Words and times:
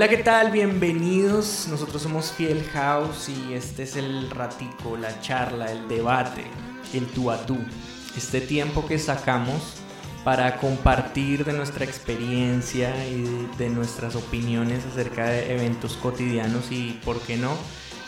Hola, 0.00 0.08
¿qué 0.08 0.16
tal? 0.16 0.50
Bienvenidos. 0.50 1.68
Nosotros 1.68 2.00
somos 2.00 2.32
Fiel 2.32 2.64
House 2.72 3.28
y 3.28 3.52
este 3.52 3.82
es 3.82 3.96
el 3.96 4.30
ratico, 4.30 4.96
la 4.96 5.20
charla, 5.20 5.70
el 5.70 5.88
debate, 5.88 6.46
el 6.94 7.06
tú 7.08 7.30
a 7.30 7.44
tú. 7.44 7.58
Este 8.16 8.40
tiempo 8.40 8.86
que 8.86 8.98
sacamos 8.98 9.74
para 10.24 10.56
compartir 10.56 11.44
de 11.44 11.52
nuestra 11.52 11.84
experiencia 11.84 12.94
y 13.08 13.46
de 13.58 13.68
nuestras 13.68 14.16
opiniones 14.16 14.86
acerca 14.86 15.26
de 15.26 15.52
eventos 15.52 15.98
cotidianos 15.98 16.72
y, 16.72 16.98
¿por 17.04 17.20
qué 17.20 17.36
no?, 17.36 17.54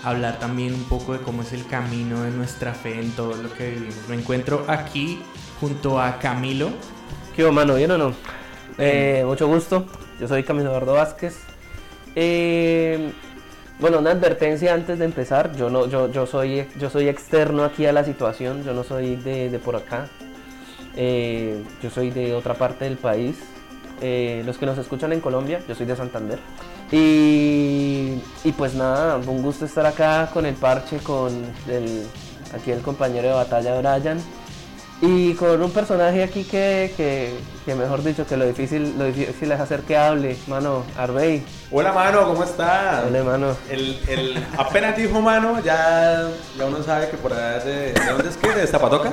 hablar 0.03 0.39
también 0.39 0.73
un 0.73 0.85
poco 0.85 1.13
de 1.13 1.19
cómo 1.19 1.43
es 1.43 1.53
el 1.53 1.67
camino 1.67 2.23
de 2.23 2.31
nuestra 2.31 2.73
fe 2.73 3.01
en 3.01 3.11
todo 3.11 3.35
lo 3.35 3.53
que 3.53 3.69
vivimos. 3.69 4.09
Me 4.09 4.17
encuentro 4.17 4.65
aquí 4.67 5.21
junto 5.61 6.01
a 6.01 6.19
Camilo. 6.19 6.71
¿Qué 7.37 7.45
mano? 7.51 7.75
¿Bien 7.75 7.91
o 7.91 7.99
no? 7.99 8.15
Eh, 8.79 9.25
mucho 9.27 9.47
gusto. 9.47 9.85
Yo 10.19 10.27
soy 10.27 10.43
Camilo 10.43 10.71
Eduardo 10.71 10.95
Vázquez. 10.95 11.52
Eh, 12.15 13.13
bueno, 13.81 13.99
una 13.99 14.11
advertencia 14.11 14.75
antes 14.75 14.99
de 14.99 15.05
empezar. 15.05 15.55
Yo 15.57 15.71
no, 15.71 15.87
yo, 15.89 16.27
soy, 16.27 16.67
yo 16.79 16.91
soy 16.91 17.09
externo 17.09 17.65
aquí 17.65 17.87
a 17.87 17.93
la 17.93 18.05
situación. 18.05 18.65
Yo 18.65 18.75
no 18.75 18.85
soy 18.85 19.17
de, 19.17 19.51
de 19.51 19.59
por 19.59 19.77
acá. 19.77 20.09
Eh, 20.97 21.63
yo 21.83 21.91
soy 21.91 22.11
de 22.11 22.35
otra 22.35 22.55
parte 22.55 22.85
del 22.85 22.97
país. 22.97 23.37
Eh, 24.01 24.43
los 24.45 24.59
que 24.59 24.67
nos 24.67 24.79
escuchan 24.79 25.13
en 25.13 25.21
Colombia, 25.21 25.61
yo 25.69 25.75
soy 25.75 25.87
de 25.87 25.97
Santander. 25.97 26.39
Y, 26.91 28.21
y 28.45 28.53
pues 28.53 28.75
nada, 28.75 29.17
un 29.17 29.43
gusto 29.43 29.65
estar 29.65 29.87
acá 29.87 30.29
con 30.33 30.45
el 30.45 30.55
parche, 30.55 30.99
con 30.99 31.33
el, 31.69 32.03
aquí 32.55 32.71
el 32.71 32.81
compañero 32.81 33.29
de 33.29 33.35
batalla 33.35 33.79
Brian. 33.81 34.19
Y 35.05 35.35
con 35.35 35.61
un 35.61 35.73
personaje 35.73 36.23
aquí 36.23 36.45
que, 36.45 36.95
que, 36.97 37.35
que, 37.67 37.75
mejor 37.75 38.05
dicho, 38.05 38.25
que 38.25 38.37
lo 38.37 38.47
difícil, 38.47 38.95
lo 38.97 39.07
difícil 39.07 39.51
es 39.51 39.59
hacer 39.59 39.81
que 39.81 39.97
hable, 39.97 40.37
mano, 40.47 40.85
Arbey. 40.97 41.43
Hola, 41.73 41.93
mano, 41.93 42.25
¿cómo 42.29 42.45
estás? 42.45 43.07
Hola, 43.09 43.25
mano. 43.25 43.57
El, 43.69 43.99
el, 44.07 44.47
apenas 44.57 44.97
dijo, 44.97 45.21
mano, 45.21 45.59
ya, 45.61 46.29
ya 46.57 46.67
uno 46.67 46.81
sabe 46.85 47.09
que 47.11 47.17
por 47.17 47.33
allá 47.33 47.59
de, 47.65 47.93
¿de 47.95 48.07
dónde 48.13 48.29
es 48.29 48.37
que? 48.37 48.49
¿De 48.53 48.65
Zapatoca? 48.65 49.11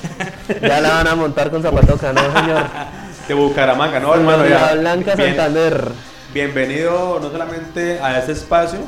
ya 0.60 0.80
la 0.82 0.90
van 0.96 1.08
a 1.08 1.14
montar 1.14 1.50
con 1.50 1.62
Zapatoca, 1.62 2.12
¿no, 2.12 2.20
señor? 2.20 2.64
De 3.26 3.32
Bucaramanga, 3.32 4.00
¿no, 4.00 4.14
hermano? 4.14 4.46
Ya. 4.46 4.74
Blanca 4.74 5.14
Bien- 5.14 5.28
Santander. 5.34 5.88
Bienvenido 6.34 7.18
no 7.22 7.30
solamente 7.30 8.00
a 8.00 8.18
este 8.18 8.32
espacio, 8.32 8.80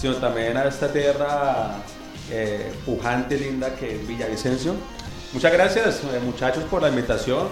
sino 0.00 0.14
también 0.16 0.56
a 0.56 0.66
esta 0.66 0.86
tierra 0.92 1.72
eh, 2.30 2.72
pujante, 2.86 3.36
linda 3.36 3.74
que 3.74 3.96
es 3.96 4.06
Villavicencio. 4.06 4.74
Muchas 5.32 5.52
gracias, 5.52 6.02
eh, 6.02 6.20
muchachos, 6.24 6.64
por 6.64 6.82
la 6.82 6.88
invitación, 6.88 7.46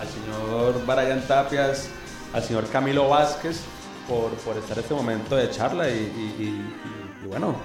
al 0.00 0.06
señor 0.06 0.86
Brian 0.86 1.20
Tapias, 1.26 1.88
al 2.32 2.42
señor 2.42 2.68
Camilo 2.68 3.08
Vázquez, 3.08 3.60
por, 4.08 4.30
por 4.34 4.56
estar 4.56 4.78
este 4.78 4.94
momento 4.94 5.34
de 5.34 5.50
charla 5.50 5.90
y 5.90 6.62
bueno, 7.28 7.56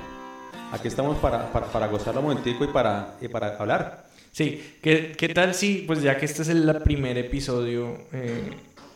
aquí 0.72 0.88
estamos 0.88 1.18
para, 1.20 1.52
para, 1.52 1.68
para 1.68 1.88
gozarlo 1.88 2.22
un 2.22 2.28
momentico 2.28 2.64
y 2.64 2.68
para, 2.68 3.16
y 3.22 3.28
para 3.28 3.56
hablar. 3.58 4.06
Sí, 4.32 4.78
¿qué, 4.82 5.14
qué 5.18 5.30
tal 5.30 5.54
si, 5.54 5.84
pues 5.88 6.02
ya 6.02 6.18
que 6.18 6.26
este 6.26 6.44
es 6.44 6.50
el 6.50 6.82
primer 6.84 7.18
episodio 7.18 8.06
eh, 8.12 8.52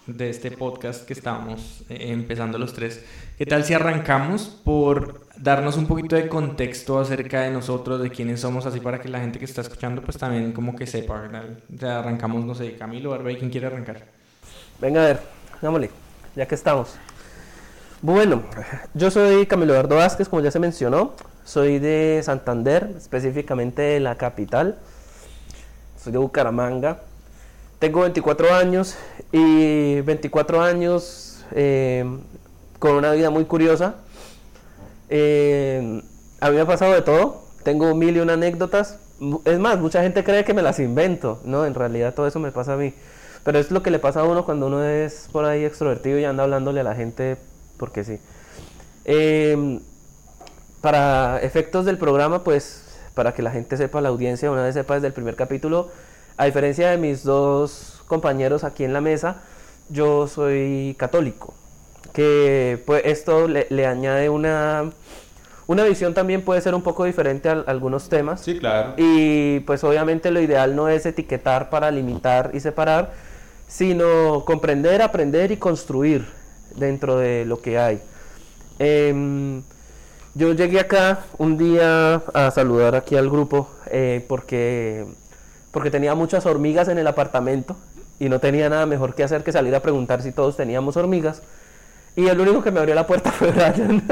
de 0.07 0.29
este 0.29 0.51
podcast 0.51 1.05
que 1.05 1.13
estamos 1.13 1.83
eh, 1.89 2.11
empezando 2.11 2.57
los 2.57 2.73
tres, 2.73 3.03
¿qué 3.37 3.45
tal 3.45 3.63
si 3.63 3.73
arrancamos 3.73 4.47
por 4.63 5.27
darnos 5.37 5.77
un 5.77 5.87
poquito 5.87 6.15
de 6.15 6.27
contexto 6.27 6.99
acerca 6.99 7.41
de 7.41 7.51
nosotros, 7.51 8.01
de 8.01 8.09
quiénes 8.09 8.41
somos, 8.41 8.65
así 8.65 8.79
para 8.79 8.99
que 8.99 9.07
la 9.07 9.19
gente 9.19 9.39
que 9.39 9.45
está 9.45 9.61
escuchando 9.61 10.01
pues 10.01 10.17
también 10.17 10.51
como 10.51 10.75
que 10.75 10.85
sepa, 10.87 11.21
¿verdad? 11.21 11.99
Arrancamos, 11.99 12.45
no 12.45 12.53
sé, 12.53 12.75
Camilo, 12.75 13.11
Barbey, 13.11 13.37
¿quién 13.37 13.49
quiere 13.49 13.67
arrancar? 13.67 14.03
Venga 14.81 15.03
a 15.03 15.07
ver, 15.07 15.19
dámosle, 15.61 15.89
ya 16.35 16.45
que 16.45 16.55
estamos. 16.55 16.95
Bueno, 18.01 18.43
yo 18.93 19.09
soy 19.09 19.45
Camilo 19.45 19.71
Eduardo 19.73 19.95
Vázquez, 19.95 20.27
como 20.27 20.41
ya 20.41 20.51
se 20.51 20.59
mencionó. 20.59 21.13
Soy 21.45 21.79
de 21.79 22.21
Santander, 22.21 22.93
específicamente 22.97 23.81
de 23.81 23.99
la 24.01 24.15
capital. 24.15 24.77
Soy 25.97 26.11
de 26.11 26.17
Bucaramanga. 26.17 26.99
Tengo 27.83 27.99
24 27.99 28.53
años 28.53 28.95
y 29.33 29.99
24 29.99 30.61
años 30.61 31.43
eh, 31.51 32.05
con 32.79 32.93
una 32.93 33.11
vida 33.11 33.29
muy 33.29 33.43
curiosa. 33.43 33.95
Eh, 35.09 36.01
a 36.39 36.49
mí 36.49 36.55
me 36.55 36.61
ha 36.61 36.65
pasado 36.65 36.93
de 36.93 37.01
todo. 37.01 37.43
Tengo 37.63 37.93
mil 37.93 38.15
y 38.15 38.21
una 38.21 38.35
anécdotas. 38.35 38.99
Es 39.43 39.59
más, 39.59 39.79
mucha 39.79 40.01
gente 40.01 40.23
cree 40.23 40.45
que 40.45 40.53
me 40.53 40.61
las 40.61 40.79
invento. 40.79 41.41
No, 41.43 41.65
en 41.65 41.73
realidad 41.73 42.13
todo 42.13 42.25
eso 42.25 42.39
me 42.39 42.53
pasa 42.53 42.75
a 42.75 42.77
mí. 42.77 42.93
Pero 43.43 43.59
es 43.59 43.69
lo 43.69 43.83
que 43.83 43.91
le 43.91 43.99
pasa 43.99 44.21
a 44.21 44.23
uno 44.23 44.45
cuando 44.45 44.67
uno 44.67 44.81
es 44.81 45.27
por 45.33 45.43
ahí 45.43 45.65
extrovertido 45.65 46.17
y 46.19 46.23
anda 46.23 46.43
hablándole 46.43 46.79
a 46.79 46.83
la 46.83 46.95
gente 46.95 47.35
porque 47.75 48.05
sí. 48.05 48.17
Eh, 49.03 49.81
para 50.79 51.41
efectos 51.41 51.83
del 51.83 51.97
programa, 51.97 52.45
pues 52.45 52.97
para 53.13 53.33
que 53.33 53.41
la 53.41 53.51
gente 53.51 53.75
sepa, 53.75 53.99
la 53.99 54.07
audiencia 54.07 54.49
una 54.49 54.63
vez 54.63 54.73
sepa 54.73 54.93
desde 54.95 55.07
el 55.07 55.13
primer 55.13 55.35
capítulo, 55.35 55.89
a 56.37 56.45
diferencia 56.45 56.89
de 56.89 56.97
mis 56.97 57.23
dos 57.23 58.01
compañeros 58.07 58.63
aquí 58.63 58.83
en 58.83 58.93
la 58.93 59.01
mesa, 59.01 59.41
yo 59.89 60.27
soy 60.27 60.95
católico. 60.97 61.53
Que 62.13 62.81
pues 62.85 63.03
esto 63.05 63.47
le, 63.47 63.67
le 63.69 63.87
añade 63.87 64.29
una, 64.29 64.91
una 65.65 65.83
visión 65.85 66.13
también 66.13 66.41
puede 66.41 66.61
ser 66.61 66.75
un 66.75 66.81
poco 66.81 67.05
diferente 67.05 67.49
a, 67.49 67.63
algunos 67.67 68.09
temas. 68.09 68.41
Sí, 68.41 68.59
claro. 68.59 68.93
Y 68.97 69.61
pues 69.61 69.83
obviamente 69.83 70.31
lo 70.31 70.41
ideal 70.41 70.75
no 70.75 70.89
es 70.89 71.05
etiquetar 71.05 71.69
para 71.69 71.89
limitar 71.91 72.51
y 72.53 72.59
separar, 72.59 73.13
sino 73.67 74.43
comprender, 74.45 75.01
aprender 75.01 75.51
y 75.51 75.57
construir 75.57 76.25
dentro 76.75 77.17
de 77.17 77.45
lo 77.45 77.61
que 77.61 77.77
hay. 77.79 78.01
Em, 78.79 79.63
yo 80.33 80.53
llegué 80.53 80.79
acá 80.79 81.25
un 81.37 81.57
día 81.57 82.15
a 82.33 82.51
saludar 82.51 82.95
aquí 82.95 83.15
al 83.15 83.29
grupo 83.29 83.69
eh, 83.89 84.25
porque, 84.27 85.05
porque 85.73 85.89
tenía 85.89 86.13
muchas 86.13 86.45
hormigas 86.45 86.87
en 86.87 86.99
el 86.99 87.07
apartamento 87.07 87.75
y 88.19 88.29
no 88.29 88.39
tenía 88.39 88.69
nada 88.69 88.85
mejor 88.85 89.15
que 89.15 89.23
hacer 89.23 89.43
que 89.43 89.51
salir 89.51 89.73
a 89.73 89.81
preguntar 89.81 90.21
si 90.21 90.31
todos 90.31 90.55
teníamos 90.55 90.95
hormigas. 90.95 91.41
Y 92.15 92.27
el 92.27 92.39
único 92.39 92.61
que 92.61 92.69
me 92.69 92.79
abrió 92.79 92.93
la 92.93 93.07
puerta 93.07 93.31
fue 93.33 93.51
Brian. 93.51 94.03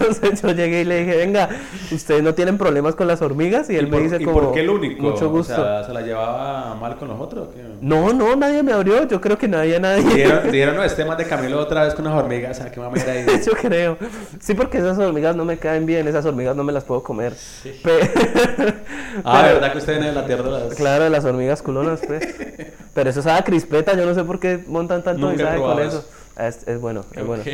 Entonces 0.00 0.40
yo 0.42 0.50
llegué 0.52 0.80
y 0.80 0.84
le 0.84 1.00
dije, 1.04 1.16
venga, 1.16 1.48
¿ustedes 1.90 2.22
no 2.22 2.34
tienen 2.34 2.58
problemas 2.58 2.94
con 2.94 3.06
las 3.06 3.22
hormigas? 3.22 3.68
Y 3.70 3.76
él 3.76 3.88
¿Y 3.88 3.90
me 3.90 4.00
dice 4.00 4.16
y 4.20 4.24
como, 4.24 4.40
por 4.40 4.52
qué 4.54 4.60
el 4.60 4.70
único? 4.70 5.02
mucho 5.02 5.28
gusto. 5.30 5.52
O 5.52 5.56
sea, 5.56 5.84
¿se 5.84 5.92
la 5.92 6.00
llevaba 6.02 6.74
mal 6.74 6.96
con 6.96 7.08
los 7.08 7.20
otros? 7.20 7.48
o 7.48 7.50
qué? 7.52 7.62
No, 7.80 8.12
no, 8.12 8.34
nadie 8.36 8.62
me 8.62 8.72
abrió, 8.72 9.06
yo 9.08 9.20
creo 9.20 9.36
que 9.38 9.48
nadie, 9.48 9.78
nadie. 9.80 10.02
Dieron, 10.14 10.50
dieron 10.50 10.76
los 10.76 10.94
temas 10.96 11.18
de 11.18 11.24
Camilo 11.26 11.58
otra 11.60 11.84
vez 11.84 11.94
con 11.94 12.06
unas 12.06 12.18
hormigas. 12.22 12.58
O 12.58 12.62
sea, 12.62 12.70
qué 12.72 12.80
mamera 12.80 13.12
ahí. 13.12 13.26
Yo 13.46 13.52
creo. 13.52 13.96
Sí, 14.40 14.54
porque 14.54 14.78
esas 14.78 14.98
hormigas 14.98 15.34
no 15.36 15.44
me 15.44 15.58
caen 15.58 15.86
bien, 15.86 16.06
esas 16.08 16.24
hormigas 16.24 16.54
no 16.56 16.64
me 16.64 16.72
las 16.72 16.84
puedo 16.84 17.02
comer. 17.02 17.32
Pe- 17.82 18.10
Ah, 19.24 19.42
Pero- 19.42 19.54
¿verdad 19.54 19.72
que 19.72 19.78
usted 19.78 19.92
viene 19.94 20.06
de 20.08 20.12
la 20.14 20.26
tierra 20.26 20.42
de 20.44 20.50
las... 20.68 20.74
Claro, 20.74 21.04
de 21.04 21.10
las 21.10 21.24
hormigas 21.24 21.62
culonas, 21.62 22.00
pues. 22.06 22.26
Pero 22.94 23.10
eso 23.10 23.22
sabe 23.22 23.38
a 23.40 23.44
crispeta, 23.44 23.94
yo 23.94 24.06
no 24.06 24.14
sé 24.14 24.24
por 24.24 24.40
qué 24.40 24.62
montan 24.66 25.02
tanto 25.02 25.28
Nunca 25.28 25.54
he 25.56 25.58
con 25.58 25.78
eso. 25.80 26.04
Ah, 26.36 26.48
Es, 26.48 26.66
es 26.66 26.80
bueno, 26.80 27.04
es 27.14 27.26
bueno. 27.26 27.44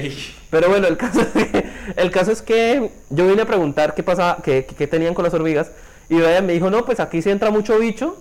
Pero 0.50 0.68
bueno, 0.68 0.86
el 0.86 0.96
caso, 0.96 1.20
es 1.20 1.28
que, 1.28 1.64
el 1.96 2.10
caso 2.10 2.30
es 2.32 2.42
que 2.42 2.90
yo 3.10 3.26
vine 3.26 3.42
a 3.42 3.46
preguntar 3.46 3.94
qué 3.94 4.02
pasaba, 4.02 4.38
qué, 4.42 4.64
qué- 4.66 4.86
tenían 4.86 5.14
con 5.14 5.24
las 5.24 5.34
hormigas. 5.34 5.70
Y 6.08 6.14
Brian 6.16 6.46
me 6.46 6.52
dijo, 6.52 6.70
no, 6.70 6.84
pues 6.84 7.00
aquí 7.00 7.20
sí 7.20 7.30
entra 7.30 7.50
mucho 7.50 7.78
bicho. 7.78 8.16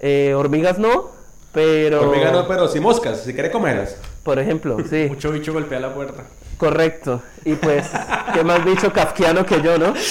eh, 0.00 0.34
hormigas 0.36 0.78
no, 0.78 1.10
pero... 1.52 2.02
Hormigas 2.10 2.32
no, 2.32 2.46
pero 2.48 2.68
sí 2.68 2.80
moscas, 2.80 3.22
si 3.22 3.32
quiere 3.34 3.50
comerlas. 3.50 3.96
Por 4.22 4.38
ejemplo, 4.38 4.76
sí, 4.88 5.06
Mucho 5.08 5.30
bicho 5.32 5.52
golpea 5.52 5.80
la 5.80 5.94
puerta. 5.94 6.24
correcto. 6.58 7.22
Y 7.44 7.54
pues, 7.54 7.86
qué 8.34 8.44
más 8.44 8.64
bicho 8.64 8.92
kafkiano 8.92 9.44
que 9.46 9.62
yo, 9.62 9.78
¿no? 9.78 9.94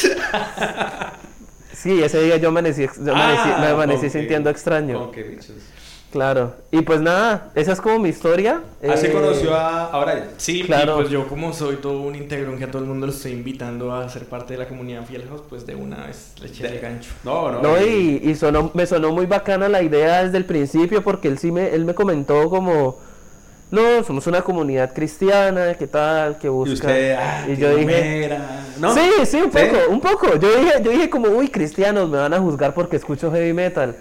Sí, 1.73 2.01
ese 2.03 2.21
día 2.21 2.37
yo 2.37 2.49
amanecí, 2.49 2.83
ex- 2.83 3.03
yo 3.03 3.11
amanecí, 3.13 3.49
Ah, 3.55 3.57
me 3.59 3.67
amanecí 3.67 4.09
sintiendo 4.09 4.49
extraño. 4.51 5.07
Bichos. 5.11 5.53
Claro. 6.11 6.53
Y 6.71 6.81
pues 6.81 6.99
nada, 6.99 7.51
esa 7.55 7.71
es 7.71 7.79
como 7.79 7.99
mi 7.99 8.09
historia. 8.09 8.61
Así 8.87 9.07
Eh, 9.07 9.11
conoció 9.13 9.55
a, 9.55 9.85
a 9.85 10.03
Brian. 10.03 10.27
Sí, 10.37 10.63
Claro. 10.63 10.95
y 10.95 11.01
pues 11.01 11.09
yo 11.09 11.25
como 11.27 11.53
soy 11.53 11.77
todo 11.77 12.01
un 12.01 12.15
integrón 12.15 12.57
que 12.57 12.65
a 12.65 12.71
todo 12.71 12.81
el 12.81 12.87
mundo 12.89 13.07
lo 13.07 13.13
estoy 13.13 13.31
invitando 13.31 13.93
a 13.95 14.09
ser 14.09 14.25
parte 14.25 14.53
de 14.53 14.59
la 14.59 14.67
comunidad 14.67 15.05
Fiel 15.05 15.23
House, 15.29 15.43
pues 15.49 15.65
de 15.65 15.75
una 15.75 16.05
vez 16.07 16.33
le 16.41 16.47
eché 16.47 16.67
el 16.67 16.79
gancho. 16.81 17.11
No, 17.23 17.49
no. 17.51 17.61
No, 17.61 17.81
y, 17.81 18.19
y 18.23 18.35
sonó, 18.35 18.71
me 18.73 18.85
sonó 18.85 19.11
muy 19.13 19.25
bacana 19.25 19.69
la 19.69 19.81
idea 19.83 20.23
desde 20.25 20.37
el 20.37 20.45
principio 20.45 21.01
porque 21.01 21.29
él 21.29 21.37
sí 21.39 21.49
me, 21.51 21.69
él 21.69 21.85
me 21.85 21.93
comentó 21.95 22.49
como, 22.49 22.99
no, 23.71 24.03
somos 24.03 24.27
una 24.27 24.41
comunidad 24.41 24.93
cristiana, 24.93 25.75
¿qué 25.75 25.87
tal? 25.87 26.37
Que 26.39 26.47
Y 26.47 26.49
busca. 26.49 26.73
usted, 26.87 27.15
ah, 27.17 27.45
y 27.47 27.55
yo 27.55 27.73
dije. 27.73 28.37
¿No? 28.79 28.93
sí, 28.93 29.09
sí, 29.25 29.37
un 29.37 29.51
¿Sí? 29.51 29.57
poco, 29.59 29.77
un 29.91 30.01
poco. 30.01 30.35
Yo 30.35 30.57
dije, 30.57 30.73
yo 30.83 30.91
dije 30.91 31.09
como, 31.09 31.29
uy, 31.29 31.47
cristianos, 31.49 32.09
me 32.09 32.17
van 32.17 32.33
a 32.33 32.39
juzgar 32.39 32.73
porque 32.73 32.97
escucho 32.97 33.31
heavy 33.31 33.53
metal. 33.53 33.95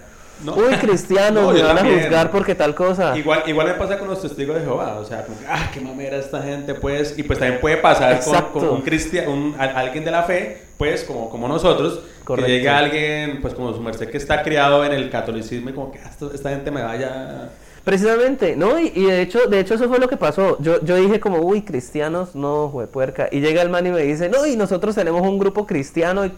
No. 0.44 0.54
Uy, 0.54 0.74
cristianos, 0.76 1.42
No, 1.46 1.52
me 1.52 1.62
van 1.62 1.76
también. 1.76 1.98
a 1.98 2.02
juzgar 2.02 2.30
porque 2.30 2.54
tal 2.54 2.74
cosa. 2.74 3.16
Igual, 3.16 3.42
igual 3.46 3.66
me 3.68 3.74
pasa 3.74 3.98
con 3.98 4.08
los 4.08 4.22
testigos 4.22 4.56
de 4.56 4.62
Jehová, 4.62 4.96
o 5.00 5.04
sea, 5.04 5.24
como 5.24 5.38
que, 5.38 5.46
ah, 5.46 5.70
qué 5.72 5.80
mamera 5.80 6.16
esta 6.16 6.42
gente, 6.42 6.74
pues, 6.74 7.18
y 7.18 7.22
pues 7.22 7.38
también 7.38 7.60
puede 7.60 7.76
pasar 7.76 8.20
con, 8.52 8.68
un 8.68 8.80
cristiano, 8.82 9.32
un, 9.32 9.54
a- 9.58 9.64
alguien 9.80 10.04
de 10.04 10.10
la 10.10 10.22
fe, 10.22 10.62
pues, 10.78 11.04
como, 11.04 11.28
como 11.30 11.46
nosotros, 11.48 12.00
Correcto. 12.24 12.46
que 12.46 12.52
llega 12.58 12.78
alguien, 12.78 13.40
pues, 13.42 13.54
como 13.54 13.72
su 13.74 13.80
merced 13.80 14.08
que 14.08 14.16
está 14.16 14.42
criado 14.42 14.84
en 14.84 14.92
el 14.92 15.10
catolicismo 15.10 15.70
y 15.70 15.72
como 15.74 15.92
que, 15.92 15.98
ah, 15.98 16.08
esto- 16.10 16.32
esta 16.34 16.50
gente 16.50 16.70
me 16.70 16.82
vaya... 16.82 17.50
Precisamente, 17.84 18.56
¿no? 18.56 18.78
Y, 18.78 18.92
y 18.94 19.04
de 19.06 19.22
hecho, 19.22 19.46
de 19.48 19.58
hecho 19.58 19.74
eso 19.74 19.88
fue 19.88 19.98
lo 19.98 20.06
que 20.08 20.18
pasó. 20.18 20.58
Yo, 20.60 20.82
yo 20.84 20.96
dije 20.96 21.18
como, 21.18 21.38
uy, 21.38 21.62
cristianos, 21.62 22.34
no, 22.34 22.68
jue 22.68 22.86
puerca. 22.86 23.28
Y 23.32 23.40
llega 23.40 23.62
el 23.62 23.70
man 23.70 23.86
y 23.86 23.90
me 23.90 24.02
dice, 24.02 24.28
no, 24.28 24.46
y 24.46 24.54
nosotros 24.54 24.94
tenemos 24.94 25.22
un 25.22 25.38
grupo 25.38 25.66
cristiano 25.66 26.26
y, 26.26 26.32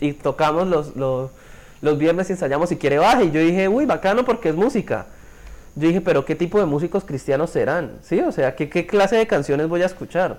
y 0.00 0.12
tocamos 0.14 0.66
los, 0.66 0.96
los, 0.96 1.30
los 1.80 1.98
viernes 1.98 2.28
y 2.30 2.32
ensayamos 2.32 2.68
si 2.68 2.76
quiere 2.76 2.98
baje. 2.98 3.24
Y 3.24 3.30
yo 3.30 3.40
dije, 3.40 3.68
uy, 3.68 3.86
bacano 3.86 4.24
porque 4.24 4.48
es 4.50 4.54
música. 4.54 5.06
Yo 5.74 5.86
dije, 5.88 6.00
pero 6.00 6.24
¿qué 6.24 6.34
tipo 6.34 6.58
de 6.58 6.66
músicos 6.66 7.04
cristianos 7.04 7.50
serán? 7.50 7.92
¿Sí? 8.02 8.20
O 8.20 8.32
sea, 8.32 8.56
¿qué, 8.56 8.68
qué 8.68 8.86
clase 8.86 9.16
de 9.16 9.26
canciones 9.26 9.68
voy 9.68 9.82
a 9.82 9.86
escuchar? 9.86 10.38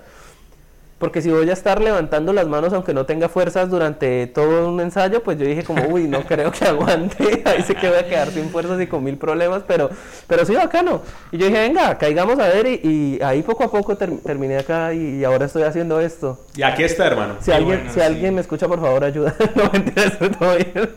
Porque 0.98 1.22
si 1.22 1.30
voy 1.30 1.48
a 1.48 1.54
estar 1.54 1.80
levantando 1.80 2.30
las 2.34 2.46
manos 2.46 2.74
aunque 2.74 2.92
no 2.92 3.06
tenga 3.06 3.30
fuerzas 3.30 3.70
durante 3.70 4.26
todo 4.26 4.68
un 4.68 4.82
ensayo, 4.82 5.22
pues 5.22 5.38
yo 5.38 5.46
dije 5.46 5.64
como, 5.64 5.82
uy, 5.86 6.06
no 6.06 6.24
creo 6.26 6.52
que 6.52 6.66
aguante. 6.66 7.42
Ahí 7.46 7.62
sí 7.62 7.74
que 7.74 7.88
voy 7.88 7.96
a 7.96 8.06
quedar 8.06 8.28
sin 8.32 8.50
fuerzas 8.50 8.78
y 8.82 8.86
con 8.86 9.02
mil 9.02 9.16
problemas, 9.16 9.62
pero, 9.66 9.88
pero 10.26 10.44
sí 10.44 10.54
bacano. 10.54 11.00
Y 11.32 11.38
yo 11.38 11.46
dije, 11.46 11.58
venga, 11.58 11.96
caigamos 11.96 12.38
a 12.38 12.48
ver 12.48 12.66
y, 12.66 12.80
y 13.18 13.22
ahí 13.22 13.40
poco 13.42 13.64
a 13.64 13.70
poco 13.70 13.96
ter- 13.96 14.18
terminé 14.18 14.58
acá 14.58 14.92
y, 14.92 15.20
y 15.20 15.24
ahora 15.24 15.46
estoy 15.46 15.62
haciendo 15.62 16.00
esto. 16.00 16.38
Y 16.54 16.60
aquí 16.62 16.82
está, 16.84 17.06
hermano. 17.06 17.36
Si 17.40 17.46
Qué 17.46 17.54
alguien, 17.56 17.76
bueno, 17.78 17.92
si 17.94 17.98
sí. 17.98 18.04
alguien 18.04 18.34
me 18.34 18.42
escucha, 18.42 18.68
por 18.68 18.78
favor, 18.78 19.02
ayuda. 19.02 19.34
no 19.54 19.70
mentira, 19.72 20.04
estoy 20.04 20.28
todo 20.28 20.54
bien. 20.54 20.90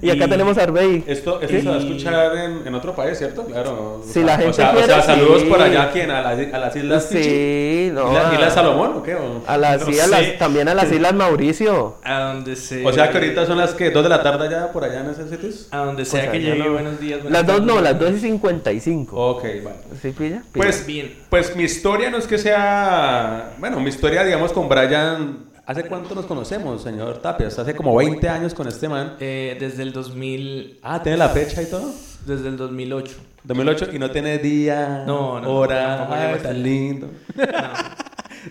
Y 0.00 0.10
acá 0.10 0.24
Y- 0.24 0.28
tenemos 0.30 0.56
a 0.58 0.62
Arbey. 0.62 1.04
Esto, 1.06 1.40
esto 1.40 1.60
se 1.60 1.68
va 1.68 1.74
a 1.74 1.78
escuchar 1.78 2.36
en, 2.36 2.66
en 2.66 2.74
otro 2.74 2.94
país, 2.94 3.18
¿cierto? 3.18 3.44
Claro. 3.44 4.00
O 4.00 4.04
Si 4.06 4.12
sea, 4.14 4.24
la 4.24 4.34
o 4.34 4.38
gente 4.38 4.52
sea, 4.54 4.68
o 4.70 4.72
quiere, 4.72 4.86
sea, 4.86 5.02
saludos 5.02 5.42
sí. 5.42 5.46
por 5.48 5.60
allá, 5.62 5.90
¿quién? 5.92 6.10
¿A, 6.10 6.20
las- 6.22 6.54
a 6.54 6.58
las 6.58 6.76
Islas? 6.76 7.06
Sí, 7.10 7.90
no. 7.92 8.08
¿Islas, 8.08 8.26
a- 8.26 8.34
Islas 8.34 8.54
Salomón 8.54 8.92
o 8.96 9.02
qué? 9.02 9.14
O, 9.14 9.42
a 9.46 9.56
las, 9.58 9.80
No 9.86 9.92
sí, 9.92 10.00
a 10.00 10.06
las- 10.06 10.20
sé. 10.20 10.32
también 10.38 10.68
a 10.68 10.74
las 10.74 10.90
Islas 10.90 11.14
Mauricio. 11.14 11.96
A 12.04 12.20
donde 12.20 12.56
se... 12.56 12.84
o 12.86 12.92
sea 12.92 13.10
que 13.10 13.18
ahorita 13.18 13.46
son 13.46 13.58
las 13.58 13.74
que 13.74 13.90
2 13.90 14.02
de 14.02 14.08
la 14.08 14.22
tarde 14.22 14.48
ya 14.50 14.72
por 14.72 14.84
allá 14.84 15.00
en 15.00 15.10
esos 15.10 15.28
sitios. 15.30 15.68
A 15.70 15.78
donde 15.78 16.04
sea 16.04 16.20
Pues 16.20 16.30
que 16.32 16.36
allá 16.38 16.54
llegue, 16.54 16.64
no. 16.68 16.72
buenos 16.72 17.00
días. 17.00 17.22
buenas 17.22 17.40
Las 17.42 17.46
dos 17.46 17.60
no, 17.66 17.74
tardes. 17.74 17.90
las 17.92 17.98
2 18.00 18.10
y 18.12 18.20
55. 18.20 19.30
Ok, 19.30 19.42
vale. 19.62 19.76
¿Sí 20.00 20.10
pilla? 20.10 20.42
Pues, 20.52 20.86
Bien. 20.86 21.14
pues 21.28 21.54
mi 21.56 21.64
historia 21.64 22.10
no 22.10 22.18
es 22.18 22.26
que 22.26 22.38
sea. 22.38 23.50
Bueno, 23.58 23.80
mi 23.80 23.88
historia, 23.90 24.24
digamos, 24.24 24.52
con 24.52 24.68
Brian. 24.68 25.51
¿Hace 25.64 25.84
cuánto 25.84 26.14
nos 26.14 26.26
conocemos, 26.26 26.82
señor 26.82 27.18
Tapias? 27.18 27.56
Hace 27.58 27.74
como 27.76 27.94
20 27.96 28.28
años 28.28 28.52
con 28.52 28.66
este 28.66 28.88
man. 28.88 29.14
Eh, 29.20 29.56
desde 29.60 29.84
el 29.84 29.92
2000... 29.92 30.80
Ah, 30.82 31.00
¿tiene 31.02 31.18
la 31.18 31.28
fecha 31.28 31.62
y 31.62 31.66
todo? 31.66 31.92
Desde 32.26 32.48
el 32.48 32.56
2008. 32.56 33.14
2008 33.44 33.88
y 33.92 33.98
no 33.98 34.10
tiene 34.10 34.38
día, 34.38 35.04
No, 35.06 35.40
no, 35.40 35.48
hora, 35.50 35.96
tampoco 35.98 36.14
ay, 36.14 36.20
llegó 36.22 36.36
hasta 36.36 36.48
tan 36.48 36.62
lindo. 36.62 37.10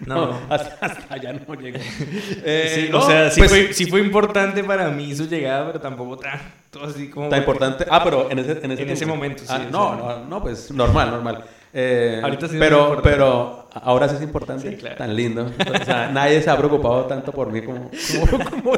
No, 0.05 0.15
no. 0.27 0.39
hasta, 0.49 0.85
hasta 0.85 1.13
allá 1.13 1.33
no 1.33 1.53
llegó. 1.55 1.77
Eh, 2.45 2.71
Sí, 2.75 2.89
no, 2.89 2.99
o 2.99 3.01
sea, 3.01 3.29
sí, 3.29 3.41
pues, 3.41 3.51
fue, 3.51 3.73
sí 3.73 3.85
fue 3.87 3.99
importante 3.99 4.63
para 4.63 4.89
mí 4.89 5.13
su 5.13 5.27
llegada, 5.27 5.67
pero 5.67 5.81
tampoco 5.81 6.15
tanto 6.17 6.81
así 6.85 7.09
como... 7.09 7.27
Tan 7.27 7.39
importante. 7.39 7.85
Ah, 7.89 8.01
pero 8.03 8.31
en 8.31 8.39
ese, 8.39 8.51
en 8.63 8.71
ese, 8.71 8.83
En 8.83 8.89
ese 8.89 9.05
momento, 9.05 9.43
sí, 9.43 9.49
Ah, 9.49 9.59
no, 9.69 9.89
sea. 9.89 9.97
no, 9.97 10.25
no, 10.29 10.41
pues 10.41 10.71
normal, 10.71 11.11
normal. 11.11 11.43
Eh, 11.73 12.19
Ahorita 12.23 12.47
sí 12.47 12.57
pero, 12.59 12.79
importante. 12.79 13.09
pero 13.09 13.68
ahora 13.73 14.09
sí 14.09 14.15
es 14.18 14.21
importante. 14.21 14.69
Sí, 14.69 14.75
claro. 14.75 14.97
Tan 14.97 15.15
lindo. 15.15 15.45
O 15.45 15.85
sea, 15.85 16.09
nadie 16.13 16.41
se 16.41 16.50
ha 16.50 16.57
preocupado 16.57 17.06
tanto 17.06 17.31
por 17.31 17.51
mí 17.51 17.62
como, 17.62 17.89
como, 18.29 18.50
como, 18.50 18.73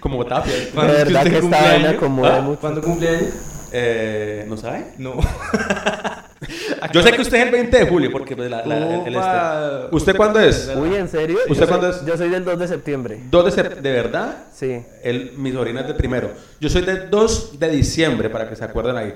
como 0.00 0.26
Tapia. 0.26 0.52
De 0.52 0.66
¿Cuándo 0.74 0.92
es 0.94 0.98
que 1.00 1.04
verdad 1.12 1.22
que 1.30 1.38
esta 1.38 1.62
vaina 1.62 1.96
conmueve 1.96 2.36
¿Ah? 2.36 2.40
mucho. 2.40 2.60
¿Cuándo 2.60 2.80
cumple 2.82 3.08
años? 3.08 3.34
Eh, 3.72 4.44
¿No 4.48 4.56
sabe? 4.56 4.86
No. 4.98 5.14
Yo 6.92 7.02
sé 7.02 7.12
que 7.12 7.22
usted 7.22 7.38
es 7.38 7.44
el 7.44 7.50
20 7.52 7.78
de 7.78 7.86
julio, 7.86 8.10
porque 8.10 8.34
pues, 8.36 8.50
la, 8.50 8.66
la- 8.66 8.76
el- 8.76 9.06
el 9.06 9.14
este. 9.14 9.94
¿Usted 9.96 10.16
cuándo 10.16 10.40
es? 10.40 10.70
Uy, 10.76 10.96
¿en 10.96 11.08
serio? 11.08 11.38
¿Usted 11.48 11.54
Yo 11.54 11.54
soy- 11.60 11.66
cuándo 11.68 11.88
es? 11.88 12.04
Yo 12.04 12.16
soy 12.16 12.28
del 12.28 12.44
2 12.44 12.58
de 12.58 12.68
septiembre. 12.68 13.20
2 13.30 13.44
de 13.56 13.62
sep- 13.62 13.74
¿De 13.80 13.92
verdad? 13.92 14.36
Sí. 14.52 14.82
El, 15.02 15.32
mi 15.36 15.52
sobrina 15.52 15.82
es 15.82 15.86
de 15.88 15.94
primero. 15.94 16.30
Yo 16.60 16.68
soy 16.68 16.82
del 16.82 17.08
2 17.10 17.58
de 17.60 17.68
diciembre, 17.68 18.28
para 18.28 18.48
que 18.48 18.56
se 18.56 18.64
acuerden 18.64 18.96
ahí. 18.96 19.14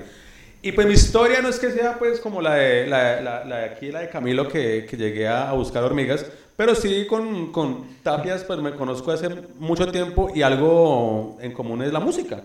Y 0.61 0.71
pues 0.71 0.87
mi 0.87 0.93
historia 0.93 1.41
no 1.41 1.49
es 1.49 1.59
que 1.59 1.71
sea 1.71 1.97
pues 1.99 2.19
como 2.19 2.41
la 2.41 2.55
de, 2.55 2.87
la, 2.87 3.21
la- 3.21 3.45
la 3.45 3.57
de 3.59 3.65
aquí, 3.65 3.91
la 3.91 3.99
de 4.01 4.09
Camilo, 4.09 4.47
que, 4.47 4.85
que 4.89 4.97
llegué 4.97 5.27
a, 5.27 5.49
a 5.49 5.53
buscar 5.53 5.83
hormigas, 5.83 6.25
pero 6.55 6.73
sí 6.75 7.05
con, 7.07 7.51
con 7.51 7.85
Tapias 8.03 8.43
pues 8.43 8.59
me 8.59 8.71
conozco 8.73 9.11
hace 9.11 9.29
mucho 9.59 9.89
tiempo 9.91 10.29
y 10.33 10.41
algo 10.41 11.37
en 11.41 11.53
común 11.53 11.83
es 11.83 11.93
la 11.93 11.99
música. 11.99 12.43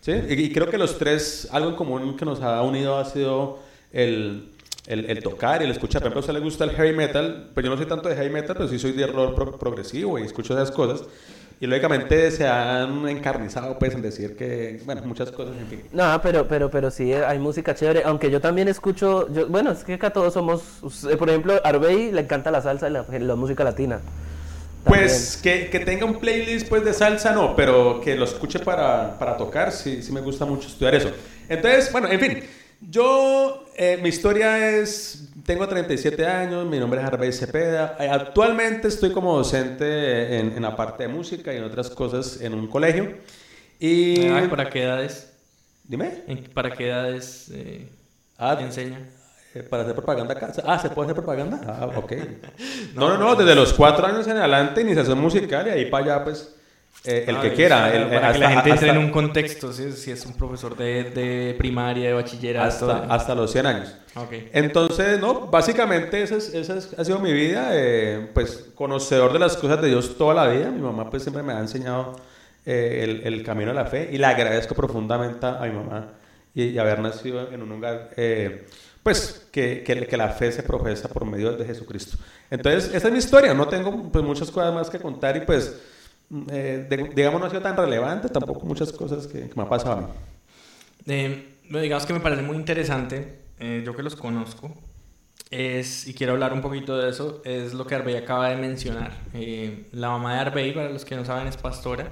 ¿sí? 0.00 0.12
Y, 0.28 0.34
y 0.34 0.52
creo 0.52 0.68
que 0.68 0.76
los 0.76 0.98
tres, 0.98 1.48
algo 1.52 1.70
en 1.70 1.76
común 1.76 2.16
que 2.16 2.24
nos 2.24 2.40
ha 2.42 2.60
unido 2.62 2.98
ha 2.98 3.04
sido 3.04 3.60
el, 3.92 4.50
el, 4.88 5.08
el 5.08 5.22
tocar 5.22 5.62
y 5.62 5.64
el 5.66 5.70
escuchar. 5.70 6.02
Por 6.02 6.08
ejemplo, 6.08 6.18
a 6.18 6.22
usted 6.22 6.34
le 6.34 6.40
gusta 6.40 6.64
el 6.64 6.70
heavy 6.72 6.92
metal, 6.96 7.50
pues 7.54 7.64
yo 7.64 7.70
no 7.70 7.76
soy 7.76 7.86
tanto 7.86 8.08
de 8.08 8.16
heavy 8.16 8.30
metal, 8.30 8.56
pero 8.56 8.68
sí 8.68 8.78
soy 8.78 8.92
de 8.92 9.06
rock 9.06 9.34
pro- 9.36 9.56
progresivo 9.58 10.18
y 10.18 10.22
escucho 10.24 10.52
esas 10.54 10.72
cosas. 10.72 11.06
Y 11.62 11.66
lógicamente 11.68 12.28
se 12.32 12.44
han 12.44 13.08
encarnizado 13.08 13.78
pues 13.78 13.94
en 13.94 14.02
decir 14.02 14.34
que, 14.34 14.80
bueno, 14.84 15.00
muchas 15.04 15.30
cosas, 15.30 15.54
en 15.56 15.68
fin. 15.68 15.82
No, 15.92 16.20
pero, 16.20 16.48
pero, 16.48 16.68
pero 16.68 16.90
sí, 16.90 17.12
hay 17.12 17.38
música 17.38 17.72
chévere. 17.72 18.02
Aunque 18.04 18.32
yo 18.32 18.40
también 18.40 18.66
escucho. 18.66 19.32
Yo, 19.32 19.46
bueno, 19.46 19.70
es 19.70 19.84
que 19.84 19.94
acá 19.94 20.10
todos 20.10 20.34
somos. 20.34 20.60
eh, 21.08 21.16
Por 21.16 21.30
ejemplo, 21.30 21.54
a 21.62 21.68
Arbey 21.68 22.10
le 22.10 22.22
encanta 22.22 22.50
la 22.50 22.62
salsa 22.62 22.88
y 22.88 22.92
la, 22.92 23.06
la 23.08 23.36
música 23.36 23.62
latina. 23.62 24.00
Pues 24.82 25.38
que, 25.40 25.70
que 25.70 25.78
tenga 25.78 26.04
un 26.04 26.18
playlist 26.18 26.68
pues 26.68 26.84
de 26.84 26.92
salsa 26.92 27.32
no, 27.32 27.54
pero 27.54 28.00
que 28.00 28.16
lo 28.16 28.24
escuche 28.24 28.58
para, 28.58 29.16
para 29.16 29.36
tocar, 29.36 29.70
sí, 29.70 30.02
sí 30.02 30.10
me 30.10 30.20
gusta 30.20 30.44
mucho 30.44 30.66
estudiar 30.66 30.96
eso. 30.96 31.12
Entonces, 31.48 31.92
bueno, 31.92 32.08
en 32.10 32.18
fin, 32.18 32.42
yo, 32.88 33.64
eh, 33.76 33.98
mi 34.02 34.08
historia 34.08 34.70
es, 34.78 35.28
tengo 35.44 35.66
37 35.68 36.26
años, 36.26 36.66
mi 36.66 36.78
nombre 36.78 37.00
es 37.00 37.06
Harvey 37.06 37.32
Cepeda, 37.32 37.96
Eh, 37.98 38.08
actualmente 38.08 38.88
estoy 38.88 39.12
como 39.12 39.36
docente 39.36 40.38
en, 40.38 40.52
en 40.56 40.62
la 40.62 40.76
parte 40.76 41.04
de 41.04 41.08
música 41.08 41.52
y 41.52 41.56
en 41.58 41.64
otras 41.64 41.90
cosas 41.90 42.40
en 42.40 42.54
un 42.54 42.66
colegio. 42.68 43.16
Y... 43.78 44.20
Ay, 44.28 44.48
¿Para 44.48 44.68
qué 44.68 44.82
edades? 44.82 45.32
Dime. 45.84 46.22
¿En- 46.26 46.44
¿Para 46.44 46.72
qué 46.72 46.88
edades 46.88 47.50
eh, 47.52 47.88
Ah, 48.38 48.56
enseña? 48.60 48.98
Eh, 49.54 49.62
Para 49.62 49.82
hacer 49.82 49.94
propaganda 49.94 50.34
acá. 50.34 50.52
Ah, 50.64 50.78
¿se 50.78 50.88
puede 50.90 51.06
hacer 51.06 51.16
propaganda? 51.16 51.60
Ah, 51.66 51.86
ok. 51.96 52.12
No, 52.94 53.08
no, 53.10 53.18
no, 53.18 53.34
desde 53.34 53.54
los 53.54 53.72
cuatro 53.72 54.06
años 54.06 54.26
en 54.26 54.36
adelante, 54.36 54.80
iniciación 54.80 55.18
musical 55.20 55.66
y 55.66 55.70
ahí 55.70 55.84
para 55.86 56.04
allá, 56.16 56.24
pues, 56.24 56.54
eh, 57.04 57.24
el 57.26 57.36
Ah, 57.36 57.40
que 57.42 57.52
quiera. 57.54 57.88
sea, 57.90 57.96
el- 57.96 58.08
para 58.08 58.28
hasta, 58.28 58.32
que 58.32 58.38
la 58.38 58.50
gente 58.50 58.70
entre 58.70 58.88
en 58.88 58.94
hasta- 58.96 59.06
un 59.06 59.10
contexto, 59.12 59.72
si 59.72 59.84
es, 59.84 59.98
si 60.00 60.10
es 60.12 60.24
un 60.26 60.34
profesor 60.34 60.76
de, 60.76 61.04
de 61.10 61.54
primaria, 61.58 62.08
de 62.08 62.12
bachillerato. 62.14 62.66
hasta, 62.90 63.14
hasta 63.14 63.34
los 63.34 63.50
100 63.50 63.66
años. 63.66 63.94
Ok. 64.14 64.32
Entonces, 64.52 65.18
no, 65.20 65.46
básicamente 65.48 66.22
esa, 66.22 66.36
es- 66.36 66.54
esa 66.54 66.76
es- 66.78 66.94
ha 66.98 67.04
sido 67.04 67.18
mi 67.18 67.32
vida, 67.32 67.70
eh, 67.72 68.30
pues, 68.34 68.66
conocedor 68.74 69.32
de 69.32 69.38
las 69.38 69.56
cosas 69.56 69.80
de 69.82 69.88
Dios 69.88 70.16
toda 70.16 70.34
la 70.34 70.46
vida. 70.52 70.70
Mi 70.70 70.80
mamá, 70.82 71.10
pues, 71.10 71.22
siempre 71.22 71.42
me 71.42 71.52
ha 71.52 71.58
enseñado 71.60 72.16
eh, 72.64 73.00
el, 73.02 73.34
el 73.34 73.42
camino 73.42 73.72
a 73.72 73.74
la 73.74 73.86
fe 73.86 74.08
y 74.12 74.18
le 74.18 74.26
agradezco 74.26 74.74
profundamente 74.76 75.44
a 75.46 75.58
mi 75.62 75.72
mamá 75.72 76.12
y, 76.54 76.66
y 76.66 76.78
haber 76.78 77.00
nacido 77.00 77.50
en 77.50 77.60
un 77.62 77.68
lugar, 77.70 78.10
eh, 78.16 78.66
pues, 79.02 79.48
que, 79.50 79.82
que, 79.82 80.06
que 80.06 80.16
la 80.16 80.28
fe 80.28 80.52
se 80.52 80.62
profesa 80.62 81.08
por 81.08 81.24
medio 81.24 81.56
de 81.56 81.64
Jesucristo. 81.64 82.18
Entonces, 82.50 82.94
esa 82.94 83.08
es 83.08 83.12
mi 83.12 83.18
historia. 83.18 83.52
No 83.54 83.66
tengo, 83.66 84.10
pues, 84.12 84.24
muchas 84.24 84.48
cosas 84.52 84.72
más 84.72 84.88
que 84.88 85.00
contar 85.00 85.36
y, 85.36 85.40
pues, 85.40 85.76
eh, 86.50 86.86
de- 86.88 87.10
digamos, 87.14 87.40
no 87.40 87.46
ha 87.46 87.50
sido 87.50 87.62
tan 87.62 87.76
relevante 87.76 88.28
tampoco 88.28 88.66
muchas 88.66 88.92
cosas 88.92 89.26
que, 89.26 89.48
que 89.48 89.54
me 89.56 89.62
ha 89.62 89.68
pasado 89.68 89.92
a 89.92 90.00
mí. 90.02 90.06
Eh, 91.06 91.56
digamos 91.68 92.06
que 92.06 92.12
me 92.12 92.20
parece 92.20 92.42
muy 92.42 92.56
interesante, 92.56 93.40
eh, 93.58 93.82
yo 93.84 93.94
que 93.96 94.02
los 94.02 94.16
conozco, 94.16 94.76
es, 95.50 96.06
y 96.08 96.14
quiero 96.14 96.32
hablar 96.34 96.52
un 96.52 96.62
poquito 96.62 96.96
de 96.98 97.10
eso, 97.10 97.42
es 97.44 97.74
lo 97.74 97.86
que 97.86 97.94
Arbey 97.94 98.16
acaba 98.16 98.48
de 98.50 98.56
mencionar. 98.56 99.12
Eh, 99.34 99.88
la 99.92 100.10
mamá 100.10 100.34
de 100.34 100.40
Arbey, 100.40 100.74
para 100.74 100.90
los 100.90 101.04
que 101.04 101.16
no 101.16 101.24
saben, 101.24 101.46
es 101.48 101.56
pastora, 101.56 102.10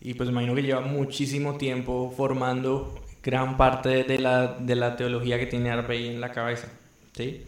y 0.00 0.14
pues 0.14 0.28
me 0.28 0.32
imagino 0.34 0.54
que 0.54 0.62
lleva 0.62 0.80
muchísimo 0.80 1.56
tiempo 1.58 2.12
formando 2.16 2.94
gran 3.22 3.56
parte 3.56 4.04
de 4.04 4.18
la, 4.18 4.54
de 4.58 4.76
la 4.76 4.96
teología 4.96 5.38
que 5.38 5.46
tiene 5.46 5.70
Arbey 5.70 6.08
en 6.08 6.20
la 6.20 6.32
cabeza, 6.32 6.68
¿sí? 7.14 7.44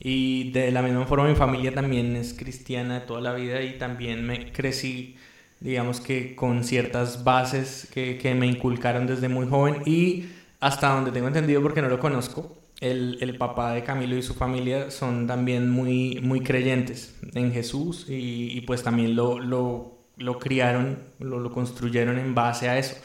Y 0.00 0.50
de 0.52 0.72
la 0.72 0.82
misma 0.82 1.06
forma 1.06 1.28
mi 1.28 1.36
familia 1.36 1.72
también 1.74 2.16
es 2.16 2.34
cristiana 2.34 3.00
de 3.00 3.06
toda 3.06 3.20
la 3.20 3.34
vida 3.34 3.62
y 3.62 3.78
también 3.78 4.26
me 4.26 4.50
crecí, 4.52 5.16
digamos 5.62 6.00
que 6.00 6.34
con 6.34 6.64
ciertas 6.64 7.22
bases 7.24 7.88
que, 7.92 8.18
que 8.18 8.34
me 8.34 8.46
inculcaron 8.46 9.06
desde 9.06 9.28
muy 9.28 9.46
joven 9.46 9.82
y 9.86 10.26
hasta 10.60 10.94
donde 10.94 11.12
tengo 11.12 11.28
entendido 11.28 11.62
porque 11.62 11.82
no 11.82 11.88
lo 11.88 11.98
conozco, 11.98 12.58
el, 12.80 13.18
el 13.20 13.36
papá 13.38 13.72
de 13.72 13.84
Camilo 13.84 14.16
y 14.16 14.22
su 14.22 14.34
familia 14.34 14.90
son 14.90 15.28
también 15.28 15.70
muy, 15.70 16.20
muy 16.20 16.40
creyentes 16.40 17.14
en 17.32 17.52
Jesús 17.52 18.06
y, 18.08 18.56
y 18.56 18.60
pues 18.62 18.82
también 18.82 19.14
lo, 19.14 19.38
lo, 19.38 19.98
lo 20.16 20.38
criaron, 20.40 20.98
lo, 21.20 21.38
lo 21.38 21.52
construyeron 21.52 22.18
en 22.18 22.34
base 22.34 22.68
a 22.68 22.78
eso. 22.78 22.96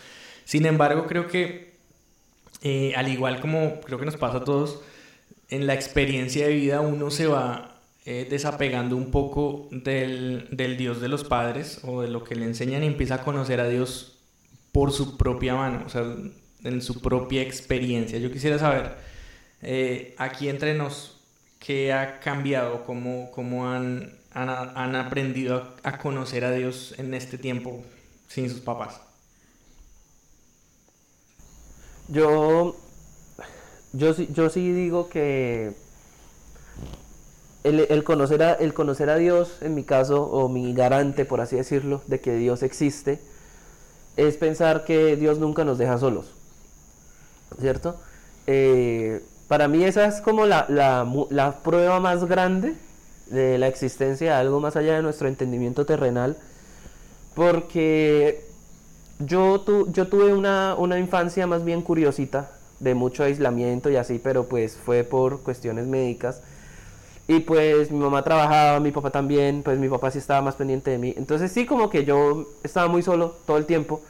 Sin 0.46 0.66
embargo, 0.66 1.06
creo 1.06 1.28
que 1.28 1.78
eh, 2.64 2.94
al 2.96 3.08
igual 3.08 3.40
como 3.40 3.80
creo 3.82 4.00
que 4.00 4.06
nos 4.06 4.18
pasa 4.18 4.38
a 4.38 4.44
todos, 4.44 4.82
en 5.50 5.68
la 5.68 5.76
experiencia 5.76 6.48
de 6.48 6.56
vida 6.56 6.82
uno 6.82 7.12
se 7.12 7.28
va 7.28 7.77
eh, 8.10 8.26
desapegando 8.30 8.96
un 8.96 9.12
poco 9.12 9.68
del, 9.70 10.48
del 10.50 10.78
Dios 10.78 11.02
de 11.02 11.10
los 11.10 11.26
padres 11.26 11.82
o 11.84 12.02
de 12.02 12.08
lo 12.08 12.24
que 12.24 12.36
le 12.36 12.46
enseñan 12.46 12.82
y 12.84 12.88
empieza 12.88 13.16
a 13.16 13.22
conocer 13.22 13.60
a 13.60 13.68
Dios 13.68 14.20
por 14.72 14.94
su 14.94 15.18
propia 15.18 15.56
mano, 15.56 15.84
o 15.86 15.90
sea, 15.90 16.16
en 16.64 16.82
su 16.82 17.02
propia 17.02 17.42
experiencia. 17.42 18.18
Yo 18.18 18.32
quisiera 18.32 18.58
saber, 18.60 18.96
eh, 19.62 20.16
aquí 20.18 20.48
entre 20.48 20.74
nos, 20.74 21.20
¿qué 21.60 21.92
ha 21.92 22.22
cambiado? 22.22 22.86
¿Cómo, 22.86 23.30
cómo 23.32 23.70
han, 23.70 24.14
han, 24.32 24.50
han 24.50 24.96
aprendido 24.96 25.76
a, 25.84 25.98
conocer 25.98 26.46
a 26.46 26.52
Dios 26.54 26.96
en 26.98 27.14
este 27.14 27.38
tiempo 27.38 27.84
sin 28.30 28.50
sus 28.50 28.62
papás? 28.62 29.02
Yo 32.08 32.78
yo, 33.92 34.16
yo 34.16 34.50
sí 34.50 34.72
digo 34.72 35.10
que 35.10 35.74
el, 37.68 38.04
conocer 38.04 38.44
a, 38.44 38.54
el 38.54 38.74
conocer 38.74 39.10
a 39.10 39.18
Dios, 39.18 39.58
en 39.62 39.76
mi 39.76 39.84
caso, 39.84 40.24
o 40.24 40.50
mi 40.50 40.74
garante, 40.74 41.26
por 41.26 41.42
así 41.42 41.56
decirlo, 41.56 42.02
de 42.08 42.20
que 42.20 42.36
Dios 42.36 42.64
existe, 42.64 43.20
es 44.18 44.38
pensar 44.38 44.86
que 44.86 45.16
Dios 45.16 45.40
nunca 45.40 45.64
nos 45.66 45.78
deja 45.78 45.98
solos. 45.98 46.34
¿Cierto? 47.60 47.96
Eh, 48.46 49.24
para 49.48 49.68
mí 49.68 49.84
esa 49.84 50.06
es 50.06 50.22
como 50.22 50.46
la, 50.46 50.66
la 50.70 51.60
prueba 51.64 52.00
más 52.00 52.26
grande 52.26 52.76
de 53.28 53.58
la 53.58 53.68
existencia 53.68 54.28
de 54.34 54.38
algo 54.40 54.60
más 54.60 54.76
allá 54.76 54.96
de 54.96 55.02
nuestro 55.02 55.28
entendimiento 55.28 55.86
terrenal. 55.86 56.38
Porque 57.36 58.42
yo, 59.20 59.62
tu- 59.62 59.92
yo 59.92 60.08
tuve 60.08 60.34
una, 60.34 60.76
una 60.78 61.00
infancia 61.00 61.48
más 61.48 61.64
bien 61.64 61.82
curiosita, 61.82 62.52
de 62.80 62.94
mucho 62.96 63.24
aislamiento 63.24 63.90
y 63.90 63.96
así, 63.96 64.20
pero 64.24 64.46
pues 64.46 64.76
fue 64.78 65.04
por 65.04 65.42
cuestiones 65.42 65.88
médicas. 65.88 66.42
Y 67.28 67.42
pues 67.42 67.92
mi 67.92 68.00
mamá 68.00 68.24
trabajaba, 68.24 68.80
mi 68.80 68.92
papá 68.92 69.10
también, 69.10 69.62
pues 69.64 69.78
mi 69.80 69.90
papá 69.90 70.12
sí 70.12 70.20
estaba 70.20 70.42
más 70.42 70.56
pendiente 70.56 70.92
de 70.92 70.98
mí. 70.98 71.14
Entonces 71.18 71.52
sí 71.52 71.66
como 71.66 71.90
que 71.90 72.06
yo 72.06 72.48
estaba 72.64 72.88
muy 72.88 73.04
solo 73.04 73.36
todo 73.46 73.58
el 73.58 73.66
tiempo. 73.66 74.02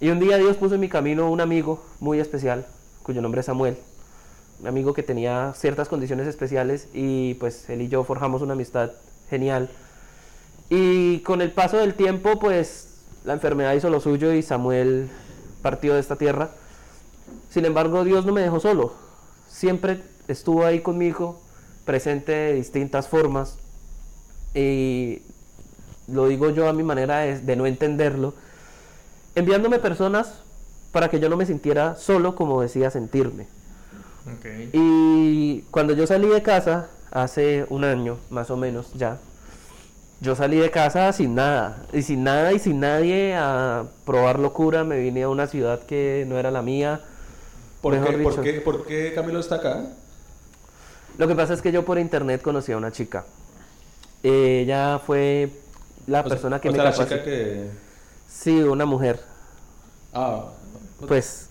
Y 0.00 0.08
un 0.10 0.18
día 0.18 0.36
Dios 0.36 0.56
puso 0.56 0.74
en 0.74 0.80
mi 0.80 0.88
camino 0.88 1.30
un 1.30 1.40
amigo 1.40 1.82
muy 2.00 2.18
especial, 2.18 2.66
cuyo 3.02 3.22
nombre 3.22 3.40
es 3.40 3.46
Samuel. 3.46 3.76
Un 4.60 4.66
amigo 4.66 4.94
que 4.94 5.02
tenía 5.02 5.52
ciertas 5.54 5.88
condiciones 5.88 6.26
especiales 6.26 6.88
y 6.92 7.34
pues 7.34 7.68
él 7.70 7.82
y 7.82 7.88
yo 7.88 8.02
forjamos 8.04 8.42
una 8.42 8.54
amistad 8.54 8.90
genial. 9.28 9.70
Y 10.68 11.20
con 11.20 11.42
el 11.42 11.52
paso 11.52 11.76
del 11.76 11.94
tiempo 11.94 12.38
pues 12.40 12.90
la 13.24 13.34
enfermedad 13.34 13.74
hizo 13.74 13.90
lo 13.90 14.00
suyo 14.00 14.32
y 14.32 14.42
Samuel 14.42 15.08
partió 15.62 15.94
de 15.94 16.00
esta 16.00 16.16
tierra. 16.16 16.50
Sin 17.48 17.64
embargo, 17.64 18.04
Dios 18.04 18.24
no 18.24 18.32
me 18.32 18.40
dejó 18.40 18.60
solo. 18.60 18.94
Siempre 19.48 20.02
estuvo 20.28 20.64
ahí 20.64 20.80
conmigo, 20.80 21.40
presente 21.90 22.30
de 22.30 22.52
distintas 22.52 23.08
formas. 23.08 23.58
Y 24.54 25.22
lo 26.06 26.28
digo 26.28 26.50
yo 26.50 26.68
a 26.68 26.72
mi 26.72 26.84
manera 26.84 27.18
de, 27.18 27.40
de 27.40 27.56
no 27.56 27.66
entenderlo, 27.66 28.32
enviándome 29.34 29.80
personas 29.80 30.34
para 30.92 31.08
que 31.08 31.18
yo 31.18 31.28
no 31.28 31.36
me 31.36 31.46
sintiera 31.46 31.96
solo 31.96 32.36
como 32.36 32.62
decía 32.62 32.92
sentirme. 32.92 33.48
Y 34.72 35.62
cuando 35.72 35.92
yo 35.94 36.06
salí 36.06 36.28
de 36.28 36.42
casa, 36.42 36.90
hace 37.10 37.66
un 37.70 37.82
año 37.82 38.18
más 38.30 38.50
o 38.50 38.56
menos 38.56 38.92
ya, 38.94 39.18
yo 40.20 40.36
salí 40.36 40.58
de 40.58 40.70
casa 40.70 41.12
sin 41.12 41.34
nada, 41.34 41.86
y 41.92 42.02
sin 42.02 42.22
nada 42.22 42.52
y 42.52 42.60
sin 42.60 42.78
nadie 42.78 43.34
a 43.34 43.86
probar 44.04 44.38
locura, 44.38 44.84
me 44.84 45.00
vine 45.00 45.24
a 45.24 45.28
una 45.28 45.48
ciudad 45.48 45.82
que 45.82 46.24
no 46.28 46.38
era 46.38 46.52
la 46.52 46.62
mía. 46.62 47.00
¿Por 47.80 47.94
qué, 48.04 48.18
por, 48.18 48.40
qué, 48.42 48.52
¿Por 48.60 48.86
qué 48.86 49.12
Camilo 49.12 49.40
está 49.40 49.56
acá? 49.56 49.86
Lo 51.18 51.28
que 51.28 51.34
pasa 51.34 51.54
es 51.54 51.62
que 51.62 51.72
yo 51.72 51.84
por 51.84 51.98
internet 51.98 52.42
conocí 52.42 52.72
a 52.72 52.76
una 52.76 52.92
chica. 52.92 53.24
Ella 54.22 54.98
fue 55.04 55.50
la 56.06 56.20
O 56.20 56.22
sea- 56.22 56.30
persona 56.30 56.60
que 56.60 56.68
o 56.68 56.72
me 56.72 56.76
sea, 56.78 56.84
la 56.84 56.92
chica 56.92 57.22
que... 57.22 57.68
Sí, 58.28 58.60
una 58.62 58.86
mujer. 58.86 59.20
Ah, 60.12 60.46
Pues, 61.06 61.48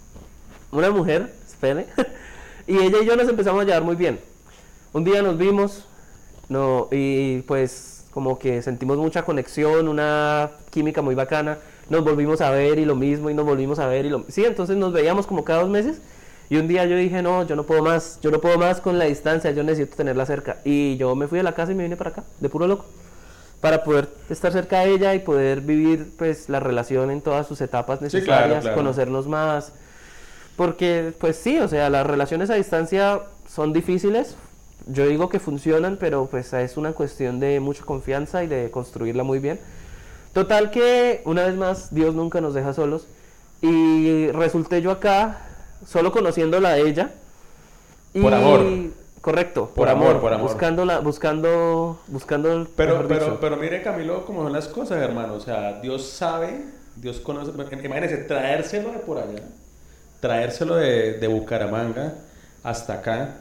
una 0.71 0.91
mujer, 0.91 1.33
espere. 1.47 1.87
y 2.67 2.77
ella 2.77 2.97
y 3.01 3.05
yo 3.05 3.15
nos 3.15 3.27
empezamos 3.27 3.61
a 3.61 3.65
llevar 3.65 3.83
muy 3.83 3.95
bien. 3.95 4.19
Un 4.93 5.03
día 5.03 5.21
nos 5.21 5.37
vimos, 5.37 5.85
no, 6.47 6.87
y 6.91 7.41
pues 7.43 8.05
como 8.11 8.39
que 8.39 8.61
sentimos 8.63 8.97
mucha 8.97 9.23
conexión, 9.23 9.87
una 9.87 10.51
química 10.71 11.01
muy 11.01 11.15
bacana. 11.15 11.59
Nos 11.89 12.03
volvimos 12.03 12.41
a 12.41 12.49
ver 12.51 12.79
y 12.79 12.85
lo 12.85 12.95
mismo, 12.95 13.29
y 13.29 13.33
nos 13.33 13.45
volvimos 13.45 13.79
a 13.79 13.87
ver 13.87 14.05
y 14.05 14.09
lo 14.09 14.23
Sí, 14.29 14.45
entonces 14.45 14.77
nos 14.77 14.93
veíamos 14.93 15.27
como 15.27 15.43
cada 15.43 15.61
dos 15.61 15.69
meses. 15.69 15.99
Y 16.49 16.57
un 16.57 16.67
día 16.67 16.85
yo 16.85 16.95
dije, 16.95 17.21
no, 17.21 17.45
yo 17.45 17.55
no 17.55 17.63
puedo 17.63 17.83
más, 17.83 18.19
yo 18.21 18.31
no 18.31 18.41
puedo 18.41 18.57
más 18.57 18.81
con 18.81 18.97
la 18.97 19.05
distancia, 19.05 19.51
yo 19.51 19.63
necesito 19.63 19.95
tenerla 19.97 20.25
cerca. 20.25 20.57
Y 20.63 20.97
yo 20.97 21.15
me 21.15 21.27
fui 21.27 21.39
a 21.39 21.43
la 21.43 21.53
casa 21.53 21.71
y 21.71 21.75
me 21.75 21.83
vine 21.83 21.95
para 21.95 22.09
acá, 22.09 22.23
de 22.39 22.49
puro 22.49 22.67
loco 22.67 22.85
para 23.61 23.83
poder 23.83 24.09
estar 24.29 24.51
cerca 24.51 24.79
de 24.79 24.91
ella 24.91 25.13
y 25.15 25.19
poder 25.19 25.61
vivir 25.61 26.13
pues 26.17 26.49
la 26.49 26.59
relación 26.59 27.11
en 27.11 27.21
todas 27.21 27.47
sus 27.47 27.59
etapas 27.61 27.99
Sí, 27.99 28.05
necesarias, 28.05 28.47
claro, 28.47 28.61
claro. 28.61 28.77
conocernos 28.77 29.27
más. 29.27 29.73
Porque 30.55 31.13
pues 31.19 31.35
sí, 31.37 31.59
o 31.59 31.67
sea, 31.67 31.89
las 31.89 32.05
relaciones 32.05 32.49
a 32.49 32.55
distancia 32.55 33.21
son 33.47 33.73
difíciles. 33.73 34.35
Yo 34.87 35.05
digo 35.07 35.29
que 35.29 35.39
funcionan, 35.39 35.97
pero 35.99 36.27
pues 36.27 36.53
es 36.53 36.77
una 36.77 36.93
cuestión 36.93 37.39
de 37.39 37.59
mucha 37.59 37.83
confianza 37.83 38.43
y 38.43 38.47
de 38.47 38.71
construirla 38.71 39.23
muy 39.23 39.39
bien. 39.39 39.59
Total 40.33 40.71
que 40.71 41.21
una 41.25 41.43
vez 41.43 41.55
más 41.55 41.93
Dios 41.93 42.15
nunca 42.15 42.39
nos 42.39 42.53
deja 42.53 42.73
solos 42.73 43.07
y 43.61 44.27
resulté 44.31 44.81
yo 44.81 44.91
acá 44.91 45.48
solo 45.85 46.11
conociéndola 46.11 46.69
a 46.69 46.77
ella. 46.77 47.11
Por 48.19 48.33
amor. 48.33 48.61
Correcto, 49.21 49.65
por, 49.65 49.73
Por 49.75 49.89
amor, 49.89 50.07
amor, 50.11 50.21
por 50.21 50.33
amor. 50.33 50.47
buscando 50.49 51.01
buscando, 51.01 51.99
buscando, 52.07 52.67
Pero, 52.77 52.93
mejor 52.93 53.07
pero, 53.09 53.25
dicho. 53.25 53.37
pero 53.41 53.57
mire 53.57 53.81
Camilo 53.81 54.25
cómo 54.25 54.43
son 54.43 54.53
las 54.53 54.69
cosas, 54.69 55.01
hermano. 55.01 55.33
O 55.33 55.39
sea, 55.41 55.81
Dios 55.81 56.07
sabe, 56.07 56.63
Dios 56.95 57.19
conoce. 57.19 57.51
Imagínese, 57.83 58.17
traérselo 58.17 58.91
de 58.93 58.99
por 58.99 59.17
allá, 59.17 59.43
traérselo 60.21 60.75
de, 60.75 61.13
de 61.13 61.27
Bucaramanga 61.27 62.13
hasta 62.63 62.93
acá 62.93 63.35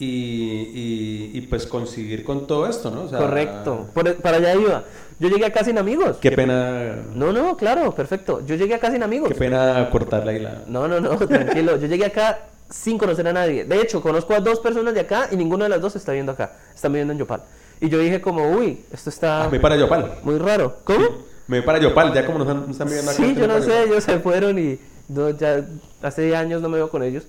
y, 0.00 0.06
y, 0.06 1.30
y, 1.34 1.40
pues 1.42 1.66
conseguir 1.66 2.24
con 2.24 2.46
todo 2.46 2.66
esto, 2.66 2.90
¿no? 2.90 3.02
O 3.02 3.08
sea, 3.08 3.18
Correcto, 3.18 3.86
por- 3.92 4.16
para 4.16 4.38
allá 4.38 4.54
iba. 4.54 4.84
Yo 5.18 5.28
llegué 5.28 5.44
acá 5.44 5.62
sin 5.62 5.76
amigos. 5.76 6.16
Qué 6.20 6.32
pena, 6.32 6.96
No, 7.14 7.30
no, 7.32 7.56
claro, 7.56 7.94
perfecto. 7.94 8.40
Yo 8.46 8.54
llegué 8.54 8.74
acá 8.74 8.90
sin 8.90 9.02
amigos. 9.02 9.28
qué 9.28 9.34
pena 9.34 9.88
cortarla 9.90 10.32
ahí 10.32 10.38
la... 10.40 10.62
No, 10.66 10.88
no, 10.88 10.98
no, 11.00 11.16
tranquilo. 11.18 11.76
Yo 11.76 11.86
llegué 11.86 12.06
acá 12.06 12.46
sin 12.70 12.96
conocer 12.96 13.28
a 13.28 13.32
nadie. 13.34 13.64
De 13.64 13.80
hecho, 13.82 14.00
conozco 14.00 14.32
a 14.34 14.40
dos 14.40 14.58
personas 14.60 14.94
de 14.94 15.00
acá 15.00 15.28
y 15.30 15.36
ninguna 15.36 15.64
de 15.64 15.68
las 15.70 15.80
dos 15.82 15.94
está 15.96 16.12
viendo 16.12 16.32
acá. 16.32 16.52
Están 16.74 16.92
viviendo 16.92 17.12
en 17.12 17.18
Yopal. 17.18 17.42
Y 17.82 17.90
yo 17.90 17.98
dije 17.98 18.22
como, 18.22 18.50
uy, 18.50 18.80
esto 18.92 19.10
está 19.10 19.40
Ah, 19.40 19.44
me 19.44 19.50
voy 19.50 19.58
para 19.58 19.76
Yopal. 19.76 20.14
muy 20.22 20.38
raro. 20.38 20.76
¿Cómo? 20.84 21.06
Me 21.46 21.58
voy 21.58 21.66
para 21.66 21.78
Yopal, 21.78 22.14
ya 22.14 22.24
como 22.24 22.38
nos 22.38 22.48
han- 22.48 22.60
nos 22.62 22.70
están 22.70 22.88
viendo 22.88 23.10
acá. 23.10 23.22
Sí, 23.22 23.34
yo 23.34 23.46
no 23.46 23.60
sé, 23.60 23.82
ellos 23.84 24.02
se 24.04 24.18
fueron 24.20 24.58
y 24.58 24.78
no, 25.08 25.28
ya 25.30 25.66
hace 26.00 26.34
años 26.34 26.62
no 26.62 26.70
me 26.70 26.76
veo 26.76 26.88
con 26.88 27.02
ellos. 27.02 27.24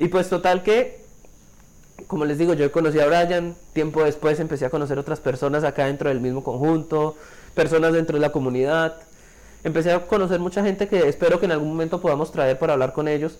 Y 0.00 0.08
pues 0.08 0.28
total 0.28 0.62
que, 0.64 1.04
como 2.06 2.24
les 2.24 2.38
digo, 2.38 2.54
yo 2.54 2.70
conocí 2.70 3.00
a 3.00 3.06
Brian, 3.06 3.56
tiempo 3.72 4.02
después 4.04 4.38
empecé 4.40 4.64
a 4.64 4.70
conocer 4.70 4.98
otras 4.98 5.20
personas 5.20 5.64
acá 5.64 5.86
dentro 5.86 6.08
del 6.08 6.20
mismo 6.20 6.44
conjunto, 6.44 7.16
personas 7.54 7.92
dentro 7.92 8.16
de 8.16 8.20
la 8.20 8.32
comunidad. 8.32 8.96
Empecé 9.64 9.92
a 9.92 10.06
conocer 10.06 10.38
mucha 10.38 10.62
gente 10.62 10.86
que 10.88 11.08
espero 11.08 11.40
que 11.40 11.46
en 11.46 11.52
algún 11.52 11.68
momento 11.68 12.00
podamos 12.00 12.30
traer 12.30 12.58
para 12.58 12.74
hablar 12.74 12.92
con 12.92 13.08
ellos. 13.08 13.38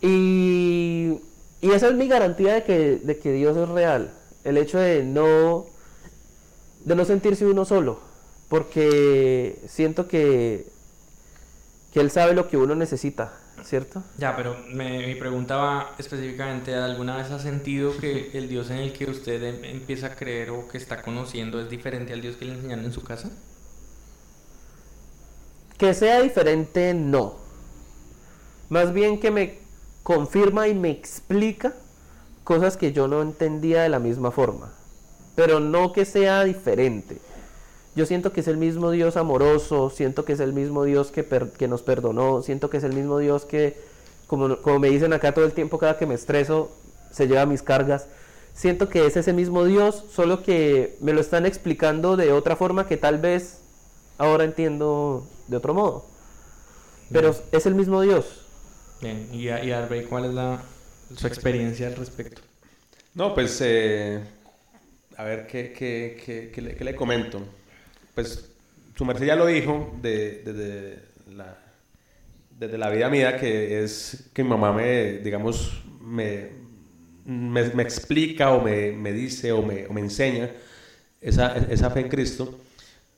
Y, 0.00 1.20
esa 1.60 1.88
es 1.88 1.94
mi 1.94 2.08
garantía 2.08 2.54
de 2.54 2.64
que, 2.64 2.96
de 2.96 3.18
que 3.18 3.32
Dios 3.32 3.56
es 3.56 3.68
real. 3.68 4.12
El 4.44 4.56
hecho 4.56 4.78
de 4.78 5.04
no, 5.04 5.66
de 6.84 6.96
no 6.96 7.04
sentirse 7.04 7.44
uno 7.44 7.66
solo. 7.66 8.00
Porque 8.48 9.60
siento 9.68 10.08
que, 10.08 10.66
que 11.92 12.00
Él 12.00 12.10
sabe 12.10 12.34
lo 12.34 12.48
que 12.48 12.56
uno 12.56 12.74
necesita, 12.74 13.32
¿cierto? 13.62 14.02
Ya, 14.16 14.36
pero 14.36 14.56
me, 14.72 15.06
mi 15.06 15.14
pregunta 15.14 15.56
va 15.56 15.94
específicamente, 15.98 16.74
¿alguna 16.74 17.16
vez 17.16 17.30
ha 17.30 17.38
sentido 17.38 17.96
que 17.96 18.30
el 18.34 18.48
Dios 18.48 18.70
en 18.70 18.78
el 18.78 18.92
que 18.92 19.10
usted 19.10 19.42
em- 19.42 19.64
empieza 19.64 20.08
a 20.08 20.16
creer 20.16 20.50
o 20.50 20.68
que 20.68 20.78
está 20.78 21.02
conociendo 21.02 21.60
es 21.60 21.68
diferente 21.70 22.12
al 22.12 22.20
Dios 22.20 22.36
que 22.36 22.44
le 22.44 22.54
enseñaron 22.54 22.84
en 22.84 22.92
su 22.92 23.02
casa? 23.02 23.30
Que 25.78 25.94
sea 25.94 26.20
diferente, 26.20 26.92
no. 26.94 27.36
Más 28.68 28.92
bien 28.92 29.18
que 29.18 29.30
me 29.30 29.58
confirma 30.02 30.68
y 30.68 30.74
me 30.74 30.90
explica 30.90 31.74
cosas 32.44 32.76
que 32.76 32.92
yo 32.92 33.08
no 33.08 33.22
entendía 33.22 33.82
de 33.82 33.88
la 33.88 33.98
misma 33.98 34.30
forma. 34.30 34.72
Pero 35.36 35.60
no 35.60 35.92
que 35.92 36.04
sea 36.04 36.44
diferente. 36.44 37.18
Yo 38.00 38.06
siento 38.06 38.32
que 38.32 38.40
es 38.40 38.48
el 38.48 38.56
mismo 38.56 38.90
Dios 38.92 39.18
amoroso, 39.18 39.90
siento 39.90 40.24
que 40.24 40.32
es 40.32 40.40
el 40.40 40.54
mismo 40.54 40.84
Dios 40.84 41.10
que, 41.10 41.22
per- 41.22 41.50
que 41.50 41.68
nos 41.68 41.82
perdonó, 41.82 42.40
siento 42.40 42.70
que 42.70 42.78
es 42.78 42.84
el 42.84 42.94
mismo 42.94 43.18
Dios 43.18 43.44
que, 43.44 43.76
como, 44.26 44.56
como 44.62 44.78
me 44.78 44.88
dicen 44.88 45.12
acá 45.12 45.34
todo 45.34 45.44
el 45.44 45.52
tiempo, 45.52 45.76
cada 45.76 45.98
que 45.98 46.06
me 46.06 46.14
estreso, 46.14 46.70
se 47.10 47.28
lleva 47.28 47.44
mis 47.44 47.60
cargas. 47.60 48.06
Siento 48.54 48.88
que 48.88 49.04
es 49.04 49.18
ese 49.18 49.34
mismo 49.34 49.66
Dios, 49.66 50.02
solo 50.10 50.42
que 50.42 50.96
me 51.02 51.12
lo 51.12 51.20
están 51.20 51.44
explicando 51.44 52.16
de 52.16 52.32
otra 52.32 52.56
forma 52.56 52.86
que 52.86 52.96
tal 52.96 53.18
vez 53.18 53.58
ahora 54.16 54.44
entiendo 54.44 55.26
de 55.48 55.58
otro 55.58 55.74
modo. 55.74 56.06
Pero 57.12 57.36
es 57.52 57.66
el 57.66 57.74
mismo 57.74 58.00
Dios. 58.00 58.24
Bien, 59.02 59.28
y, 59.30 59.50
a- 59.50 59.62
y 59.62 59.72
Arbey, 59.72 60.06
¿cuál 60.06 60.24
es 60.24 60.32
la, 60.32 60.62
su 61.14 61.26
experiencia 61.26 61.88
al 61.88 61.96
respecto? 61.96 62.40
No, 63.12 63.34
pues, 63.34 63.60
eh, 63.60 64.20
a 65.18 65.24
ver, 65.24 65.46
¿qué, 65.46 65.74
qué, 65.74 66.18
qué, 66.24 66.50
qué 66.50 66.62
le, 66.62 66.76
qué 66.76 66.84
le 66.84 66.96
comento? 66.96 67.42
Pues, 68.14 68.50
su 68.96 69.04
merced 69.04 69.26
ya 69.26 69.36
lo 69.36 69.46
dijo 69.46 69.94
de- 70.02 70.42
desde 70.44 70.98
la, 71.34 71.56
desde 72.58 72.78
la 72.78 72.90
vida 72.90 73.08
mía, 73.08 73.36
que 73.38 73.82
es 73.82 74.30
que 74.34 74.42
mi 74.44 74.50
mamá 74.50 74.72
me, 74.72 75.18
digamos, 75.18 75.82
me, 76.00 76.50
me 77.24 77.82
explica 77.82 78.52
o 78.52 78.62
me, 78.62 78.92
me 78.92 79.12
dice 79.12 79.52
o 79.52 79.62
me, 79.62 79.86
o 79.86 79.92
me 79.92 80.00
enseña 80.00 80.50
esa, 81.20 81.56
esa 81.70 81.90
fe 81.90 82.00
en 82.00 82.08
Cristo. 82.08 82.58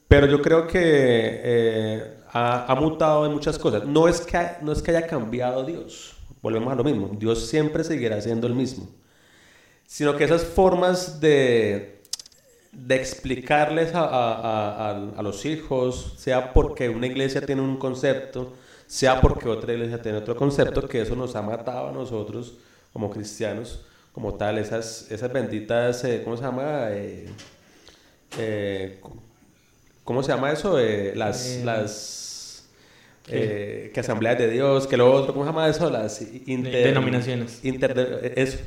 Pero 0.08 0.26
yo 0.26 0.42
creo 0.42 0.66
que 0.66 0.80
eh, 0.82 2.14
ha, 2.32 2.66
ha 2.70 2.74
mutado 2.76 3.26
en 3.26 3.32
muchas 3.32 3.58
cosas. 3.58 3.84
No 3.86 4.08
es 4.08 4.20
que, 4.20 4.38
no 4.62 4.72
es 4.72 4.82
que 4.82 4.90
haya 4.90 5.06
cambiado 5.06 5.64
Dios, 5.64 6.16
volvemos 6.42 6.72
a 6.72 6.76
lo 6.76 6.84
mismo. 6.84 7.10
Dios 7.18 7.48
siempre 7.48 7.84
seguirá 7.84 8.20
siendo 8.20 8.46
el 8.46 8.54
mismo. 8.54 8.88
Sino 9.86 10.16
que 10.16 10.24
esas 10.24 10.44
formas 10.44 11.20
de, 11.20 12.01
de 12.72 12.96
explicarles 12.96 13.94
a, 13.94 14.04
a, 14.04 14.90
a, 14.90 15.18
a, 15.18 15.22
los 15.22 15.44
hijos, 15.44 16.14
sea 16.16 16.54
porque 16.54 16.88
una 16.88 17.06
iglesia 17.06 17.42
tiene 17.42 17.60
un 17.60 17.76
concepto, 17.76 18.54
sea 18.86 19.20
porque 19.20 19.48
otra 19.48 19.74
iglesia 19.74 20.00
tiene 20.00 20.18
otro 20.18 20.34
concepto, 20.34 20.88
que 20.88 21.02
eso 21.02 21.14
nos 21.14 21.36
ha 21.36 21.42
matado 21.42 21.88
a 21.88 21.92
nosotros 21.92 22.54
como 22.92 23.10
cristianos, 23.10 23.84
como 24.12 24.34
tal, 24.34 24.58
esas, 24.58 25.10
esas 25.10 25.32
benditas, 25.32 26.02
eh, 26.04 26.22
¿cómo 26.24 26.36
se 26.36 26.42
llama? 26.42 26.88
Eh, 26.90 27.26
eh, 28.38 29.00
¿Cómo 30.04 30.22
se 30.22 30.32
llama 30.32 30.50
eso? 30.50 30.78
las... 31.14 31.60
las 31.64 32.18
que 33.24 33.92
asambleas 33.96 34.36
de 34.36 34.50
Dios, 34.50 34.86
que 34.88 34.96
lo 34.96 35.12
otro, 35.12 35.32
¿cómo 35.32 35.44
se 35.44 35.50
llama 35.50 35.68
eso? 35.68 35.88
Las 35.88 36.26
denominaciones. 36.46 37.60
eso, 37.62 38.58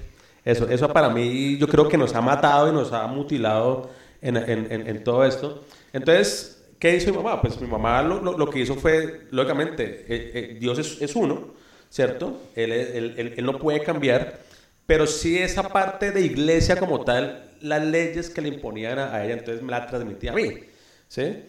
eso, 0.46 0.70
eso 0.70 0.94
para 0.94 1.10
mí 1.10 1.58
yo 1.58 1.68
creo 1.68 1.90
que 1.90 1.98
nos 1.98 2.14
ha 2.14 2.22
matado 2.22 2.70
y 2.70 2.72
nos 2.72 2.94
ha 2.94 3.08
mutilado 3.08 3.90
en, 4.22 4.38
en, 4.38 4.88
en, 4.88 5.04
todo 5.04 5.26
esto. 5.26 5.64
Entonces, 5.92 6.64
¿qué 6.78 6.96
hizo 6.96 7.10
mi 7.12 7.18
mamá? 7.18 7.42
Pues 7.42 7.60
mi 7.60 7.68
mamá 7.68 8.04
lo, 8.04 8.22
lo, 8.22 8.50
que 8.50 8.60
hizo 8.60 8.76
fue, 8.76 9.28
lógicamente, 9.32 10.06
eh, 10.08 10.32
eh, 10.34 10.58
Dios 10.60 10.78
es, 10.78 11.02
es, 11.02 11.16
uno, 11.16 11.56
¿cierto? 11.90 12.42
Él, 12.56 12.72
él, 12.72 13.34
él, 13.36 13.46
no 13.46 13.58
puede 13.58 13.82
cambiar, 13.82 14.40
pero 14.86 15.08
sí 15.08 15.38
esa 15.38 15.64
parte 15.64 16.12
de 16.12 16.22
iglesia 16.22 16.78
como 16.78 17.04
tal, 17.04 17.52
las 17.62 17.84
leyes 17.84 18.30
que 18.30 18.42
le 18.42 18.50
imponían 18.50 19.00
a, 19.00 19.24
ella, 19.26 19.34
entonces 19.34 19.64
me 19.64 19.72
la 19.72 19.88
transmitía 19.88 20.32
a 20.32 20.36
mí, 20.36 20.60
¿sí? 21.08 21.44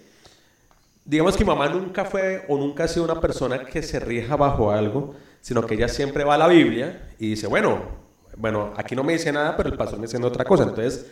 Digamos 1.05 1.37
que 1.37 1.45
mi 1.45 1.49
mamá 1.49 1.69
nunca 1.69 2.07
fue 2.07 2.45
o 2.49 2.57
nunca 2.57 2.85
ha 2.85 2.89
sido 2.89 3.05
una 3.05 3.21
persona 3.21 3.65
que 3.65 3.83
se 3.83 4.01
rija 4.01 4.37
bajo 4.37 4.73
algo, 4.73 5.15
sino 5.41 5.65
que 5.67 5.75
ella 5.75 5.89
siempre 5.89 6.25
va 6.25 6.35
a 6.35 6.39
la 6.39 6.49
Biblia 6.49 7.11
y 7.19 7.31
dice, 7.31 7.47
bueno, 7.47 8.06
bueno, 8.37 8.73
aquí 8.77 8.95
no 8.95 9.03
me 9.03 9.15
dice 9.15 9.33
nada, 9.33 9.57
pero 9.57 9.69
el 9.69 9.77
pastor 9.77 9.99
me 9.99 10.07
dice 10.07 10.23
otra 10.23 10.45
cosa. 10.45 10.65
Entonces, 10.65 11.07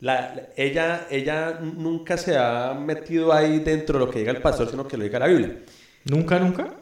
la, 0.00 0.48
ella, 0.56 1.06
ella 1.10 1.60
nunca 1.60 2.16
se 2.16 2.36
ha 2.36 2.74
metido 2.74 3.32
ahí 3.32 3.60
dentro 3.60 3.98
de 3.98 4.06
lo 4.06 4.10
que 4.10 4.18
diga 4.20 4.32
el 4.32 4.42
pastor, 4.42 4.68
sino 4.68 4.86
que 4.86 4.96
lo 4.96 5.04
diga 5.04 5.18
la 5.18 5.28
Biblia. 5.28 5.58
¿Nunca, 6.04 6.38
nunca? 6.38 6.74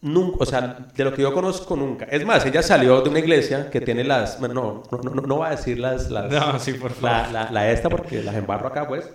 Nunca, 0.00 0.38
o 0.40 0.46
sea, 0.46 0.88
de 0.92 1.04
lo 1.04 1.14
que 1.14 1.22
yo 1.22 1.32
conozco, 1.32 1.76
nunca. 1.76 2.06
Es 2.06 2.24
más, 2.24 2.44
ella 2.44 2.60
salió 2.60 3.00
de 3.02 3.10
una 3.10 3.20
iglesia 3.20 3.70
que 3.70 3.80
tiene 3.80 4.02
las. 4.02 4.40
Bueno, 4.40 4.54
no, 4.54 4.82
no, 4.90 5.10
no, 5.14 5.22
no 5.22 5.38
va 5.38 5.48
a 5.48 5.50
decir 5.52 5.78
las. 5.78 6.10
las 6.10 6.28
no, 6.32 6.58
sí, 6.58 6.72
por 6.72 6.90
favor. 6.90 7.30
La, 7.32 7.52
la, 7.52 7.70
esta, 7.70 7.88
porque 7.88 8.22
las 8.24 8.34
embarro 8.34 8.66
acá, 8.66 8.88
pues. 8.88 9.08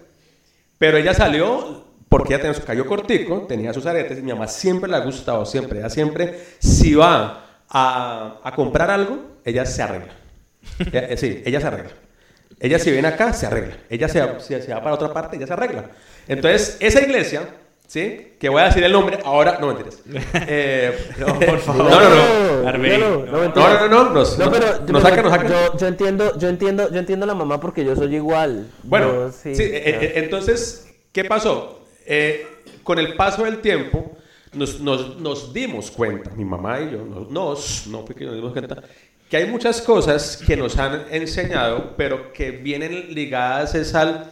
Pero 0.77 0.98
ella 0.98 1.13
salió 1.13 1.84
porque 2.08 2.34
ella 2.34 2.42
tenía 2.44 2.54
su 2.54 2.66
cabello 2.66 2.86
cortico, 2.86 3.42
tenía 3.42 3.74
sus 3.74 3.86
aretes, 3.86 4.20
y 4.20 4.22
mi 4.22 4.32
mamá 4.32 4.48
siempre 4.48 4.89
le 4.89 4.96
ha 4.96 5.01
gustado, 5.01 5.46
siempre. 5.46 5.80
Ella 5.80 5.89
siempre, 5.89 6.39
si 6.60 6.96
va 6.96 7.44
a, 7.68 8.39
a 8.42 8.56
comprar 8.56 8.89
algo, 8.89 9.37
ella 9.48 9.66
se 9.66 9.82
arregla. 9.82 10.13
Eh, 10.92 11.16
sí, 11.16 11.42
ella 11.46 11.62
se 11.62 11.68
arregla. 11.68 11.92
Ella 12.60 12.80
si 12.80 12.92
viene 12.92 13.08
acá, 13.08 13.32
se 13.32 13.46
arregla. 13.46 13.77
Ella 13.89 14.10
se, 14.10 14.62
se, 14.62 14.74
va 14.74 14.84
para 14.84 14.96
otra 14.96 15.13
parte, 15.13 15.38
ella 15.38 15.48
se 15.48 15.54
arregla. 15.54 15.86
Entonces, 16.27 16.75
esa 16.82 17.01
iglesia, 17.01 17.48
¿sí? 17.88 18.34
Que 18.39 18.50
voy 18.50 18.62
a 18.62 18.66
decir 18.66 18.84
el 18.84 18.92
nombre, 18.92 19.20
ahora, 19.24 19.58
no 19.62 19.68
mentiras. 19.68 20.01
Eh, 20.50 21.13
no, 21.18 21.39
por 21.39 21.60
favor. 21.60 21.84
No, 21.86 21.89
no, 21.89 22.10
no. 22.10 22.72
No, 23.25 23.48
no, 23.48 23.56
no, 23.56 23.88
no, 23.88 24.10
nos, 24.10 24.38
no, 24.38 24.51
pero 24.51 24.82
nos 24.86 25.01
saca, 25.01 25.22
nos 25.22 25.32
saca. 25.32 25.48
Yo, 25.48 25.77
yo, 25.77 25.88
entiendo, 25.88 26.38
yo 26.38 26.50
entiendo, 26.50 26.92
yo 26.92 27.00
entiendo 27.00 27.24
a 27.24 27.27
la 27.27 27.36
mamá 27.36 27.62
porque 27.62 27.86
yo 27.86 27.96
soy 27.96 28.13
igual. 28.16 28.68
Bueno, 28.84 29.32
sí, 29.32 29.56
sí 29.56 29.63
eh, 29.63 30.13
entonces, 30.16 30.94
¿qué 31.13 31.24
pasó? 31.24 31.86
con 32.84 33.00
el 33.00 33.16
paso 33.16 33.44
del 33.44 33.60
tiempo, 33.60 34.18
nos, 34.54 34.80
nos, 34.80 35.18
nos, 35.18 35.54
dimos 35.54 35.92
cuenta, 35.92 36.32
mi 36.32 36.46
mamá 36.46 36.82
y 36.82 36.92
yo, 36.92 37.06
nos, 37.30 37.88
no 37.88 38.05
porque 38.05 38.25
nos 38.25 38.36
dimos 38.36 38.53
cuenta, 38.53 38.83
que 39.29 39.37
hay 39.37 39.46
muchas 39.46 39.81
cosas 39.81 40.37
que 40.37 40.55
nos 40.55 40.77
han 40.77 41.05
enseñado, 41.11 41.96
pero 41.98 42.31
que 42.31 42.51
vienen 42.51 43.13
ligadas 43.13 43.75
es 43.75 43.94
al, 43.94 44.31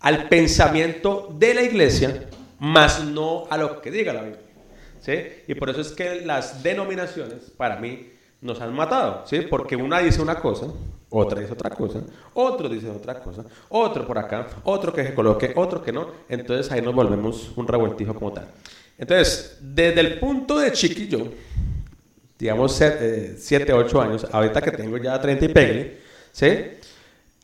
al 0.00 0.28
pensamiento 0.28 1.34
de 1.38 1.54
la 1.54 1.62
iglesia, 1.62 2.28
más 2.58 3.04
no 3.04 3.44
a 3.50 3.56
lo 3.56 3.80
que 3.80 3.90
diga 3.90 4.12
la 4.12 4.22
Biblia. 4.22 4.42
¿sí? 5.00 5.14
Y 5.48 5.54
por 5.54 5.70
eso 5.70 5.80
es 5.80 5.92
que 5.92 6.20
las 6.20 6.62
denominaciones, 6.62 7.50
para 7.56 7.76
mí, 7.76 8.10
nos 8.40 8.60
han 8.60 8.72
matado, 8.74 9.24
¿sí? 9.26 9.40
Porque 9.42 9.76
una 9.76 9.98
dice 9.98 10.22
una 10.22 10.36
cosa, 10.36 10.66
otra 11.10 11.40
dice 11.40 11.52
otra 11.52 11.70
cosa, 11.70 12.00
otro 12.32 12.68
dice 12.68 12.88
otra 12.88 13.20
cosa, 13.20 13.44
otro 13.68 14.06
por 14.06 14.16
acá, 14.16 14.46
otro 14.64 14.92
que 14.92 15.04
se 15.04 15.14
coloque, 15.14 15.52
otro 15.56 15.82
que 15.82 15.92
no. 15.92 16.08
Entonces 16.28 16.70
ahí 16.72 16.80
nos 16.80 16.94
volvemos 16.94 17.52
un 17.56 17.66
revueltijo 17.68 18.14
como 18.14 18.32
tal. 18.32 18.46
Entonces, 18.96 19.58
desde 19.60 20.00
el 20.00 20.18
punto 20.18 20.58
de 20.58 20.72
chiquillo, 20.72 21.32
digamos 22.40 22.72
7, 22.74 23.72
8 23.72 24.00
años, 24.00 24.26
ahorita 24.32 24.62
que 24.62 24.70
tengo 24.72 24.96
ya 24.96 25.20
30 25.20 25.44
y 25.44 25.48
pegue, 25.48 26.00
¿sí? 26.32 26.48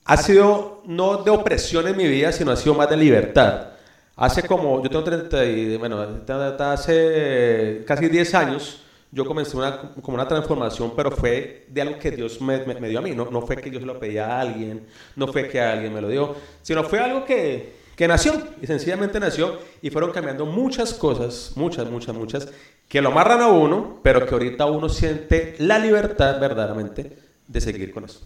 Ha 0.07 0.17
sido 0.17 0.83
no 0.87 1.19
de 1.19 1.31
opresión 1.31 1.87
en 1.87 1.97
mi 1.97 2.09
vida, 2.09 2.33
sino 2.33 2.51
ha 2.51 2.57
sido 2.57 2.75
más 2.75 2.89
de 2.89 2.97
libertad. 2.97 3.73
Hace 4.17 4.43
como, 4.45 4.83
yo 4.83 4.89
tengo 4.89 5.05
30 5.05 5.45
y, 5.45 5.77
bueno, 5.77 6.25
hace 6.61 7.85
casi 7.87 8.09
10 8.09 8.35
años, 8.35 8.83
yo 9.13 9.27
comencé 9.27 9.57
una, 9.57 9.93
como 10.01 10.15
una 10.15 10.27
transformación, 10.27 10.95
pero 10.97 11.11
fue 11.11 11.67
de 11.69 11.83
algo 11.83 11.99
que 11.99 12.11
Dios 12.13 12.41
me, 12.41 12.65
me, 12.65 12.89
dio 12.89 12.99
a 12.99 13.03
mí, 13.03 13.11
no, 13.11 13.29
no 13.31 13.43
fue 13.43 13.57
que 13.57 13.71
yo 13.71 13.79
se 13.79 13.85
lo 13.87 13.99
pedía 14.01 14.27
a 14.27 14.41
alguien, 14.41 14.87
no 15.15 15.27
fue 15.27 15.49
que 15.49 15.61
alguien 15.61 15.93
me 15.93 16.01
lo 16.01 16.09
dio, 16.09 16.35
sino 16.63 16.83
fue 16.85 17.01
algo 17.01 17.25
que, 17.27 17.75
que 17.97 18.07
nació, 18.07 18.35
y 18.61 18.67
sencillamente 18.67 19.19
nació, 19.19 19.59
y 19.81 19.89
fueron 19.89 20.13
cambiando 20.13 20.45
muchas 20.45 20.93
cosas, 20.93 21.53
muchas, 21.57 21.91
muchas, 21.91 22.15
muchas, 22.15 22.49
que 22.89 23.01
lo 23.01 23.09
amarran 23.09 23.41
a 23.41 23.49
uno, 23.49 24.01
pero 24.03 24.27
que 24.27 24.35
ahorita 24.35 24.67
uno 24.67 24.91
siente 24.91 25.57
la 25.59 25.79
libertad 25.79 26.39
verdaderamente 26.39 27.19
de 27.49 27.61
seguir 27.61 27.93
con 27.93 28.05
eso. 28.05 28.21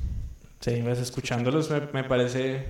Sí, 0.58 0.80
pues 0.82 0.98
escuchándolos 0.98 1.70
me, 1.70 1.80
me, 1.92 2.04
parece 2.04 2.66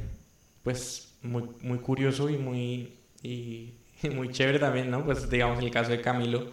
pues 0.63 1.15
muy, 1.23 1.45
muy 1.63 1.79
curioso 1.79 2.29
y 2.29 2.37
muy, 2.37 2.99
y, 3.23 3.73
muy 4.15 4.31
chévere 4.31 4.59
también, 4.59 4.91
¿no? 4.91 5.05
Pues 5.05 5.29
digamos 5.31 5.59
el 5.59 5.71
caso 5.71 5.91
de 5.91 6.03
Camilo, 6.03 6.51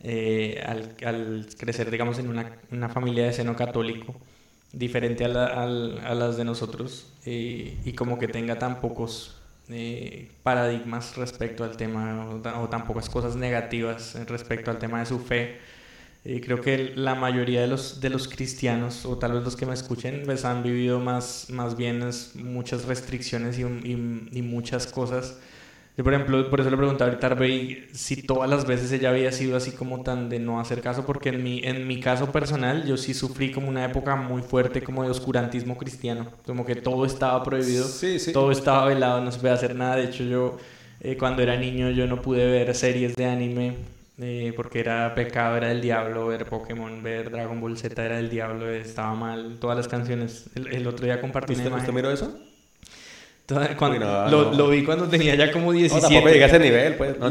eh, 0.00 0.62
al, 0.66 0.96
al, 1.04 1.46
crecer 1.56 1.90
digamos 1.90 2.18
en 2.18 2.28
una, 2.28 2.58
una, 2.72 2.88
familia 2.88 3.24
de 3.24 3.32
seno 3.32 3.54
católico, 3.54 4.16
diferente 4.72 5.24
a, 5.24 5.28
la, 5.28 5.46
a, 5.46 5.62
a 5.62 6.14
las 6.14 6.36
de 6.36 6.44
nosotros, 6.44 7.12
eh, 7.24 7.78
y 7.84 7.92
como 7.92 8.18
que 8.18 8.26
tenga 8.26 8.58
tan 8.58 8.80
pocos 8.80 9.36
eh, 9.70 10.30
paradigmas 10.42 11.16
respecto 11.16 11.64
al 11.64 11.76
tema 11.76 12.28
o, 12.30 12.68
tan 12.68 12.86
pocas 12.86 13.08
cosas 13.08 13.36
negativas 13.36 14.16
respecto 14.26 14.70
al 14.70 14.78
tema 14.78 15.00
de 15.00 15.06
su 15.06 15.18
fe. 15.18 15.58
Eh, 16.24 16.40
creo 16.40 16.60
que 16.60 16.92
la 16.96 17.14
mayoría 17.14 17.60
de 17.60 17.68
los, 17.68 18.00
de 18.00 18.10
los 18.10 18.28
cristianos, 18.28 19.06
o 19.06 19.16
tal 19.18 19.32
vez 19.32 19.42
los 19.44 19.56
que 19.56 19.66
me 19.66 19.74
escuchen, 19.74 20.22
pues 20.24 20.44
han 20.44 20.62
vivido 20.62 20.98
más, 21.00 21.50
más 21.50 21.76
bien 21.76 22.00
muchas 22.34 22.84
restricciones 22.86 23.58
y, 23.58 23.62
y 23.62 24.42
muchas 24.42 24.86
cosas 24.86 25.36
yo, 25.96 26.04
por 26.04 26.12
ejemplo, 26.12 26.50
por 26.50 26.60
eso 26.60 26.68
le 26.68 26.76
preguntaba 26.76 27.10
ahorita 27.10 27.26
a 27.26 27.30
Arbey 27.30 27.88
si 27.92 28.22
todas 28.22 28.50
las 28.50 28.66
veces 28.66 28.92
ella 28.92 29.08
había 29.08 29.32
sido 29.32 29.56
así 29.56 29.72
como 29.72 30.02
tan 30.02 30.28
de 30.28 30.38
no 30.38 30.60
hacer 30.60 30.82
caso, 30.82 31.06
porque 31.06 31.30
en 31.30 31.42
mi, 31.42 31.60
en 31.64 31.88
mi 31.88 32.00
caso 32.00 32.30
personal 32.30 32.84
yo 32.84 32.98
sí 32.98 33.14
sufrí 33.14 33.50
como 33.50 33.68
una 33.68 33.84
época 33.86 34.14
muy 34.14 34.42
fuerte 34.42 34.82
como 34.82 35.04
de 35.04 35.10
oscurantismo 35.10 35.78
cristiano, 35.78 36.28
como 36.44 36.66
que 36.66 36.76
todo 36.76 37.06
estaba 37.06 37.42
prohibido, 37.42 37.86
todo 38.34 38.50
estaba 38.50 38.86
velado, 38.86 39.22
no 39.22 39.32
se 39.32 39.38
podía 39.38 39.54
hacer 39.54 39.74
nada. 39.74 39.96
De 39.96 40.04
hecho, 40.04 40.22
yo 40.24 40.58
eh, 41.00 41.16
cuando 41.16 41.42
era 41.42 41.56
niño 41.56 41.90
yo 41.90 42.06
no 42.06 42.20
pude 42.20 42.46
ver 42.46 42.74
series 42.74 43.14
de 43.14 43.24
anime 43.24 43.76
eh, 44.18 44.52
porque 44.56 44.80
era 44.80 45.14
pecado, 45.14 45.56
era 45.56 45.68
del 45.68 45.80
diablo, 45.80 46.26
ver 46.26 46.46
Pokémon, 46.46 47.02
ver 47.02 47.30
Dragon 47.30 47.60
Ball 47.60 47.76
Z 47.76 48.04
era 48.04 48.16
del 48.16 48.30
diablo, 48.30 48.70
estaba 48.70 49.14
mal, 49.14 49.58
todas 49.60 49.76
las 49.76 49.88
canciones. 49.88 50.48
El, 50.54 50.86
otro 50.86 51.04
día 51.04 51.20
compartí 51.20 51.52
¿Usted, 51.52 51.72
¿Usted 51.72 51.92
miró 51.92 52.10
eso? 52.10 52.38
Cuando, 53.78 54.28
lo, 54.28 54.52
lo, 54.52 54.68
vi 54.68 54.84
cuando 54.84 55.06
tenía 55.06 55.36
ya 55.36 55.52
como 55.52 55.72
17. 55.72 56.20
No, 56.20 56.26
llegué 56.28 56.42
a 56.42 56.46
ese 56.48 56.58
nivel, 56.58 56.94
pues. 56.96 57.16
No, 57.18 57.30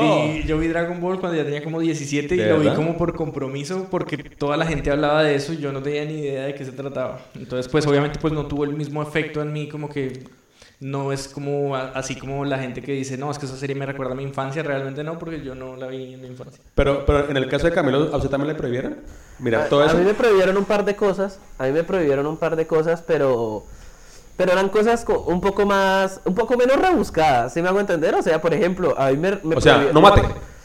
Vi, 0.00 0.44
yo 0.44 0.58
vi 0.58 0.68
Dragon 0.68 1.00
Ball 1.00 1.18
cuando 1.18 1.38
ya 1.38 1.44
tenía 1.44 1.64
como 1.64 1.80
17 1.80 2.34
y 2.34 2.38
lo 2.38 2.58
vi 2.60 2.68
como 2.70 2.98
por 2.98 3.14
compromiso 3.14 3.88
porque 3.90 4.18
toda 4.18 4.58
la 4.58 4.66
gente 4.66 4.90
hablaba 4.90 5.22
de 5.22 5.34
eso 5.34 5.54
y 5.54 5.58
yo 5.58 5.72
no 5.72 5.82
tenía 5.82 6.04
ni 6.04 6.18
idea 6.18 6.44
de 6.44 6.54
qué 6.54 6.64
se 6.64 6.72
trataba. 6.72 7.20
Entonces, 7.34 7.68
pues 7.72 7.86
obviamente 7.86 8.18
pues 8.20 8.34
no 8.34 8.46
tuvo 8.46 8.64
el 8.64 8.74
mismo 8.74 9.02
efecto 9.02 9.40
en 9.40 9.52
mí 9.52 9.66
como 9.68 9.88
que 9.88 10.24
no 10.78 11.10
es 11.10 11.28
como 11.28 11.74
así 11.74 12.16
como 12.16 12.44
la 12.44 12.58
gente 12.58 12.82
que 12.82 12.92
dice, 12.92 13.16
no, 13.16 13.30
es 13.30 13.38
que 13.38 13.46
esa 13.46 13.56
serie 13.56 13.74
me 13.74 13.86
recuerda 13.86 14.12
a 14.12 14.16
mi 14.16 14.24
infancia, 14.24 14.62
realmente 14.62 15.02
no, 15.02 15.18
porque 15.18 15.42
yo 15.42 15.54
no 15.54 15.76
la 15.76 15.86
vi 15.86 16.14
en 16.14 16.20
mi 16.20 16.28
infancia. 16.28 16.62
Pero, 16.74 17.06
pero 17.06 17.30
en 17.30 17.36
el 17.36 17.48
caso 17.48 17.66
de 17.66 17.72
Camilo, 17.72 18.10
¿a 18.12 18.16
usted 18.16 18.28
también 18.28 18.48
le 18.48 18.54
prohibieron? 18.54 18.96
Mira, 19.38 19.68
todo 19.68 19.84
eso. 19.84 19.96
A 19.96 19.98
mí 19.98 20.04
me 20.04 20.14
prohibieron 20.14 20.56
un 20.56 20.66
par 20.66 20.84
de 20.84 20.94
cosas, 20.94 21.40
a 21.58 21.64
mí 21.64 21.72
me 21.72 21.82
prohibieron 21.82 22.26
un 22.26 22.36
par 22.36 22.56
de 22.56 22.66
cosas, 22.66 23.02
pero 23.06 23.64
pero 24.36 24.52
eran 24.52 24.68
cosas 24.68 25.04
un 25.26 25.40
poco 25.40 25.64
más, 25.64 26.20
un 26.24 26.34
poco 26.34 26.56
menos 26.56 26.76
rebuscadas, 26.76 27.54
¿sí 27.54 27.62
me 27.62 27.68
hago 27.68 27.80
entender? 27.80 28.14
O 28.14 28.22
sea, 28.22 28.40
por 28.40 28.52
ejemplo, 28.52 28.94
a 28.98 29.10
mí 29.10 29.16
me... 29.16 29.38
o 29.54 29.60
sea, 29.60 29.88
no 29.92 30.00
mate. 30.00 30.22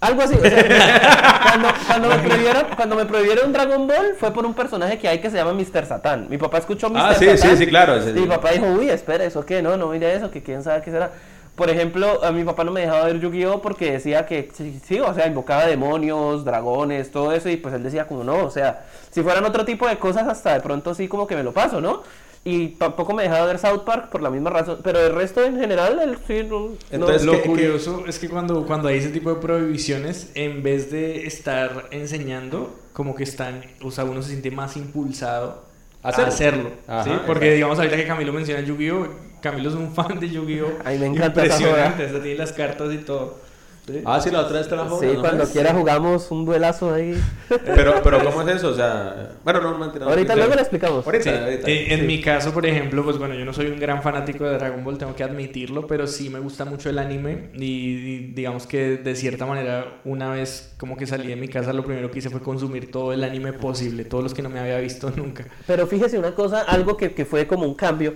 Algo 0.00 0.22
así. 0.22 0.34
O 0.34 0.40
sea, 0.40 1.42
cuando, 1.42 1.68
cuando, 1.86 2.08
me 2.08 2.18
prohibieron, 2.18 2.64
cuando 2.74 2.96
me 2.96 3.04
prohibieron 3.04 3.52
Dragon 3.52 3.86
Ball 3.86 4.14
fue 4.18 4.32
por 4.32 4.46
un 4.46 4.54
personaje 4.54 4.98
que 4.98 5.06
hay 5.06 5.20
que 5.20 5.30
se 5.30 5.36
llama 5.36 5.52
Mr. 5.52 5.84
Satan. 5.84 6.26
Mi 6.30 6.38
papá 6.38 6.58
escuchó 6.58 6.88
Mr. 6.88 6.98
Ah, 6.98 7.14
sí, 7.14 7.28
sí, 7.36 7.56
sí, 7.56 7.66
claro. 7.66 7.98
y 8.08 8.12
mi 8.12 8.26
papá 8.26 8.52
dijo, 8.52 8.66
uy, 8.66 8.88
espera, 8.88 9.24
¿eso 9.24 9.44
qué? 9.44 9.60
No, 9.62 9.76
no 9.76 9.88
mire 9.88 10.14
eso, 10.14 10.30
que 10.30 10.42
quién 10.42 10.62
sabe 10.62 10.80
qué 10.82 10.90
será. 10.90 11.10
por 11.54 11.68
ejemplo, 11.68 12.24
a 12.24 12.32
mi 12.32 12.44
papá 12.44 12.64
no 12.64 12.72
me 12.72 12.80
dejaba 12.80 13.04
ver 13.04 13.20
Yu-Gi-Oh 13.20 13.60
porque 13.60 13.92
decía 13.92 14.24
que 14.24 14.50
sí, 14.54 14.80
sí, 14.82 14.98
o 15.00 15.12
sea, 15.12 15.26
invocaba 15.26 15.66
demonios, 15.66 16.46
dragones, 16.46 17.10
todo 17.10 17.32
eso, 17.32 17.50
y 17.50 17.58
pues 17.58 17.74
él 17.74 17.82
decía 17.82 18.06
como 18.06 18.24
no, 18.24 18.44
o 18.46 18.50
sea, 18.50 18.86
si 19.10 19.22
fueran 19.22 19.44
otro 19.44 19.66
tipo 19.66 19.86
de 19.86 19.98
cosas, 19.98 20.26
hasta 20.28 20.54
de 20.54 20.60
pronto 20.60 20.94
sí 20.94 21.08
como 21.08 21.26
que 21.26 21.36
me 21.36 21.42
lo 21.42 21.52
paso, 21.52 21.82
¿no? 21.82 22.02
Y 22.42 22.68
tampoco 22.68 23.12
me 23.12 23.24
dejaba 23.24 23.44
ver 23.46 23.58
South 23.58 23.82
Park 23.84 24.08
por 24.10 24.22
la 24.22 24.30
misma 24.30 24.48
razón, 24.48 24.78
pero 24.82 24.98
el 24.98 25.14
resto 25.14 25.44
en 25.44 25.58
general, 25.58 26.00
él 26.02 26.16
sí, 26.26 26.42
no, 26.48 26.60
no- 26.70 26.76
Entonces, 26.90 27.24
Lo 27.24 27.32
que- 27.32 27.42
que- 27.42 27.48
curioso 27.48 28.04
es 28.06 28.18
que 28.18 28.28
cuando, 28.30 28.64
cuando 28.66 28.88
hay 28.88 28.96
ese 28.98 29.10
tipo 29.10 29.28
de 29.34 29.40
prohibiciones, 29.40 30.30
en 30.34 30.62
vez 30.62 30.90
de 30.90 31.26
estar 31.26 31.88
enseñando, 31.90 32.74
como 32.94 33.14
que 33.14 33.24
están, 33.24 33.62
o 33.82 33.90
sea, 33.90 34.04
uno 34.04 34.22
se 34.22 34.30
siente 34.30 34.50
más 34.50 34.76
impulsado 34.78 35.64
a 36.02 36.08
Hacerlo. 36.08 36.70
Ajá, 36.88 37.04
¿sí? 37.04 37.10
Porque 37.26 37.44
exacto. 37.44 37.54
digamos 37.56 37.78
ahorita 37.78 37.96
que 37.96 38.06
Camilo 38.06 38.32
menciona 38.32 38.62
Yu-Gi-Oh! 38.62 39.06
Camilo 39.42 39.68
es 39.68 39.74
un 39.76 39.92
fan 39.94 40.18
de 40.18 40.30
Yu-Gi-Oh! 40.30 40.78
Ay, 40.82 40.98
me 40.98 41.06
encanta 41.06 41.44
esa 41.44 41.56
Impresionante, 41.56 42.06
hasta 42.06 42.22
tiene 42.22 42.38
las 42.38 42.52
cartas 42.54 42.90
y 42.94 42.98
todo. 42.98 43.36
¿Sí? 43.86 44.02
Ah, 44.04 44.20
sí, 44.20 44.30
la 44.30 44.40
otra 44.40 44.58
vez 44.58 44.68
te 44.68 44.76
la 44.76 44.84
Sí, 44.84 44.88
jodas, 44.90 45.14
¿no? 45.14 45.20
cuando 45.20 45.44
quiera 45.46 45.74
jugamos 45.74 46.30
un 46.30 46.44
duelazo 46.44 46.94
ahí. 46.94 47.20
Pero, 47.64 47.94
pero 48.02 48.22
¿cómo 48.24 48.42
es 48.42 48.56
eso? 48.56 48.68
O 48.68 48.74
sea, 48.74 49.32
bueno, 49.44 49.60
no, 49.60 49.76
mentira. 49.78 50.04
no, 50.04 50.10
Ahorita 50.10 50.36
luego 50.36 50.54
le 50.54 50.60
explicamos. 50.60 51.04
Ahorita, 51.06 51.24
Sí, 51.24 51.30
ahorita. 51.30 51.68
eh, 51.70 51.94
en 51.94 52.00
Sí. 52.00 52.06
mi 52.06 52.20
caso, 52.20 52.52
por 52.52 52.64
ejemplo, 52.66 53.02
pues 53.04 53.18
bueno, 53.18 53.34
yo 53.34 53.44
no 53.44 53.52
soy 53.52 53.66
un 53.66 53.78
gran 53.80 54.02
fanático 54.02 54.44
de 54.44 54.56
Dragon 54.58 54.84
Ball, 54.84 54.98
tengo 54.98 55.14
que 55.16 55.24
admitirlo, 55.24 55.86
pero 55.86 56.06
sí 56.06 56.30
me 56.30 56.38
gusta 56.40 56.64
mucho 56.64 56.88
el 56.90 56.98
anime 56.98 57.50
y, 57.54 57.64
y 57.64 58.18
digamos 58.34 58.66
que 58.66 58.96
de 58.98 59.14
cierta 59.16 59.46
manera 59.46 60.00
una 60.04 60.30
vez 60.30 60.74
como 60.78 60.96
que 60.96 61.06
salí 61.06 61.26
de 61.28 61.36
mi 61.36 61.48
casa 61.48 61.72
lo 61.72 61.84
primero 61.84 62.10
que 62.10 62.20
hice 62.20 62.30
fue 62.30 62.40
consumir 62.40 62.90
todo 62.90 63.12
el 63.12 63.24
anime 63.24 63.52
posible, 63.52 64.04
todos 64.04 64.22
los 64.24 64.34
que 64.34 64.42
no 64.42 64.48
me 64.50 64.60
había 64.60 64.78
visto 64.78 65.10
nunca. 65.16 65.46
Pero 65.66 65.86
fíjese 65.86 66.18
una 66.18 66.34
cosa, 66.34 66.62
algo 66.62 66.96
que, 66.96 67.12
que 67.12 67.24
fue 67.24 67.46
como 67.46 67.64
un 67.66 67.74
cambio. 67.74 68.14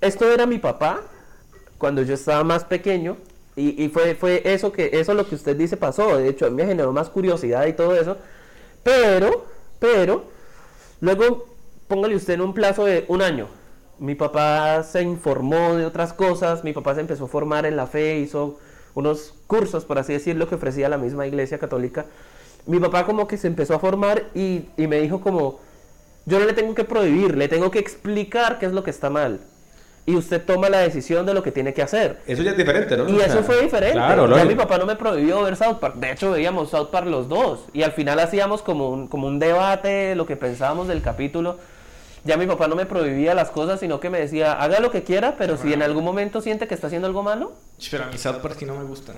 Esto 0.00 0.30
era 0.30 0.46
mi 0.46 0.58
papá 0.58 1.00
cuando 1.78 2.02
yo 2.02 2.14
estaba 2.14 2.44
más 2.44 2.64
pequeño 2.64 3.16
y, 3.58 3.88
fue, 3.88 4.14
fue 4.14 4.42
eso 4.44 4.70
que 4.70 4.90
eso 4.92 5.14
lo 5.14 5.26
que 5.26 5.34
usted 5.34 5.56
dice 5.56 5.78
pasó. 5.78 6.18
De 6.18 6.28
hecho, 6.28 6.44
a 6.46 6.50
mí 6.50 6.56
me 6.56 6.66
generó 6.66 6.92
más 6.92 7.08
curiosidad 7.08 7.66
y 7.66 7.72
todo 7.72 7.96
eso. 7.96 8.18
Pero, 8.82 9.46
pero, 9.78 10.24
luego 11.00 11.46
póngale 11.88 12.16
usted 12.16 12.34
en 12.34 12.42
un 12.42 12.52
plazo 12.52 12.84
de 12.84 13.06
un 13.08 13.22
año. 13.22 13.48
Mi 13.98 14.14
papá 14.14 14.82
se 14.82 15.02
informó 15.02 15.74
de 15.74 15.86
otras 15.86 16.12
cosas, 16.12 16.64
mi 16.64 16.74
papá 16.74 16.94
se 16.94 17.00
empezó 17.00 17.24
a 17.24 17.28
formar 17.28 17.64
en 17.64 17.76
la 17.76 17.86
fe, 17.86 18.18
hizo 18.18 18.58
unos 18.94 19.32
cursos, 19.46 19.86
por 19.86 19.98
así 19.98 20.12
decirlo, 20.12 20.48
que 20.48 20.56
ofrecía 20.56 20.90
la 20.90 20.98
misma 20.98 21.26
iglesia 21.26 21.58
católica. 21.58 22.04
Mi 22.66 22.78
papá 22.78 23.06
como 23.06 23.26
que 23.26 23.38
se 23.38 23.46
empezó 23.46 23.74
a 23.74 23.78
formar 23.78 24.24
y, 24.34 24.68
y 24.76 24.86
me 24.86 25.00
dijo 25.00 25.22
como, 25.22 25.60
yo 26.26 26.38
no 26.38 26.44
le 26.44 26.52
tengo 26.52 26.74
que 26.74 26.84
prohibir, 26.84 27.38
le 27.38 27.48
tengo 27.48 27.70
que 27.70 27.78
explicar 27.78 28.58
qué 28.58 28.66
es 28.66 28.72
lo 28.72 28.84
que 28.84 28.90
está 28.90 29.08
mal. 29.08 29.40
Y 30.08 30.14
usted 30.14 30.40
toma 30.44 30.68
la 30.68 30.78
decisión 30.78 31.26
de 31.26 31.34
lo 31.34 31.42
que 31.42 31.50
tiene 31.50 31.74
que 31.74 31.82
hacer. 31.82 32.20
Eso 32.28 32.42
ya 32.44 32.52
es 32.52 32.56
diferente, 32.56 32.96
¿no? 32.96 33.08
Y 33.08 33.16
O 33.16 33.20
eso 33.20 33.32
sea, 33.32 33.42
fue 33.42 33.60
diferente. 33.60 33.94
Claro, 33.96 34.34
ya 34.36 34.44
mi 34.44 34.54
papá 34.54 34.78
no 34.78 34.86
me 34.86 34.94
prohibió 34.94 35.42
ver 35.42 35.56
South 35.56 35.78
Park. 35.80 35.96
De 35.96 36.12
hecho, 36.12 36.30
veíamos 36.30 36.70
South 36.70 36.90
Park 36.92 37.06
los 37.08 37.28
dos. 37.28 37.64
Y 37.72 37.82
al 37.82 37.90
final 37.90 38.20
hacíamos 38.20 38.62
como 38.62 38.88
un, 38.90 39.08
como 39.08 39.26
un 39.26 39.40
debate 39.40 39.88
de 39.88 40.14
lo 40.14 40.24
que 40.24 40.36
pensábamos 40.36 40.86
del 40.86 41.02
capítulo. 41.02 41.58
Ya 42.22 42.36
mi 42.36 42.46
papá 42.46 42.68
no 42.68 42.76
me 42.76 42.86
prohibía 42.86 43.34
las 43.34 43.50
cosas, 43.50 43.80
sino 43.80 43.98
que 43.98 44.08
me 44.10 44.18
decía, 44.20 44.52
haga 44.52 44.78
lo 44.80 44.90
que 44.92 45.02
quiera, 45.02 45.34
pero 45.36 45.56
si 45.56 45.72
en 45.72 45.82
algún 45.82 46.04
momento 46.04 46.40
siente 46.40 46.68
que 46.68 46.74
está 46.74 46.86
haciendo 46.86 47.08
algo 47.08 47.24
malo. 47.24 47.52
Pero 47.90 48.04
a 48.04 48.06
mí 48.06 48.16
South 48.18 48.36
Park 48.42 48.56
sí 48.58 48.64
no 48.64 48.76
me 48.76 48.84
gusta. 48.84 49.12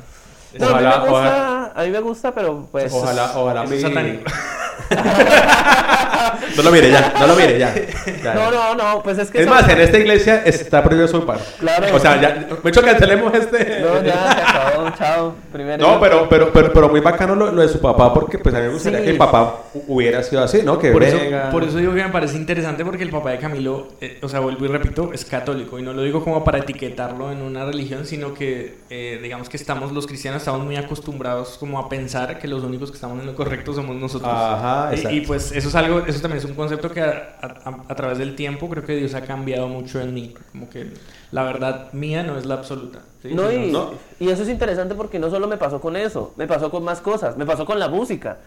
No, 0.59 0.69
Ojalá- 0.69 0.95
a, 0.95 0.99
mí 1.01 1.05
me 1.05 1.11
gusta, 1.11 1.13
ojalá- 1.13 1.73
a 1.75 1.85
mí 1.85 1.91
me 1.91 2.01
gusta, 2.01 2.35
pero 2.35 2.69
pues... 2.73 2.91
Ojalá, 2.95 3.33
ojalá 3.39 3.65
Eso 3.65 3.75
es 3.75 3.83
mi- 3.83 3.89
satánico. 3.89 4.25
No 6.57 6.63
lo 6.63 6.71
mire 6.73 6.91
ya, 6.91 7.13
no 7.21 7.27
lo 7.27 7.37
mire 7.37 7.59
ya. 7.59 7.75
Ya. 8.23 8.35
No, 8.35 8.51
no, 8.51 8.75
no, 8.75 9.03
pues 9.03 9.19
es 9.19 9.31
que... 9.31 9.43
Es 9.43 9.47
más, 9.47 9.69
en 9.69 9.81
esta 9.81 9.99
iglesia 9.99 10.43
está 10.45 10.83
prohibido 10.83 11.07
South 11.07 11.25
Park. 11.25 11.41
Claro. 11.61 11.95
O 11.95 11.99
sea, 12.01 12.21
ya, 12.21 12.49
mucho 12.63 12.83
cancelemos 12.83 13.33
este. 13.35 13.81
No, 13.81 14.03
ya 14.03 14.33
se 14.35 14.43
acabó, 14.43 14.91
chao. 14.99 15.35
Primero. 15.53 15.87
No, 15.87 16.01
pero, 16.01 16.29
pero, 16.29 16.53
pero, 16.53 16.73
pero 16.73 16.89
muy 16.89 17.01
bacano 17.01 17.35
lo, 17.37 17.53
lo 17.53 17.63
de 17.63 17.69
su 17.69 17.81
papá, 17.81 18.13
porque 18.13 18.39
pues 18.39 18.55
a 18.55 18.59
mí 18.59 18.67
me 18.67 18.73
gustaría 18.73 18.99
Sí. 18.99 19.05
que 19.05 19.11
el 19.11 19.17
papá 19.19 19.63
hu- 19.75 19.83
hubiera 19.89 20.23
sido 20.23 20.43
así, 20.43 20.63
¿no? 20.65 20.79
Que 20.79 20.91
Por 20.91 21.05
eso, 21.05 21.19
por 21.53 21.63
eso 21.65 21.77
digo 21.79 21.95
que 21.95 22.03
me 22.03 22.09
parece 22.11 22.37
interesante 22.37 22.85
porque 22.85 23.05
el 23.05 23.11
papá 23.11 23.31
de 23.31 23.39
Camilo, 23.39 23.89
eh, 24.01 24.19
o 24.23 24.29
sea, 24.29 24.41
vuelvo 24.41 24.65
y 24.65 24.69
repito, 24.69 25.13
es 25.13 25.25
católico 25.25 25.79
y 25.79 25.83
no 25.83 25.93
lo 25.93 26.03
digo 26.03 26.25
como 26.25 26.43
para 26.43 26.59
etiquetarlo 26.59 27.31
en 27.31 27.43
una 27.43 27.65
religión, 27.65 28.05
sino 28.05 28.35
que 28.35 28.79
eh, 28.91 29.21
digamos 29.23 29.49
que 29.49 29.57
estamos 29.57 29.93
los 29.93 30.07
cristianos 30.07 30.41
estamos 30.43 30.65
muy 30.65 30.77
acostumbrados 30.77 31.57
como 31.59 31.79
a 31.79 31.89
pensar 31.89 32.39
que 32.39 32.49
los 32.49 32.65
únicos 32.65 32.91
que 32.91 32.97
estamos 32.97 33.21
en 33.21 33.27
lo 33.27 33.35
correcto 33.37 33.73
somos 33.73 33.95
nosotros. 33.97 34.31
Ajá, 34.33 34.88
Y- 34.93 34.95
exacto. 34.97 35.17
y, 35.17 35.21
pues 35.23 35.53
eso 35.53 35.69
es 35.69 35.75
algo, 35.75 36.01
eso 36.07 36.21
también 36.21 36.39
es 36.39 36.45
un 36.45 36.55
concepto 36.55 36.91
que 36.91 37.01
a, 37.03 37.37
a- 37.41 37.83
a 37.89 37.95
través 37.95 38.19
del 38.19 38.35
tiempo 38.37 38.69
creo 38.69 38.85
que 38.85 38.97
Dios 38.97 39.15
ha 39.15 39.23
cambiado 39.23 39.69
mucho 39.69 40.01
en 40.01 40.15
mí, 40.15 40.35
como 40.53 40.69
que 40.71 40.93
la 41.33 41.43
verdad 41.45 41.93
mía 41.93 42.23
no 42.23 42.39
es 42.39 42.47
la 42.47 42.55
absoluta. 42.55 43.01
¿sí? 43.23 43.35
No, 43.35 43.51
y, 43.53 43.71
No. 43.71 43.93
y 44.19 44.29
eso 44.31 44.43
es 44.43 44.49
interesante 44.49 44.95
porque 44.95 45.19
no 45.19 45.31
solo 45.31 45.47
me 45.49 45.57
pasó 45.57 45.81
con 45.81 45.97
eso, 45.97 46.33
me 46.37 46.47
pasó 46.47 46.71
con 46.71 46.85
más 46.85 47.01
cosas, 47.01 47.37
me 47.37 47.47
pasó 47.47 47.65
con 47.67 47.79
la 47.79 47.89
música. 47.89 48.39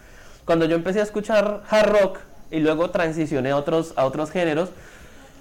Cuando 0.44 0.64
yo 0.64 0.74
empecé 0.74 1.00
a 1.00 1.04
escuchar 1.04 1.62
hard 1.70 1.88
rock 1.90 2.18
y 2.50 2.58
luego 2.60 2.90
transicioné 2.90 3.50
a 3.52 3.56
otros, 3.56 3.92
a 3.96 4.04
otros 4.04 4.30
géneros, 4.30 4.70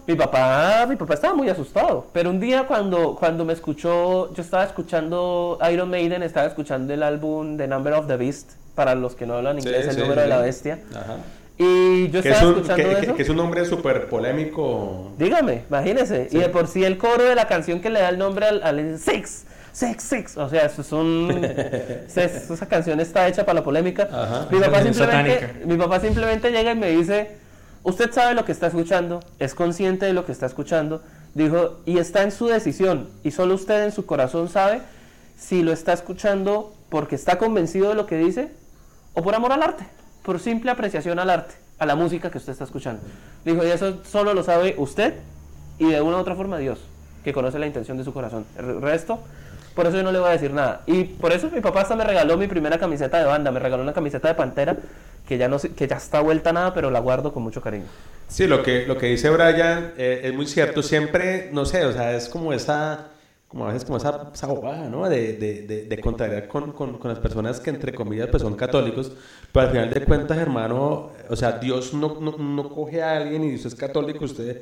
mi 0.08 0.16
papá, 0.16 0.86
mi 0.90 0.96
papá 0.96 1.14
estaba 1.14 1.34
muy 1.34 1.48
asustado. 1.50 2.08
Pero 2.14 2.30
un 2.30 2.40
día 2.40 2.64
cuando, 2.68 3.16
cuando 3.16 3.46
me 3.46 3.54
escuchó, 3.54 4.34
yo 4.34 4.42
estaba 4.42 4.64
escuchando 4.64 5.58
Iron 5.72 5.90
Maiden, 5.90 6.24
estaba 6.24 6.48
escuchando 6.48 6.94
el 6.94 7.04
álbum 7.04 7.58
The 7.58 7.68
Number 7.68 7.94
of 7.94 8.08
the 8.08 8.18
Beast, 8.18 8.52
para 8.76 8.96
los 8.96 9.16
que 9.16 9.26
no 9.26 9.36
hablan 9.36 9.62
Sí, 9.62 9.68
inglés, 9.68 9.88
el 9.88 9.94
sí, 9.96 10.00
número 10.02 10.16
sí. 10.16 10.22
de 10.22 10.28
la 10.28 10.38
bestia. 10.40 10.80
Ajá. 10.94 11.18
Y 11.58 12.10
yo 12.10 12.20
estaba 12.20 12.36
es, 12.38 12.42
un, 12.44 12.50
escuchando 12.56 12.84
que, 12.84 13.00
eso. 13.06 13.16
que 13.16 13.22
es 13.22 13.30
un 13.30 13.36
nombre 13.38 13.66
súper 13.66 14.10
polémico. 14.10 15.12
Dígame, 15.20 15.64
imagínese. 15.70 16.28
Y 16.32 16.40
de 16.40 16.50
por 16.50 16.68
sí 16.68 16.84
el 16.84 16.98
coro 16.98 17.24
de 17.24 17.36
la 17.36 17.48
canción 17.48 17.80
que 17.82 17.90
le 17.92 18.00
da 18.00 18.10
el 18.10 18.18
nombre 18.18 18.48
al, 18.48 18.64
al 18.64 18.98
Six, 18.98 19.44
Six, 19.72 20.04
Six. 20.04 20.38
O 20.38 20.50
sea, 20.50 20.66
eso 20.66 20.82
es 20.82 20.92
un. 20.92 21.30
es- 22.16 22.50
esa 22.50 22.66
canción 22.68 23.00
está 23.00 23.28
hecha 23.28 23.46
para 23.46 23.60
la 23.60 23.64
polémica. 23.64 24.10
Ajá. 24.12 24.48
Mi, 24.50 24.60
papá 24.60 24.82
simplemente, 24.82 25.54
mi 25.66 25.78
papá 25.78 26.00
simplemente 26.00 26.50
llega 26.52 26.72
y 26.72 26.76
me 26.76 26.90
dice: 26.90 27.30
Usted 27.84 28.12
sabe 28.12 28.36
lo 28.36 28.46
que 28.46 28.52
está 28.52 28.68
escuchando, 28.68 29.22
es 29.40 29.56
consciente 29.56 30.06
de 30.06 30.14
lo 30.14 30.26
que 30.26 30.32
está 30.32 30.46
escuchando. 30.46 31.02
Dijo, 31.34 31.80
y 31.86 31.98
está 31.98 32.24
en 32.24 32.32
su 32.32 32.48
decisión. 32.48 33.10
Y 33.24 33.32
solo 33.32 33.56
usted 33.56 33.84
en 33.84 33.92
su 33.92 34.06
corazón 34.06 34.50
sabe 34.50 34.82
si 35.38 35.64
lo 35.64 35.72
está 35.72 35.94
escuchando 35.94 36.74
porque 36.90 37.16
está 37.16 37.38
convencido 37.38 37.90
de 37.90 37.96
lo 37.96 38.06
que 38.06 38.18
dice 38.18 38.52
o 39.14 39.24
por 39.24 39.34
amor 39.34 39.52
al 39.52 39.64
arte, 39.64 39.86
por 40.24 40.40
simple 40.40 40.72
apreciación 40.72 41.20
al 41.20 41.30
arte, 41.30 41.56
a 41.80 41.86
la 41.86 41.96
música 41.96 42.30
que 42.30 42.38
usted 42.38 42.52
está 42.52 42.66
escuchando. 42.66 43.02
Dijo, 43.44 43.66
y 43.66 43.70
eso 43.70 44.04
solo 44.04 44.34
lo 44.34 44.44
sabe 44.44 44.76
usted 44.78 45.16
y 45.80 45.90
de 45.90 46.02
una 46.02 46.18
u 46.18 46.20
otra 46.20 46.36
forma 46.36 46.58
Dios, 46.58 46.80
que 47.24 47.34
conoce 47.34 47.58
la 47.58 47.66
intención 47.66 47.98
de 47.98 48.04
su 48.04 48.14
corazón. 48.14 48.46
El 48.58 48.82
resto, 48.82 49.20
por 49.74 49.88
eso 49.88 49.98
yo 49.98 50.04
no 50.04 50.12
le 50.12 50.20
voy 50.20 50.30
a 50.30 50.34
decir 50.34 50.54
nada. 50.54 50.82
Y 50.86 51.06
por 51.06 51.32
eso 51.32 51.50
mi 51.50 51.62
papá 51.62 51.82
hasta 51.82 51.96
me 51.96 52.04
regaló 52.04 52.38
mi 52.38 52.48
primera 52.48 52.78
camiseta 52.78 53.18
de 53.18 53.26
banda, 53.26 53.52
me 53.52 53.60
regaló 53.60 53.82
una 53.82 53.94
camiseta 53.94 54.28
de 54.28 54.36
Pantera, 54.36 54.78
que 55.32 55.38
ya, 55.38 55.48
no, 55.48 55.58
que 55.58 55.88
ya 55.88 55.96
está 55.96 56.20
vuelta 56.20 56.50
a 56.50 56.54
nada, 56.54 56.74
pero 56.74 56.92
la 56.92 57.00
guardo 57.00 57.32
con 57.32 57.42
mucho 57.42 57.62
cariño. 57.62 57.86
Sí, 58.28 58.48
lo 58.48 58.62
que, 58.64 58.86
lo 58.86 58.98
que 58.98 59.06
dice 59.06 59.30
Brian 59.30 59.94
eh, 59.98 60.24
es 60.26 60.34
muy 60.34 60.46
cierto. 60.46 60.84
Siempre, 60.84 61.48
no 61.54 61.64
sé, 61.64 61.86
o 61.86 61.94
sea, 61.94 62.14
es 62.14 62.28
como 62.28 62.52
esa, 62.52 63.12
como 63.48 63.64
a 63.64 63.68
veces 63.68 63.86
como 63.86 63.96
esa, 63.96 64.30
esa 64.34 64.48
bobada, 64.48 64.90
¿no? 64.90 65.08
De, 65.08 65.38
de, 65.38 65.62
de, 65.62 65.86
de 65.86 65.98
contrariar 66.02 66.50
con, 66.50 66.74
con, 66.74 66.98
con 66.98 67.08
las 67.08 67.20
personas 67.20 67.62
que, 67.62 67.70
entre 67.70 67.94
comillas, 67.94 68.28
pues 68.28 68.44
son 68.44 68.56
católicos. 68.56 69.14
Pero 69.54 69.68
al 69.68 69.72
final 69.72 69.90
de 69.90 70.04
cuentas, 70.04 70.38
hermano, 70.38 71.12
o 71.30 71.36
sea, 71.38 71.54
Dios 71.54 71.94
no, 71.94 72.20
no, 72.20 72.38
no 72.38 72.70
coge 72.70 73.02
a 73.02 73.16
alguien 73.16 73.46
y 73.46 73.56
usted 73.56 73.68
es 73.68 73.76
católico, 73.76 74.26
usted... 74.26 74.62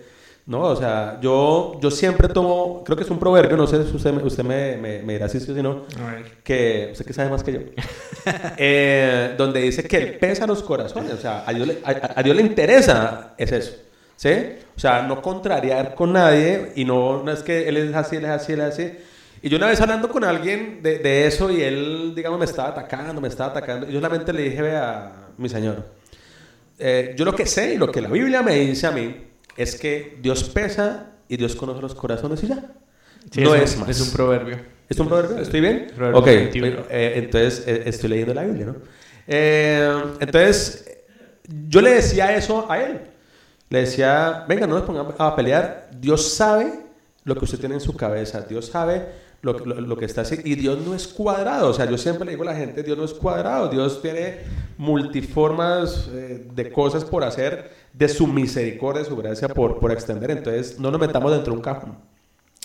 No, 0.49 0.61
o 0.63 0.75
sea, 0.75 1.19
yo, 1.21 1.79
yo 1.79 1.91
siempre 1.91 2.27
tomo, 2.27 2.83
creo 2.83 2.97
que 2.97 3.03
es 3.03 3.09
un 3.11 3.19
proverbio, 3.19 3.55
no 3.55 3.67
sé 3.67 3.85
si 3.85 3.95
usted, 3.95 4.11
me- 4.11 4.23
usted 4.23 4.43
me, 4.43 4.77
me, 4.77 5.03
me 5.03 5.13
dirá 5.13 5.29
si 5.29 5.39
sí 5.39 5.51
o 5.51 5.53
si 5.55 5.61
no, 5.61 5.83
que 6.43 6.89
usted 6.91 7.05
que 7.05 7.13
sabe 7.13 7.29
más 7.29 7.43
que 7.43 7.53
yo, 7.53 7.59
eh, 8.57 9.35
donde 9.37 9.61
dice 9.61 9.83
que 9.83 9.97
él 9.97 10.17
pesa 10.17 10.47
los 10.47 10.63
corazones, 10.63 11.13
o 11.13 11.17
sea, 11.17 11.43
a 11.45 11.53
Dios, 11.53 11.67
le, 11.67 11.77
a, 11.83 12.13
a 12.15 12.23
Dios 12.23 12.35
le 12.35 12.41
interesa 12.41 13.35
es 13.37 13.51
eso, 13.51 13.75
¿sí? 14.15 14.31
O 14.75 14.79
sea, 14.79 15.03
no 15.03 15.21
contrariar 15.21 15.93
con 15.93 16.13
nadie 16.13 16.71
y 16.75 16.83
no, 16.83 17.21
no 17.23 17.31
es 17.31 17.43
que 17.43 17.67
él 17.69 17.77
es 17.77 17.93
así, 17.95 18.15
él 18.15 18.25
es 18.25 18.31
así, 18.31 18.53
él 18.53 18.61
es 18.61 18.65
así. 18.73 18.91
Y 19.43 19.49
yo 19.49 19.57
una 19.57 19.67
vez 19.67 19.79
hablando 19.81 20.09
con 20.09 20.23
alguien 20.23 20.81
de, 20.81 20.97
de 20.97 21.27
eso 21.27 21.51
y 21.51 21.61
él, 21.61 22.13
digamos, 22.15 22.39
me 22.39 22.45
estaba 22.45 22.69
atacando, 22.69 23.21
me 23.21 23.27
estaba 23.27 23.51
atacando, 23.51 23.87
y 23.87 23.91
yo 23.93 23.99
solamente 23.99 24.33
le 24.33 24.41
dije, 24.41 24.63
vea, 24.63 25.27
mi 25.37 25.47
señor, 25.47 25.85
eh, 26.79 27.13
yo 27.15 27.23
lo 27.23 27.35
que 27.35 27.45
sé 27.45 27.75
y 27.75 27.77
lo 27.77 27.91
que 27.91 28.01
la 28.01 28.09
Biblia 28.09 28.41
me 28.41 28.55
dice 28.55 28.87
a 28.87 28.91
mí 28.91 29.28
es 29.57 29.75
que 29.75 30.17
Dios 30.21 30.43
pesa 30.45 31.11
y 31.27 31.37
Dios 31.37 31.55
conoce 31.55 31.81
los 31.81 31.95
corazones 31.95 32.43
y 32.43 32.47
ya. 32.47 32.63
Sí, 33.31 33.41
no 33.41 33.53
es, 33.55 33.73
es, 33.73 33.77
más. 33.79 33.89
es 33.89 34.01
un 34.01 34.11
proverbio. 34.11 34.57
¿Es 34.87 34.97
un 34.99 35.07
proverbio? 35.07 35.37
¿Estoy 35.39 35.61
bien? 35.61 35.87
Proverbio 35.95 36.19
ok, 36.19 36.25
21. 36.25 36.77
eh, 36.89 37.13
entonces 37.17 37.63
eh, 37.67 37.83
estoy 37.85 38.09
leyendo 38.09 38.33
la 38.33 38.43
Biblia, 38.43 38.65
¿no? 38.67 38.75
Eh, 39.27 40.03
entonces, 40.19 40.85
yo 41.67 41.81
le 41.81 41.93
decía 41.95 42.35
eso 42.35 42.65
a 42.71 42.81
él. 42.81 43.01
Le 43.69 43.81
decía, 43.81 44.45
venga, 44.47 44.65
no 44.65 44.73
nos 44.75 44.83
pongamos 44.83 45.13
a 45.19 45.35
pelear. 45.35 45.91
Dios 45.99 46.33
sabe 46.33 46.73
lo 47.23 47.35
que 47.35 47.45
usted 47.45 47.59
tiene 47.59 47.75
en 47.75 47.81
su 47.81 47.95
cabeza. 47.95 48.41
Dios 48.41 48.65
sabe 48.65 49.05
lo, 49.43 49.55
que- 49.57 49.65
lo, 49.69 49.79
lo 49.79 49.95
que 49.97 50.05
está 50.05 50.21
haciendo. 50.21 50.47
Y 50.49 50.55
Dios 50.55 50.79
no 50.83 50.95
es 50.95 51.07
cuadrado. 51.07 51.69
O 51.69 51.73
sea, 51.73 51.85
yo 51.85 51.95
siempre 51.99 52.25
le 52.25 52.31
digo 52.31 52.41
a 52.41 52.47
la 52.47 52.55
gente, 52.55 52.81
Dios 52.81 52.97
no 52.97 53.03
es 53.05 53.13
cuadrado. 53.13 53.69
Dios 53.69 54.01
tiene 54.01 54.39
multiformas 54.77 56.09
eh, 56.11 56.47
de 56.51 56.71
cosas 56.71 57.05
por 57.05 57.23
hacer, 57.23 57.69
de 57.93 58.07
su 58.09 58.27
misericordia, 58.27 59.03
de 59.03 59.09
su 59.09 59.15
gracia 59.17 59.47
por, 59.49 59.79
por 59.79 59.91
extender. 59.91 60.31
Entonces, 60.31 60.79
no 60.79 60.91
nos 60.91 60.99
metamos 60.99 61.31
dentro 61.31 61.51
de 61.53 61.57
un 61.57 61.63
cajón. 61.63 61.97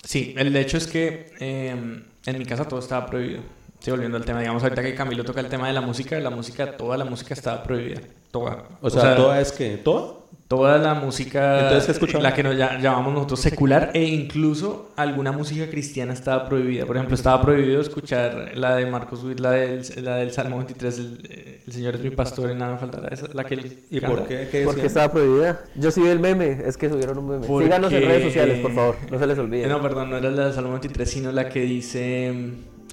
Sí, 0.03 0.35
el 0.37 0.55
hecho 0.57 0.77
es 0.77 0.87
que 0.87 1.33
eh, 1.41 2.03
en 2.27 2.39
mi 2.39 2.45
casa 2.45 2.67
todo 2.69 2.81
estaba 2.81 3.07
prohibido. 3.07 3.41
Sí, 3.81 3.91
volviendo 3.91 4.17
al 4.17 4.25
tema, 4.25 4.41
digamos, 4.41 4.63
ahorita 4.63 4.83
que 4.83 4.95
Camilo 4.95 5.25
toca 5.25 5.41
el 5.41 5.49
tema 5.49 5.67
de 5.67 5.75
la 5.75 5.81
música, 5.83 6.19
la 6.19 6.31
música, 6.31 6.77
toda 6.77 6.97
la 6.97 7.05
música 7.05 7.35
estaba 7.35 7.63
prohibida. 7.63 8.01
Toda. 8.31 8.65
O 8.81 8.89
sea, 8.91 9.15
¿toda 9.17 9.41
es 9.41 9.53
que? 9.53 9.77
¿Toda? 9.77 10.15
Toda 10.49 10.79
la 10.79 10.95
música, 10.95 11.71
Entonces, 11.71 12.15
la 12.23 12.35
que 12.35 12.43
nos 12.43 12.55
lla- 12.55 12.79
llamamos 12.81 13.15
nosotros 13.15 13.41
secular, 13.41 13.91
e 13.95 14.05
incluso 14.05 14.93
alguna 14.97 15.33
música 15.33 15.69
cristiana 15.69 16.13
estaba 16.13 16.47
prohibida. 16.49 16.85
Por 16.87 16.97
ejemplo, 16.97 17.15
estaba 17.15 17.41
prohibido 17.43 17.81
escuchar 17.81 18.53
la 18.55 18.77
de 18.77 18.87
Marcos 18.87 19.23
Witt, 19.25 19.41
la 19.41 19.53
del, 19.53 19.83
la 20.03 20.17
del 20.17 20.33
Salmo 20.33 20.59
23, 20.59 20.99
el, 20.99 21.54
el 21.67 21.73
Señor 21.73 21.95
es 21.95 22.03
mi 22.03 22.11
pastor 22.11 22.51
y 22.51 22.55
nada 22.55 22.73
me 22.75 22.79
faltará. 22.79 23.09
Esa, 23.09 23.27
la 23.33 23.45
que 23.45 23.55
él 23.55 23.85
¿Y 23.91 24.01
por 24.01 24.27
qué? 24.27 24.49
¿Qué 24.51 24.65
Porque 24.65 24.87
estaba 24.87 25.11
prohibida. 25.11 25.65
Yo 25.75 25.91
sí 25.91 26.01
vi 26.03 26.09
el 26.09 26.21
meme, 26.21 26.63
es 26.67 26.77
que 26.77 26.89
subieron 26.91 27.19
un 27.19 27.29
meme. 27.29 27.47
Porque- 27.47 27.67
Síganos 27.67 27.93
en 27.93 28.03
redes 28.03 28.25
sociales, 28.25 28.59
por 28.61 28.75
favor, 28.75 28.97
no 29.11 29.19
se 29.19 29.27
les 29.27 29.39
olvide. 29.39 29.67
No, 29.67 29.81
perdón, 29.81 30.11
no 30.11 30.19
era 30.19 30.31
la 30.31 30.45
del 30.47 30.53
Salmo 30.55 30.73
23, 30.73 31.09
sino 31.09 31.33
la 31.33 31.49
que 31.49 31.61
dice 31.61 32.33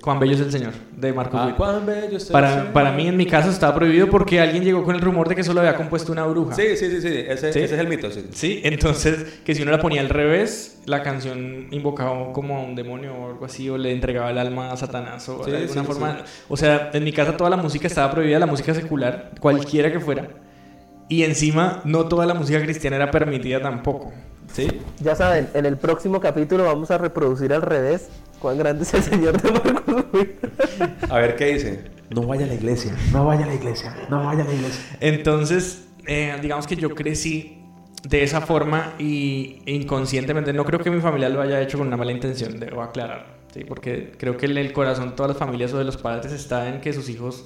Cuán 0.01 0.19
bello 0.19 0.33
es 0.33 0.39
el 0.41 0.51
Señor, 0.51 0.73
de 0.97 1.13
Marcos 1.13 1.39
Ah, 1.41 1.53
cuán 1.55 1.85
bello 1.85 2.17
es 2.17 2.25
el 2.25 2.31
Para, 2.31 2.49
Señor. 2.49 2.73
para 2.73 2.91
mí, 2.91 3.07
en 3.07 3.15
mi 3.15 3.27
caso, 3.27 3.51
estaba 3.51 3.75
prohibido 3.75 4.09
porque 4.09 4.39
alguien 4.39 4.63
llegó 4.63 4.83
con 4.83 4.95
el 4.95 5.01
rumor 5.01 5.29
de 5.29 5.35
que 5.35 5.41
eso 5.41 5.53
lo 5.53 5.59
había 5.59 5.75
compuesto 5.75 6.11
una 6.11 6.25
bruja. 6.25 6.55
Sí, 6.55 6.75
sí, 6.75 6.89
sí, 6.89 7.01
sí. 7.01 7.07
Ese, 7.27 7.53
¿Sí? 7.53 7.59
ese 7.59 7.75
es 7.75 7.79
el 7.79 7.87
mito, 7.87 8.09
sí. 8.09 8.25
Sí, 8.31 8.61
entonces 8.63 9.41
que 9.45 9.53
si 9.53 9.61
uno 9.61 9.71
la 9.71 9.79
ponía 9.79 10.01
al 10.01 10.09
revés, 10.09 10.81
la 10.85 11.03
canción 11.03 11.67
invocaba 11.69 12.33
como 12.33 12.57
a 12.57 12.61
un 12.61 12.73
demonio 12.75 13.13
o 13.13 13.27
algo 13.27 13.45
así, 13.45 13.69
o 13.69 13.77
le 13.77 13.91
entregaba 13.91 14.31
el 14.31 14.39
alma 14.39 14.71
a 14.71 14.77
Satanás 14.77 15.29
o 15.29 15.43
Sí, 15.43 15.51
de 15.51 15.57
alguna 15.57 15.83
forma. 15.83 16.17
O 16.49 16.57
sea, 16.57 16.89
en 16.93 17.03
mi 17.03 17.11
casa 17.13 17.37
toda 17.37 17.51
la 17.51 17.57
música 17.57 17.85
estaba 17.85 18.09
prohibida, 18.11 18.39
la 18.39 18.47
música 18.47 18.73
secular, 18.73 19.31
cualquiera 19.39 19.91
que 19.91 19.99
fuera. 19.99 20.29
Y 21.09 21.23
encima, 21.23 21.81
no 21.83 22.05
toda 22.05 22.25
la 22.25 22.33
música 22.33 22.59
cristiana 22.61 22.95
era 22.95 23.11
permitida 23.11 23.61
tampoco. 23.61 24.11
¿Sí? 24.53 24.67
Ya 24.99 25.15
saben, 25.15 25.49
en 25.53 25.65
el 25.65 25.77
próximo 25.77 26.19
capítulo 26.19 26.65
vamos 26.65 26.91
a 26.91 26.97
reproducir 26.97 27.53
al 27.53 27.61
revés 27.61 28.09
cuán 28.39 28.57
grande 28.57 28.83
es 28.83 28.93
el 28.93 29.03
señor 29.03 29.41
de 29.41 29.51
Marcos. 29.51 30.05
A 31.09 31.17
ver 31.19 31.35
qué 31.35 31.53
dice. 31.53 31.83
No 32.09 32.23
vaya 32.23 32.43
a 32.43 32.47
la 32.47 32.55
iglesia, 32.55 32.93
no 33.13 33.25
vaya 33.25 33.45
a 33.45 33.47
la 33.47 33.53
iglesia, 33.53 33.95
no 34.09 34.23
vaya 34.23 34.43
a 34.43 34.45
la 34.45 34.53
iglesia. 34.53 34.97
Entonces, 34.99 35.87
eh, 36.05 36.37
digamos 36.41 36.67
que 36.67 36.75
yo 36.75 36.93
crecí 36.93 37.63
de 38.03 38.23
esa 38.23 38.41
forma 38.41 38.93
y 38.99 39.61
inconscientemente, 39.65 40.51
no 40.51 40.65
creo 40.65 40.79
que 40.79 40.91
mi 40.91 40.99
familia 40.99 41.29
lo 41.29 41.41
haya 41.41 41.61
hecho 41.61 41.77
con 41.77 41.87
una 41.87 41.95
mala 41.95 42.11
intención, 42.11 42.59
debo 42.59 42.81
aclarar, 42.81 43.37
¿sí? 43.53 43.63
porque 43.63 44.11
creo 44.17 44.35
que 44.35 44.47
el, 44.47 44.57
el 44.57 44.73
corazón 44.73 45.11
de 45.11 45.15
todas 45.15 45.29
las 45.29 45.37
familias 45.37 45.71
o 45.73 45.77
de 45.77 45.85
los 45.85 45.95
padres 45.97 46.33
está 46.33 46.67
en 46.67 46.81
que 46.81 46.91
sus 46.91 47.07
hijos 47.09 47.45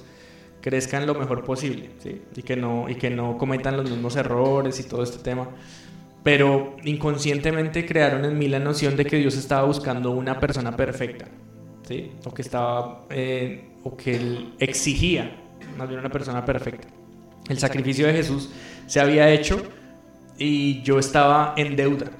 crezcan 0.62 1.06
lo 1.06 1.14
mejor 1.14 1.44
posible 1.44 1.90
¿sí? 2.02 2.22
y, 2.34 2.42
que 2.42 2.56
no, 2.56 2.88
y 2.88 2.96
que 2.96 3.08
no 3.08 3.38
cometan 3.38 3.76
los 3.76 3.88
mismos 3.88 4.16
errores 4.16 4.80
y 4.80 4.82
todo 4.82 5.04
este 5.04 5.18
tema. 5.18 5.48
Pero 6.26 6.74
inconscientemente 6.82 7.86
crearon 7.86 8.24
en 8.24 8.36
mí 8.36 8.48
la 8.48 8.58
noción 8.58 8.96
de 8.96 9.04
que 9.04 9.16
Dios 9.16 9.36
estaba 9.36 9.64
buscando 9.64 10.10
una 10.10 10.40
persona 10.40 10.74
perfecta, 10.76 11.26
¿sí? 11.86 12.10
O 12.24 12.34
que 12.34 12.42
estaba, 12.42 13.06
eh, 13.10 13.68
o 13.84 13.96
que 13.96 14.16
él 14.16 14.54
exigía 14.58 15.36
más 15.78 15.86
bien 15.88 16.00
una 16.00 16.10
persona 16.10 16.44
perfecta. 16.44 16.88
El 17.48 17.60
sacrificio 17.60 18.08
de 18.08 18.12
Jesús 18.14 18.50
se 18.88 18.98
había 18.98 19.30
hecho 19.30 19.62
y 20.36 20.82
yo 20.82 20.98
estaba 20.98 21.54
en 21.56 21.76
deuda 21.76 22.10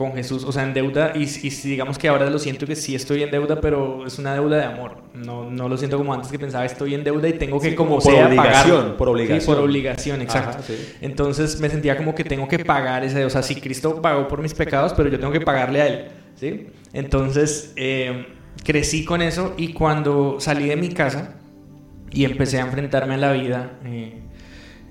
con 0.00 0.14
Jesús, 0.14 0.44
o 0.44 0.50
sea, 0.50 0.62
en 0.62 0.72
deuda 0.72 1.12
y, 1.14 1.24
y 1.24 1.26
si 1.26 1.68
digamos 1.68 1.98
que 1.98 2.08
ahora 2.08 2.30
lo 2.30 2.38
siento 2.38 2.66
que 2.66 2.74
sí 2.74 2.94
estoy 2.94 3.22
en 3.22 3.30
deuda, 3.30 3.60
pero 3.60 4.06
es 4.06 4.18
una 4.18 4.32
deuda 4.32 4.56
de 4.56 4.64
amor. 4.64 5.02
No, 5.12 5.50
no 5.50 5.68
lo 5.68 5.76
siento 5.76 5.98
como 5.98 6.14
antes 6.14 6.30
que 6.32 6.38
pensaba 6.38 6.64
estoy 6.64 6.94
en 6.94 7.04
deuda 7.04 7.28
y 7.28 7.34
tengo 7.34 7.60
que 7.60 7.68
Sí, 7.68 7.74
como, 7.74 7.90
como 7.90 8.00
por 8.02 8.10
sea 8.14 8.26
obligación, 8.28 8.76
pagarlo. 8.76 8.96
por 8.96 9.08
obligación. 9.10 9.40
Sí, 9.42 9.46
por 9.46 9.58
obligación, 9.58 10.22
exacto. 10.22 10.52
Ajá, 10.52 10.62
sí. 10.62 10.74
Entonces 11.02 11.60
me 11.60 11.68
sentía 11.68 11.98
como 11.98 12.14
que 12.14 12.24
tengo 12.24 12.48
que 12.48 12.60
pagar 12.60 13.04
ese, 13.04 13.26
o 13.26 13.28
sea, 13.28 13.42
si 13.42 13.56
Cristo 13.56 14.00
pagó 14.00 14.26
por 14.26 14.40
mis 14.40 14.54
pecados, 14.54 14.94
pero 14.94 15.10
yo 15.10 15.20
tengo 15.20 15.34
que 15.34 15.42
pagarle 15.42 15.82
a 15.82 15.86
Él, 15.86 16.08
¿sí? 16.34 16.68
Entonces 16.94 17.74
eh, 17.76 18.26
crecí 18.64 19.04
con 19.04 19.20
eso 19.20 19.52
y 19.58 19.74
cuando 19.74 20.40
salí 20.40 20.66
de 20.66 20.76
mi 20.76 20.88
casa 20.88 21.34
y 22.10 22.24
empecé 22.24 22.56
a 22.56 22.62
enfrentarme 22.62 23.16
a 23.16 23.18
la 23.18 23.32
vida, 23.32 23.72
eh, 23.84 24.22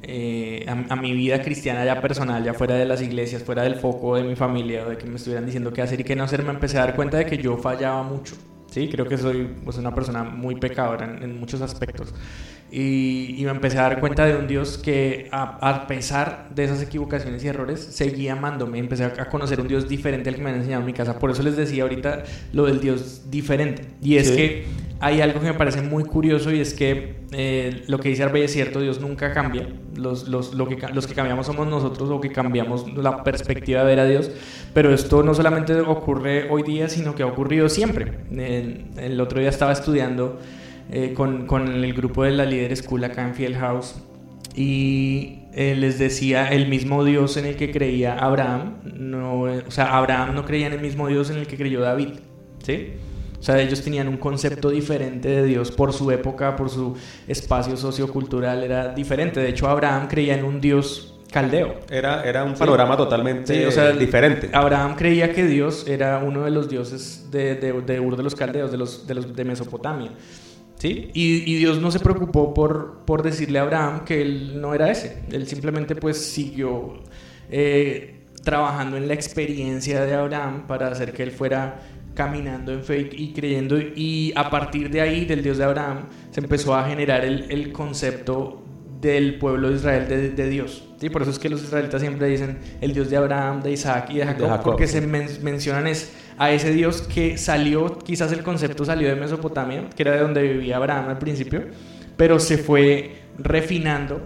eh, 0.09 0.65
a, 0.67 0.93
a 0.93 0.95
mi 0.95 1.13
vida 1.13 1.41
cristiana 1.41 1.85
ya 1.85 2.01
personal, 2.01 2.43
ya 2.43 2.53
fuera 2.53 2.75
de 2.75 2.85
las 2.85 3.01
iglesias, 3.01 3.43
fuera 3.43 3.63
del 3.63 3.75
foco 3.75 4.15
de 4.15 4.23
mi 4.23 4.35
familia, 4.35 4.85
o 4.85 4.89
de 4.89 4.97
que 4.97 5.05
me 5.05 5.15
estuvieran 5.15 5.45
diciendo 5.45 5.71
qué 5.71 5.81
hacer 5.81 5.99
y 6.01 6.03
qué 6.03 6.15
no 6.15 6.23
hacer, 6.23 6.43
me 6.43 6.51
empecé 6.51 6.77
a 6.77 6.81
dar 6.81 6.95
cuenta 6.95 7.17
de 7.17 7.25
que 7.25 7.37
yo 7.37 7.57
fallaba 7.57 8.03
mucho. 8.03 8.35
Sí, 8.71 8.87
creo 8.87 9.07
que 9.07 9.17
soy 9.17 9.49
pues, 9.63 9.77
una 9.77 9.93
persona 9.93 10.23
muy 10.23 10.55
pecadora 10.55 11.05
en, 11.05 11.23
en 11.23 11.39
muchos 11.39 11.61
aspectos. 11.61 12.13
Y, 12.71 13.35
y 13.37 13.43
me 13.45 13.51
empecé 13.51 13.79
a 13.79 13.83
dar 13.83 13.99
cuenta 13.99 14.25
de 14.25 14.35
un 14.35 14.47
Dios 14.47 14.77
que, 14.77 15.27
a, 15.31 15.57
a 15.67 15.87
pesar 15.87 16.49
de 16.53 16.65
esas 16.65 16.81
equivocaciones 16.81 17.43
y 17.43 17.47
errores, 17.47 17.79
seguía 17.79 18.33
amándome. 18.33 18.77
Empecé 18.77 19.05
a, 19.05 19.29
conocer 19.29 19.59
un 19.59 19.67
Dios 19.67 19.87
diferente 19.89 20.29
al 20.29 20.35
que 20.35 20.41
me 20.41 20.49
han 20.51 20.57
enseñado 20.57 20.81
en 20.81 20.85
mi 20.85 20.93
casa. 20.93 21.17
Por 21.17 21.31
eso 21.31 21.41
les 21.43 21.57
decía 21.57 21.83
ahorita 21.83 22.23
lo 22.53 22.65
del 22.65 22.79
Dios 22.79 23.23
diferente. 23.31 23.83
Y 24.01 24.17
es 24.17 24.27
Sí. 24.29 24.35
que 24.35 24.65
hay 25.01 25.21
algo 25.21 25.39
que 25.39 25.47
me 25.47 25.53
parece 25.53 25.81
muy 25.81 26.03
curioso 26.03 26.51
y 26.51 26.59
es 26.59 26.73
que 26.73 27.15
eh, 27.31 27.83
lo 27.87 27.99
que 27.99 28.09
dice 28.09 28.21
Arbey 28.23 28.43
es 28.43 28.51
cierto, 28.51 28.81
Dios 28.81 28.99
nunca 28.99 29.33
cambia. 29.33 29.67
Los, 29.95 30.27
los, 30.27 30.53
lo 30.53 30.67
que, 30.67 30.77
los 30.93 31.07
que 31.07 31.13
cambiamos 31.13 31.47
somos 31.47 31.67
nosotros 31.67 32.09
o 32.09 32.21
que 32.21 32.31
cambiamos 32.31 32.85
la 32.95 33.23
perspectiva 33.23 33.79
de 33.81 33.85
ver 33.87 33.99
a 33.99 34.05
Dios. 34.05 34.29
Pero 34.73 34.93
esto 34.93 35.23
no 35.23 35.33
solamente 35.33 35.73
ocurre 35.79 36.49
hoy 36.51 36.63
día, 36.63 36.87
sino 36.89 37.15
que 37.15 37.23
ha 37.23 37.27
ocurrido 37.27 37.67
siempre. 37.69 38.19
El, 38.31 38.85
el 38.97 39.19
otro 39.21 39.39
día 39.39 39.49
estaba 39.49 39.71
estudiando 39.71 40.37
eh, 40.89 41.13
con, 41.13 41.45
con 41.45 41.67
el 41.67 41.93
grupo 41.93 42.23
de 42.23 42.31
la 42.31 42.45
Líder 42.45 42.75
School 42.75 43.03
acá 43.03 43.27
en 43.27 43.35
Field 43.35 43.57
House 43.57 43.95
y 44.55 45.39
eh, 45.53 45.75
les 45.75 45.99
decía 45.99 46.49
el 46.49 46.67
mismo 46.67 47.03
Dios 47.03 47.37
en 47.37 47.45
el 47.45 47.55
que 47.55 47.71
creía 47.71 48.17
Abraham, 48.17 48.77
no, 48.83 49.41
o 49.41 49.71
sea, 49.71 49.95
Abraham 49.97 50.35
no 50.35 50.45
creía 50.45 50.67
en 50.67 50.73
el 50.73 50.81
mismo 50.81 51.07
Dios 51.07 51.29
en 51.29 51.37
el 51.37 51.47
que 51.47 51.57
creyó 51.57 51.81
David, 51.81 52.19
¿sí? 52.63 52.93
O 53.39 53.43
sea, 53.43 53.59
ellos 53.61 53.81
tenían 53.81 54.07
un 54.09 54.17
concepto 54.17 54.69
diferente 54.69 55.29
de 55.29 55.43
Dios 55.45 55.71
por 55.71 55.93
su 55.93 56.11
época, 56.11 56.55
por 56.55 56.69
su 56.69 56.97
espacio 57.27 57.77
sociocultural, 57.77 58.63
era 58.63 58.93
diferente. 58.93 59.39
De 59.39 59.49
hecho, 59.49 59.69
Abraham 59.69 60.07
creía 60.09 60.37
en 60.37 60.43
un 60.43 60.59
Dios 60.59 61.17
caldeo. 61.31 61.75
Era, 61.89 62.23
era 62.23 62.43
un 62.43 62.55
panorama 62.55 62.97
totalmente 62.97 63.55
Sí, 63.55 63.63
o 63.63 63.71
sea, 63.71 63.91
diferente. 63.91 64.49
Abraham 64.51 64.95
creía 64.97 65.31
que 65.31 65.45
Dios 65.45 65.87
era 65.87 66.17
uno 66.19 66.43
de 66.43 66.51
los 66.51 66.69
dioses 66.69 67.27
de, 67.31 67.55
de, 67.55 67.71
de 67.81 67.99
Ur 67.99 68.17
de 68.17 68.23
los 68.23 68.35
caldeos, 68.35 68.71
de 68.71 68.77
los 68.77 69.07
de, 69.07 69.15
los, 69.15 69.33
de 69.33 69.45
Mesopotamia. 69.45 70.11
¿Sí? 70.79 71.11
Y, 71.13 71.43
y 71.51 71.55
Dios 71.57 71.79
no 71.79 71.91
se 71.91 71.99
preocupó 71.99 72.53
por, 72.53 73.03
por 73.05 73.21
decirle 73.21 73.59
a 73.59 73.63
Abraham 73.63 74.05
que 74.05 74.21
él 74.21 74.59
no 74.61 74.73
era 74.73 74.89
ese. 74.89 75.21
Él 75.31 75.45
simplemente 75.45 75.95
pues 75.95 76.17
siguió 76.17 77.03
eh, 77.51 78.21
trabajando 78.43 78.95
en 78.97 79.07
la 79.07 79.13
experiencia 79.13 80.05
de 80.05 80.13
Abraham 80.13 80.65
para 80.67 80.87
hacer 80.87 81.11
que 81.13 81.23
él 81.23 81.31
fuera 81.31 81.81
caminando 82.15 82.71
en 82.71 82.83
fe 82.83 83.09
y 83.11 83.33
creyendo. 83.33 83.77
Y 83.77 84.31
a 84.35 84.49
partir 84.49 84.89
de 84.89 85.01
ahí, 85.01 85.25
del 85.25 85.43
Dios 85.43 85.57
de 85.57 85.65
Abraham, 85.65 86.05
se 86.31 86.39
empezó 86.39 86.73
a 86.73 86.87
generar 86.87 87.25
el, 87.25 87.51
el 87.51 87.71
concepto 87.73 88.63
del 89.01 89.37
pueblo 89.37 89.69
de 89.69 89.75
Israel 89.75 90.07
de, 90.07 90.29
de 90.31 90.49
Dios. 90.49 90.85
¿sí? 90.99 91.09
Por 91.09 91.21
eso 91.21 91.31
es 91.31 91.39
que 91.39 91.49
los 91.49 91.61
israelitas 91.63 92.01
siempre 92.01 92.27
dicen 92.27 92.57
el 92.81 92.93
Dios 92.93 93.09
de 93.09 93.17
Abraham, 93.17 93.61
de 93.61 93.71
Isaac 93.71 94.09
y 94.11 94.17
de 94.17 94.25
Jacob, 94.25 94.43
De 94.43 94.49
Jacob, 94.49 94.63
porque 94.63 94.87
se 94.87 94.99
men- 95.01 95.29
mencionan 95.41 95.87
es 95.87 96.11
a 96.39 96.51
ese 96.51 96.71
Dios 96.71 97.01
que 97.03 97.37
salió, 97.37 97.99
quizás 97.99 98.31
el 98.31 98.41
concepto 98.43 98.85
salió 98.85 99.07
de 99.09 99.15
Mesopotamia, 99.15 99.89
que 99.95 100.01
era 100.03 100.13
de 100.13 100.19
donde 100.21 100.41
vivía 100.41 100.77
Abraham 100.77 101.09
al 101.09 101.19
principio, 101.19 101.65
pero 102.17 102.39
se 102.39 102.57
fue 102.57 103.11
refinando 103.37 104.21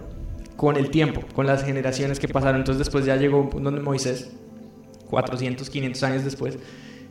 con 0.56 0.76
el 0.76 0.90
tiempo, 0.90 1.22
con 1.34 1.46
las 1.46 1.64
generaciones 1.64 2.18
que 2.20 2.28
pasaron. 2.28 2.56
Entonces 2.60 2.78
después 2.78 3.04
ya 3.04 3.16
llegó 3.16 3.38
un 3.40 3.50
punto 3.50 3.64
donde 3.70 3.82
Moisés, 3.82 4.30
400, 5.10 5.68
500 5.68 6.02
años 6.04 6.24
después, 6.24 6.58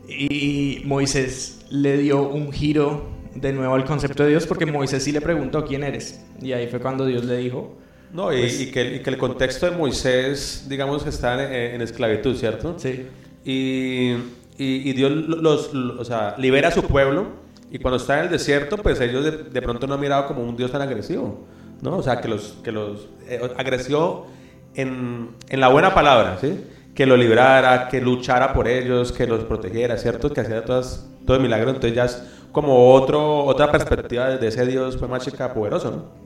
y 0.07 0.81
Moisés 0.85 1.59
le 1.69 1.97
dio 1.97 2.27
un 2.27 2.51
giro 2.51 3.09
de 3.35 3.51
nuevo 3.53 3.73
al 3.75 3.85
concepto 3.85 4.23
de 4.23 4.29
Dios 4.29 4.45
porque 4.45 4.65
Moisés 4.65 5.03
sí 5.03 5.11
le 5.11 5.21
preguntó 5.21 5.65
quién 5.65 5.83
eres. 5.83 6.23
Y 6.41 6.51
ahí 6.53 6.67
fue 6.67 6.79
cuando 6.79 7.05
Dios 7.05 7.25
le 7.25 7.37
dijo, 7.37 7.75
No, 8.11 8.31
y, 8.31 8.41
Pues- 8.41 8.61
y 8.61 8.71
que, 8.71 8.95
y 8.95 8.99
que 8.99 9.09
el 9.09 9.17
contexto 9.17 9.69
de 9.69 9.75
Moisés, 9.77 10.65
digamos 10.69 11.03
que 11.03 11.09
está 11.09 11.43
en, 11.45 11.75
en 11.75 11.81
esclavitud, 11.81 12.35
¿cierto? 12.37 12.75
sí, 12.77 13.07
Y, 13.45 14.13
y- 14.57 14.89
y 14.89 14.93
Dios 14.93 15.11
los, 15.11 15.73
los- 15.73 15.99
o 15.99 16.05
sea, 16.05 16.35
libera 16.37 16.67
a 16.69 16.71
su 16.71 16.83
pueblo 16.83 17.27
y 17.71 17.79
cuando 17.79 17.97
está 17.97 18.19
en 18.19 18.25
el 18.25 18.31
desierto, 18.31 18.77
pues 18.77 18.99
ellos 19.01 19.23
de, 19.25 19.31
de 19.31 19.61
pronto 19.61 19.87
no 19.87 19.95
han 19.95 19.99
mirado 19.99 20.27
como 20.27 20.43
un 20.43 20.55
Dios 20.55 20.71
tan 20.71 20.81
agresivo, 20.81 21.45
¿no? 21.81 21.97
O 21.97 22.03
sea, 22.03 22.21
que 22.21 22.27
los, 22.27 22.55
que 22.63 22.71
los 22.71 23.07
eh, 23.27 23.41
agresivo 23.57 24.27
en, 24.75 25.29
en 25.49 25.59
la 25.59 25.69
buena 25.69 25.93
palabra, 25.93 26.37
¿sí? 26.39 26.63
Que 26.93 27.05
lo 27.07 27.17
librara, 27.17 27.87
que 27.89 27.99
luchara 28.01 28.53
por 28.53 28.67
ellos, 28.67 29.11
que 29.11 29.25
los 29.25 29.43
protegiera, 29.45 29.97
¿cierto? 29.97 30.31
Que 30.31 30.41
hacía 30.41 30.63
todas, 30.63 31.09
todo 31.25 31.37
el 31.37 31.51
entonces 31.51 31.93
ya 31.95 32.05
es 32.05 32.23
como 32.51 32.93
otro, 32.93 33.43
otra 33.45 33.71
perspectiva 33.71 34.29
de 34.29 34.47
ese 34.47 34.65
Dios, 34.67 34.97
pues 34.97 35.09
más 35.09 35.23
chica, 35.25 35.51
poderoso, 35.53 35.89
¿no? 35.91 36.23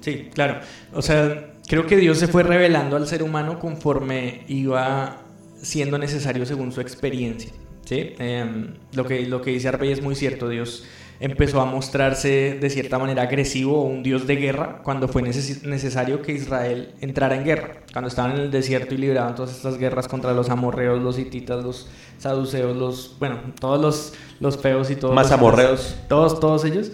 Sí, 0.00 0.28
claro. 0.34 0.60
O 0.94 1.00
sea, 1.02 1.52
creo 1.66 1.86
que 1.86 1.96
Dios 1.96 2.18
se 2.18 2.26
fue 2.26 2.42
revelando 2.42 2.96
al 2.96 3.06
ser 3.06 3.22
humano 3.22 3.58
conforme 3.58 4.44
iba 4.48 5.18
siendo 5.62 5.98
necesario 5.98 6.44
según 6.46 6.72
su 6.72 6.80
experiencia. 6.82 7.52
¿Sí? 7.84 8.14
Em, 8.18 8.74
lo, 8.92 9.06
que, 9.06 9.26
lo 9.26 9.42
que 9.42 9.50
dice 9.50 9.68
Arbey 9.68 9.92
es 9.92 10.02
muy 10.02 10.14
cierto. 10.14 10.48
Dios 10.48 10.84
empezó 11.20 11.60
a 11.60 11.66
mostrarse 11.66 12.58
de 12.58 12.70
cierta 12.70 12.98
manera 12.98 13.22
agresivo 13.22 13.80
o 13.80 13.84
un 13.84 14.02
Dios 14.02 14.26
de 14.26 14.36
guerra 14.36 14.80
cuando 14.82 15.06
fue 15.06 15.22
necesario 15.22 16.22
que 16.22 16.32
Israel 16.32 16.94
entrara 17.00 17.36
en 17.36 17.44
guerra. 17.44 17.82
Cuando 17.92 18.08
estaban 18.08 18.32
en 18.32 18.38
el 18.38 18.50
desierto 18.50 18.94
y 18.94 18.98
libraban 18.98 19.34
todas 19.34 19.54
estas 19.54 19.76
guerras 19.76 20.08
contra 20.08 20.32
los 20.32 20.48
amorreos, 20.48 21.00
los 21.02 21.18
hititas, 21.18 21.62
los 21.62 21.90
saduceos, 22.18 22.76
los, 22.76 23.16
bueno, 23.18 23.40
todos 23.60 23.80
los, 23.80 24.14
los 24.40 24.58
feos 24.58 24.90
y 24.90 24.96
todos. 24.96 25.14
Más 25.14 25.30
amorreos. 25.30 25.96
Todos, 26.08 26.40
todos 26.40 26.64
ellos. 26.64 26.92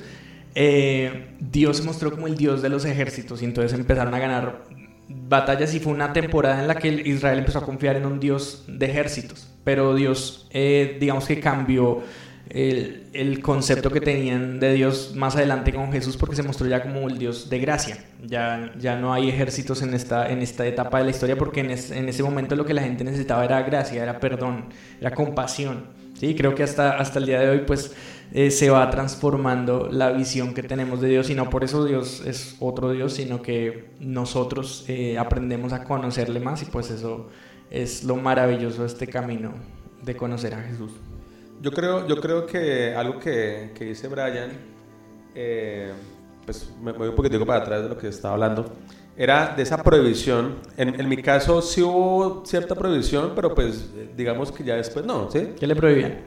Eh, 0.56 1.36
Dios 1.38 1.76
se 1.76 1.82
mostró 1.84 2.10
como 2.10 2.26
el 2.26 2.36
Dios 2.36 2.62
de 2.62 2.68
los 2.68 2.84
ejércitos 2.84 3.42
y 3.42 3.44
entonces 3.44 3.78
empezaron 3.78 4.14
a 4.14 4.18
ganar 4.18 4.64
batallas 5.08 5.74
y 5.74 5.80
fue 5.80 5.92
una 5.92 6.12
temporada 6.12 6.60
en 6.60 6.66
la 6.66 6.76
que 6.76 6.88
Israel 6.88 7.38
empezó 7.38 7.58
a 7.58 7.64
confiar 7.64 7.96
en 7.96 8.06
un 8.06 8.18
Dios 8.18 8.64
de 8.66 8.86
ejércitos. 8.86 9.48
Pero 9.66 9.96
Dios, 9.96 10.46
eh, 10.52 10.96
digamos 11.00 11.26
que 11.26 11.40
cambió 11.40 12.04
el, 12.48 13.08
el, 13.12 13.42
concepto 13.42 13.90
que 13.90 14.00
tenían 14.00 14.60
de 14.60 14.74
Dios 14.74 15.14
más 15.16 15.34
adelante 15.34 15.72
con 15.72 15.90
Jesús 15.90 16.16
porque 16.16 16.36
se 16.36 16.44
mostró 16.44 16.68
ya 16.68 16.80
como 16.84 17.08
el 17.08 17.18
Dios 17.18 17.50
de 17.50 17.58
gracia. 17.58 17.98
Ya, 18.24 18.72
ya 18.78 18.94
no 18.94 19.12
hay 19.12 19.28
ejércitos 19.28 19.82
en 19.82 19.92
esta, 19.94 20.30
en 20.30 20.40
esta 20.40 20.64
etapa 20.64 20.98
de 20.98 21.06
la 21.06 21.10
historia 21.10 21.36
porque 21.36 21.62
en, 21.62 21.72
en 21.72 22.08
ese 22.08 22.22
momento 22.22 22.54
lo 22.54 22.64
que 22.64 22.74
la 22.74 22.82
gente 22.82 23.02
necesitaba 23.02 23.44
era 23.44 23.60
gracia, 23.62 24.04
era 24.04 24.20
perdón, 24.20 24.66
era 25.00 25.10
compasión. 25.10 25.86
Sí, 26.14 26.36
creo 26.36 26.54
que 26.54 26.62
hasta, 26.62 26.96
hasta 26.96 27.18
el 27.18 27.26
día 27.26 27.40
de 27.40 27.50
hoy 27.50 27.64
pues 27.66 27.92
eh, 28.32 28.52
se 28.52 28.70
va 28.70 28.88
transformando 28.88 29.88
la 29.90 30.12
visión 30.12 30.54
que 30.54 30.62
tenemos 30.62 31.00
de 31.00 31.08
Dios 31.08 31.28
y 31.28 31.34
no 31.34 31.50
por 31.50 31.64
eso 31.64 31.84
Dios 31.84 32.22
es 32.24 32.54
otro 32.60 32.92
Dios, 32.92 33.14
sino 33.14 33.42
que 33.42 33.86
nosotros 33.98 34.84
eh, 34.86 35.18
aprendemos 35.18 35.72
a 35.72 35.82
conocerle 35.82 36.38
más 36.38 36.62
y 36.62 36.66
pues 36.66 36.90
eso 36.90 37.30
es 37.70 38.04
lo 38.04 38.16
maravilloso 38.16 38.82
de 38.82 38.88
este 38.88 39.06
camino 39.06 39.52
de 40.02 40.16
conocer 40.16 40.54
a 40.54 40.62
Jesús. 40.62 40.92
Yo 41.60 41.72
creo, 41.72 42.06
yo 42.06 42.20
creo 42.20 42.46
que 42.46 42.94
algo 42.94 43.18
que, 43.18 43.72
que 43.74 43.86
dice 43.86 44.08
Brian, 44.08 44.52
eh, 45.34 45.92
pues 46.44 46.72
me 46.80 46.92
voy 46.92 47.08
un 47.08 47.14
poquitico 47.14 47.44
para 47.46 47.62
atrás 47.62 47.82
de 47.82 47.88
lo 47.88 47.98
que 47.98 48.08
estaba 48.08 48.34
hablando, 48.34 48.72
era 49.16 49.54
de 49.56 49.62
esa 49.62 49.82
prohibición. 49.82 50.56
En, 50.76 51.00
en, 51.00 51.08
mi 51.08 51.16
caso 51.16 51.62
sí 51.62 51.82
hubo 51.82 52.44
cierta 52.44 52.74
prohibición, 52.74 53.32
pero 53.34 53.54
pues 53.54 53.88
digamos 54.16 54.52
que 54.52 54.62
ya 54.62 54.76
después 54.76 55.04
no, 55.04 55.30
¿sí? 55.30 55.54
¿Qué 55.58 55.66
le 55.66 55.74
prohibían? 55.74 56.18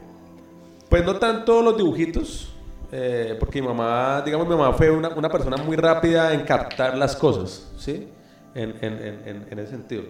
Pues 0.90 1.06
no 1.06 1.16
tanto 1.18 1.62
los 1.62 1.78
dibujitos, 1.78 2.52
eh, 2.92 3.36
porque 3.40 3.62
mi 3.62 3.68
mamá, 3.68 4.24
digamos, 4.26 4.48
mi 4.48 4.56
mamá 4.56 4.74
fue 4.74 4.90
una, 4.90 5.10
una, 5.10 5.30
persona 5.30 5.58
muy 5.58 5.78
rápida 5.78 6.34
en 6.34 6.42
captar 6.42 6.98
las 6.98 7.16
cosas, 7.16 7.72
¿sí? 7.78 8.08
En, 8.56 8.76
en, 8.82 8.94
en, 9.26 9.48
en 9.52 9.60
ese 9.60 9.72
sentido. 9.72 10.04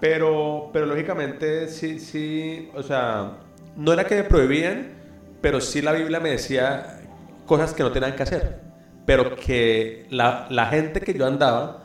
Pero, 0.00 0.70
pero 0.72 0.86
lógicamente 0.86 1.68
sí, 1.68 1.98
sí, 1.98 2.70
o 2.74 2.82
sea, 2.82 3.38
no 3.76 3.92
era 3.92 4.04
que 4.04 4.16
me 4.16 4.24
prohibían, 4.24 4.88
pero 5.40 5.60
sí 5.60 5.82
la 5.82 5.92
Biblia 5.92 6.20
me 6.20 6.30
decía 6.30 7.00
cosas 7.46 7.72
que 7.74 7.82
no 7.82 7.90
tenían 7.90 8.14
que 8.14 8.22
hacer, 8.22 8.60
pero 9.06 9.34
que 9.34 10.06
la, 10.10 10.46
la 10.50 10.66
gente 10.66 11.00
que 11.00 11.14
yo 11.14 11.26
andaba 11.26 11.84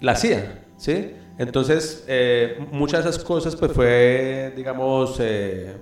la 0.00 0.12
hacía, 0.12 0.64
¿sí? 0.76 1.14
Entonces, 1.38 2.04
eh, 2.08 2.58
muchas 2.72 3.04
de 3.04 3.10
esas 3.10 3.22
cosas 3.22 3.56
pues 3.56 3.72
fue, 3.72 4.52
digamos, 4.56 5.18
eh, 5.20 5.76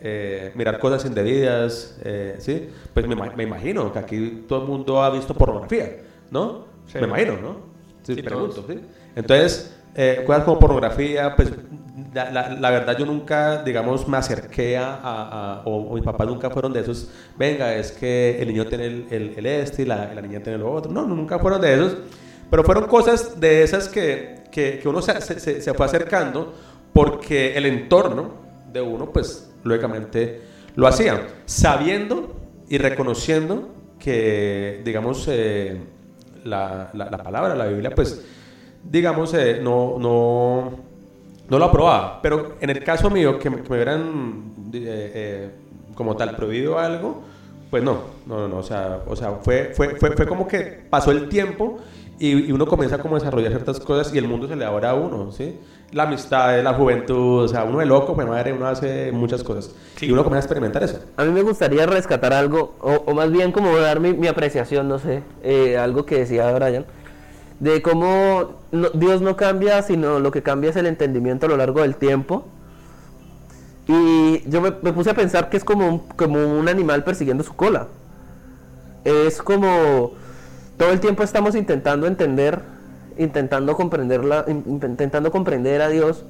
eh, 0.00 0.52
mirar 0.54 0.78
cosas 0.78 1.04
indebidas, 1.04 1.98
¿sí? 2.38 2.68
Pues 2.92 3.06
me, 3.06 3.14
me, 3.14 3.42
imagino 3.42 3.92
que 3.92 3.98
aquí 3.98 4.44
todo 4.48 4.62
el 4.62 4.68
mundo 4.68 5.02
ha 5.02 5.10
visto 5.10 5.34
pornografía, 5.34 6.02
¿no? 6.30 6.66
Me 6.94 7.02
imagino, 7.02 7.36
¿no? 7.40 7.56
Sí, 8.02 8.22
pregunto, 8.22 8.64
¿sí? 8.68 8.80
Entonces, 9.16 9.74
cosas 10.26 10.44
como 10.44 10.58
pornografía, 10.58 11.34
pues 11.36 11.52
la, 12.14 12.70
verdad 12.70 12.96
yo 12.96 13.06
nunca, 13.06 13.62
digamos, 13.62 14.06
me 14.06 14.16
acerqué 14.16 14.78
a, 14.78 15.62
o, 15.64 15.94
mis 15.94 16.04
papás 16.04 16.26
nunca 16.26 16.50
fueron 16.50 16.72
de 16.72 16.80
esos, 16.80 17.10
venga, 17.36 17.74
es 17.74 17.92
que 17.92 18.40
el 18.40 18.48
niño 18.48 18.66
tiene 18.66 18.86
el, 18.86 19.34
el, 19.36 19.46
este 19.46 19.82
y 19.82 19.84
la, 19.84 20.12
la, 20.14 20.20
niña 20.20 20.40
tiene 20.40 20.58
lo 20.58 20.72
otro. 20.72 20.92
No, 20.92 21.06
nunca 21.06 21.38
fueron 21.38 21.60
de 21.60 21.74
esos. 21.74 21.96
Pero 22.50 22.62
fueron 22.62 22.86
cosas 22.86 23.40
de 23.40 23.62
esas 23.62 23.88
que, 23.88 24.44
que, 24.52 24.78
que 24.78 24.88
uno 24.88 25.02
se, 25.02 25.20
se, 25.20 25.60
se, 25.60 25.74
fue 25.74 25.86
acercando 25.86 26.54
porque 26.92 27.56
el 27.56 27.66
entorno 27.66 28.34
de 28.72 28.80
uno, 28.80 29.10
pues, 29.10 29.50
lógicamente 29.64 30.42
lo 30.76 30.86
hacía, 30.86 31.26
sabiendo 31.46 32.36
y 32.68 32.78
reconociendo 32.78 33.74
que, 33.98 34.82
digamos, 34.84 35.26
eh, 35.28 35.80
la, 36.44 36.90
la, 36.92 37.10
la, 37.10 37.18
palabra, 37.18 37.54
la 37.54 37.66
Biblia, 37.66 37.90
pues, 37.94 38.24
digamos, 38.90 39.34
eh, 39.34 39.60
no, 39.62 39.96
no 39.98 40.94
no 41.48 41.58
lo 41.58 41.64
aprobaba, 41.66 42.20
pero 42.22 42.56
en 42.60 42.70
el 42.70 42.82
caso 42.82 43.10
mío, 43.10 43.38
que 43.38 43.50
me, 43.50 43.62
hubieran 43.62 44.54
eh, 44.72 45.12
eh, 45.14 45.50
como 45.94 46.16
tal 46.16 46.34
prohibido 46.36 46.78
algo, 46.78 47.22
pues 47.70 47.82
no, 47.82 47.98
no, 48.26 48.48
no, 48.48 48.58
o 48.58 48.62
sea, 48.62 49.00
o 49.06 49.16
sea 49.16 49.32
fue, 49.42 49.72
fue, 49.74 49.96
fue, 49.96 50.12
fue 50.12 50.26
como 50.26 50.46
que 50.46 50.86
pasó 50.88 51.10
el 51.10 51.28
tiempo 51.28 51.78
y, 52.18 52.50
uno 52.52 52.66
comienza 52.66 52.98
como 52.98 53.16
a 53.16 53.18
desarrollar 53.18 53.50
ciertas 53.50 53.80
cosas 53.80 54.14
y 54.14 54.18
el 54.18 54.28
mundo 54.28 54.48
se 54.48 54.56
le 54.56 54.64
abre 54.64 54.86
a 54.86 54.94
uno, 54.94 55.32
¿sí? 55.32 55.58
La 55.92 56.04
amistad, 56.04 56.62
la 56.62 56.74
juventud, 56.74 57.44
o 57.44 57.48
sea, 57.48 57.64
uno 57.64 57.80
es 57.80 57.86
loco, 57.86 58.14
pues 58.14 58.26
madre, 58.26 58.52
uno 58.52 58.66
hace 58.66 59.12
muchas 59.12 59.42
cosas 59.42 59.74
y 60.00 60.10
uno 60.10 60.24
comienza 60.24 60.44
a 60.44 60.46
experimentar 60.46 60.82
eso. 60.82 61.00
A 61.16 61.24
mí 61.24 61.32
me 61.32 61.42
gustaría 61.42 61.84
rescatar 61.86 62.32
algo, 62.32 62.74
o, 62.80 63.02
o 63.06 63.14
más 63.14 63.30
bien 63.30 63.52
como 63.52 63.76
dar 63.76 64.00
mi, 64.00 64.14
mi 64.14 64.28
apreciación, 64.28 64.88
no 64.88 64.98
sé, 64.98 65.22
eh, 65.42 65.76
algo 65.76 66.06
que 66.06 66.20
decía 66.20 66.50
Brian 66.52 66.86
de 67.64 67.80
cómo 67.80 68.60
Dios 68.92 69.22
no 69.22 69.36
cambia, 69.36 69.80
sino 69.80 70.20
lo 70.20 70.30
que 70.30 70.42
cambia 70.42 70.68
es 70.68 70.76
el 70.76 70.84
entendimiento 70.84 71.46
a 71.46 71.48
lo 71.48 71.56
largo 71.56 71.80
del 71.80 71.96
tiempo. 71.96 72.44
Y 73.88 74.46
yo 74.50 74.60
me, 74.60 74.70
puse 74.70 75.10
a 75.10 75.14
pensar 75.14 75.48
que 75.48 75.56
es 75.56 75.64
como 75.64 75.88
un, 75.88 75.98
como 76.00 76.46
un 76.46 76.68
animal 76.68 77.04
persiguiendo 77.04 77.42
su 77.42 77.56
cola. 77.56 77.88
Es 79.04 79.40
como 79.40 80.12
todo 80.76 80.90
el 80.90 81.00
tiempo 81.00 81.22
estamos 81.22 81.54
intentando 81.54 82.06
entender, 82.06 82.60
intentando 83.16 83.74
comprenderla, 83.76 84.44
intentando 84.46 85.32
comprender 85.32 85.80
a 85.80 85.88
Dios. 85.88 86.26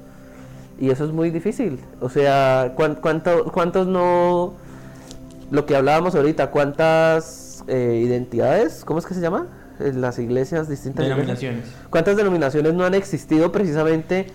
Y 0.79 0.89
eso 0.89 1.03
es 1.03 1.11
muy 1.11 1.31
difícil. 1.31 1.81
O 1.99 2.07
sea, 2.07 2.75
¿cuánto, 2.75 3.51
¿cuántos 3.51 3.87
no... 3.87 4.53
Lo 5.51 5.65
que 5.65 5.75
hablábamos 5.75 6.15
ahorita, 6.15 6.49
¿cuántas 6.49 7.65
eh, 7.67 8.01
identidades? 8.05 8.85
¿Cómo 8.85 8.99
es 8.99 9.05
que 9.05 9.13
se 9.13 9.19
llama? 9.19 9.47
Las 9.79 10.19
iglesias 10.19 10.69
distintas. 10.69 11.05
Denominaciones. 11.05 11.65
¿Cuántas 11.89 12.17
denominaciones 12.17 12.73
no 12.73 12.85
han 12.85 12.93
existido 12.93 13.51
precisamente 13.51 14.27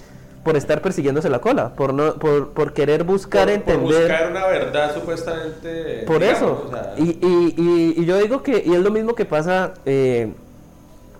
por 0.44 0.56
estar 0.56 0.82
persiguiéndose 0.82 1.28
la 1.28 1.40
cola? 1.40 1.74
Por, 1.74 1.94
no, 1.94 2.14
por, 2.14 2.50
por 2.50 2.72
querer 2.72 3.04
buscar 3.04 3.48
entender. 3.48 3.82
Por 3.82 4.08
buscar 4.08 4.30
una 4.30 4.46
verdad 4.46 4.94
supuestamente. 4.94 6.04
Por 6.06 6.22
eso. 6.22 6.70
y, 6.96 7.02
y, 7.02 7.94
y, 7.96 8.04
yo 8.04 8.18
digo 8.18 8.42
que, 8.42 8.62
y 8.64 8.74
es 8.74 8.80
lo 8.80 8.90
mismo 8.90 9.14
que 9.14 9.24
pasa, 9.24 9.74
eh, 9.84 10.32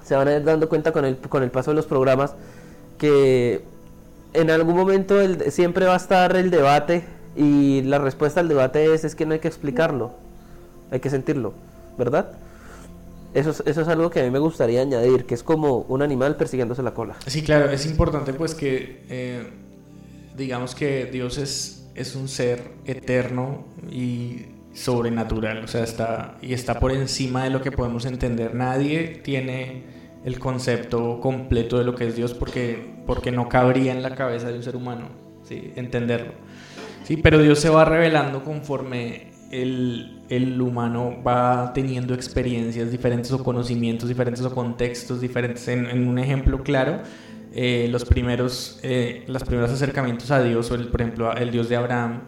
se 0.05 0.15
van 0.17 0.29
a 0.29 0.37
ir 0.37 0.45
dando 0.45 0.69
cuenta 0.69 0.93
con 0.93 1.05
el, 1.05 1.17
con 1.17 1.43
el 1.43 1.51
paso 1.51 1.71
de 1.71 1.77
los 1.77 1.87
programas, 1.87 2.35
que 2.99 3.63
en 4.33 4.51
algún 4.51 4.77
momento 4.77 5.21
el, 5.21 5.51
siempre 5.51 5.87
va 5.87 5.95
a 5.95 5.97
estar 5.97 6.37
el 6.37 6.51
debate 6.51 7.05
y 7.37 7.83
la 7.83 7.99
respuesta 7.99 8.41
al 8.41 8.49
debate 8.49 8.93
es, 8.93 9.05
es 9.05 9.15
que 9.15 9.27
no 9.27 9.35
hay 9.35 9.41
que 9.41 9.49
explicarlo, 9.49 10.13
hay 10.91 11.01
que 11.01 11.11
sentirlo, 11.11 11.53
¿verdad? 11.97 12.33
Eso 13.35 13.51
es, 13.51 13.63
eso 13.65 13.83
es 13.83 13.89
algo 13.89 14.11
que 14.11 14.21
a 14.21 14.25
mí 14.25 14.31
me 14.31 14.39
gustaría 14.39 14.81
añadir, 14.83 15.25
que 15.25 15.35
es 15.35 15.43
como 15.43 15.79
un 15.89 16.03
animal 16.03 16.37
persiguiéndose 16.37 16.83
la 16.83 16.95
cola. 16.95 17.17
Sí, 17.27 17.43
claro, 17.43 17.71
es 17.71 17.87
importante 17.87 18.33
pues 18.33 18.55
que 18.55 19.05
eh, 19.09 19.51
digamos 20.37 20.75
que 20.75 21.07
Dios 21.07 21.39
es, 21.39 21.89
es 21.95 22.17
un 22.17 22.29
ser 22.29 22.73
eterno 22.85 23.65
y 23.91 24.47
sobrenatural, 24.73 25.65
o 25.65 25.69
sea, 25.69 25.85
está, 25.85 26.39
y 26.43 26.53
está 26.55 26.79
por 26.79 26.93
encima 26.93 27.45
de 27.45 27.51
lo 27.51 27.61
que 27.61 27.73
podemos 27.73 28.05
entender. 28.05 28.55
Nadie 28.55 29.21
tiene 29.23 29.85
el 30.25 30.39
concepto 30.39 31.21
completo 31.21 31.79
de 31.79 31.85
lo 31.85 31.95
que 31.95 32.07
es 32.07 32.17
Dios 32.17 32.35
porque, 32.35 32.95
porque 33.07 33.31
no 33.31 33.49
cabría 33.49 33.93
en 33.93 34.03
la 34.03 34.15
cabeza 34.15 34.49
de 34.49 34.55
un 34.55 34.63
ser 34.63 34.77
humano 34.77 35.09
¿sí? 35.45 35.73
entenderlo. 35.77 36.33
Sí, 37.05 37.17
pero 37.17 37.43
Dios 37.43 37.59
se 37.59 37.71
va 37.71 37.85
revelando 37.85 38.45
conforme 38.45 39.30
el, 39.51 40.21
el, 40.29 40.61
humano 40.61 41.17
va 41.27 41.73
teniendo 41.75 42.15
experiencias 42.15 42.91
diferentes 42.91 43.33
o 43.33 43.43
conocimientos 43.43 44.09
diferentes 44.09 44.45
o 44.45 44.55
contextos 44.55 45.21
diferentes. 45.21 45.67
En, 45.69 46.09
un 46.09 46.19
ejemplo 46.19 46.63
claro, 46.63 47.01
eh, 47.53 47.89
los, 47.91 48.05
primeros, 48.05 48.79
eh, 48.83 49.25
los 49.27 49.43
primeros 49.43 49.71
acercamientos 49.71 50.31
a 50.31 50.43
Dios, 50.43 50.69
por 50.69 51.01
ejemplo 51.01 51.33
el 51.35 51.51
Dios 51.51 51.69
de 51.69 51.77
Abraham, 51.77 52.23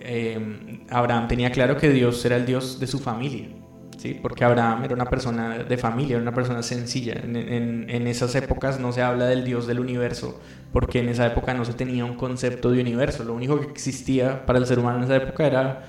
eh, 0.00 0.82
Abraham 0.90 1.28
tenía 1.28 1.50
claro 1.50 1.76
que 1.76 1.90
Dios 1.90 2.24
era 2.24 2.36
el 2.36 2.46
Dios 2.46 2.80
de 2.80 2.86
su 2.86 2.98
familia. 2.98 3.48
¿Sí? 3.96 4.18
Porque 4.20 4.44
Abraham 4.44 4.84
era 4.84 4.94
una 4.94 5.06
persona 5.06 5.60
de 5.60 5.78
familia, 5.78 6.16
era 6.16 6.22
una 6.22 6.34
persona 6.34 6.62
sencilla. 6.62 7.14
En, 7.14 7.36
en, 7.36 7.86
en, 7.88 8.06
esas 8.06 8.34
épocas 8.34 8.78
no 8.78 8.92
se 8.92 9.00
habla 9.00 9.24
del 9.24 9.44
Dios 9.44 9.66
del 9.66 9.80
universo, 9.80 10.38
porque 10.74 10.98
en 10.98 11.08
esa 11.08 11.26
época 11.26 11.54
no 11.54 11.64
se 11.64 11.72
tenía 11.72 12.04
un 12.04 12.14
concepto 12.16 12.70
de 12.70 12.82
universo. 12.82 13.24
Lo 13.24 13.32
único 13.32 13.58
que 13.60 13.68
existía 13.68 14.44
para 14.44 14.58
el 14.58 14.66
ser 14.66 14.78
humano 14.78 14.98
en 14.98 15.04
esa 15.04 15.16
época 15.16 15.46
era 15.46 15.84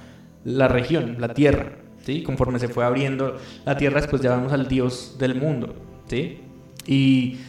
la 0.46 0.68
región, 0.70 1.18
la 1.20 1.34
tierra. 1.34 1.74
¿sí? 2.06 2.24
Conforme 2.24 2.60
se 2.60 2.68
fue 2.70 2.86
abriendo 2.86 3.36
la 3.66 3.76
tierra, 3.78 4.00
después 4.00 4.22
ya 4.22 4.30
vamos 4.32 4.54
al 4.54 4.68
Dios 4.68 5.18
del 5.20 5.36
mundo. 5.36 5.76
¿sí? 6.08 6.40
Y 6.88 7.40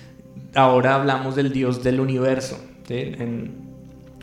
ahora 0.54 0.94
hablamos 0.96 1.36
del 1.36 1.52
Dios 1.52 1.84
del 1.84 2.00
universo. 2.00 2.58
¿sí? 2.88 3.12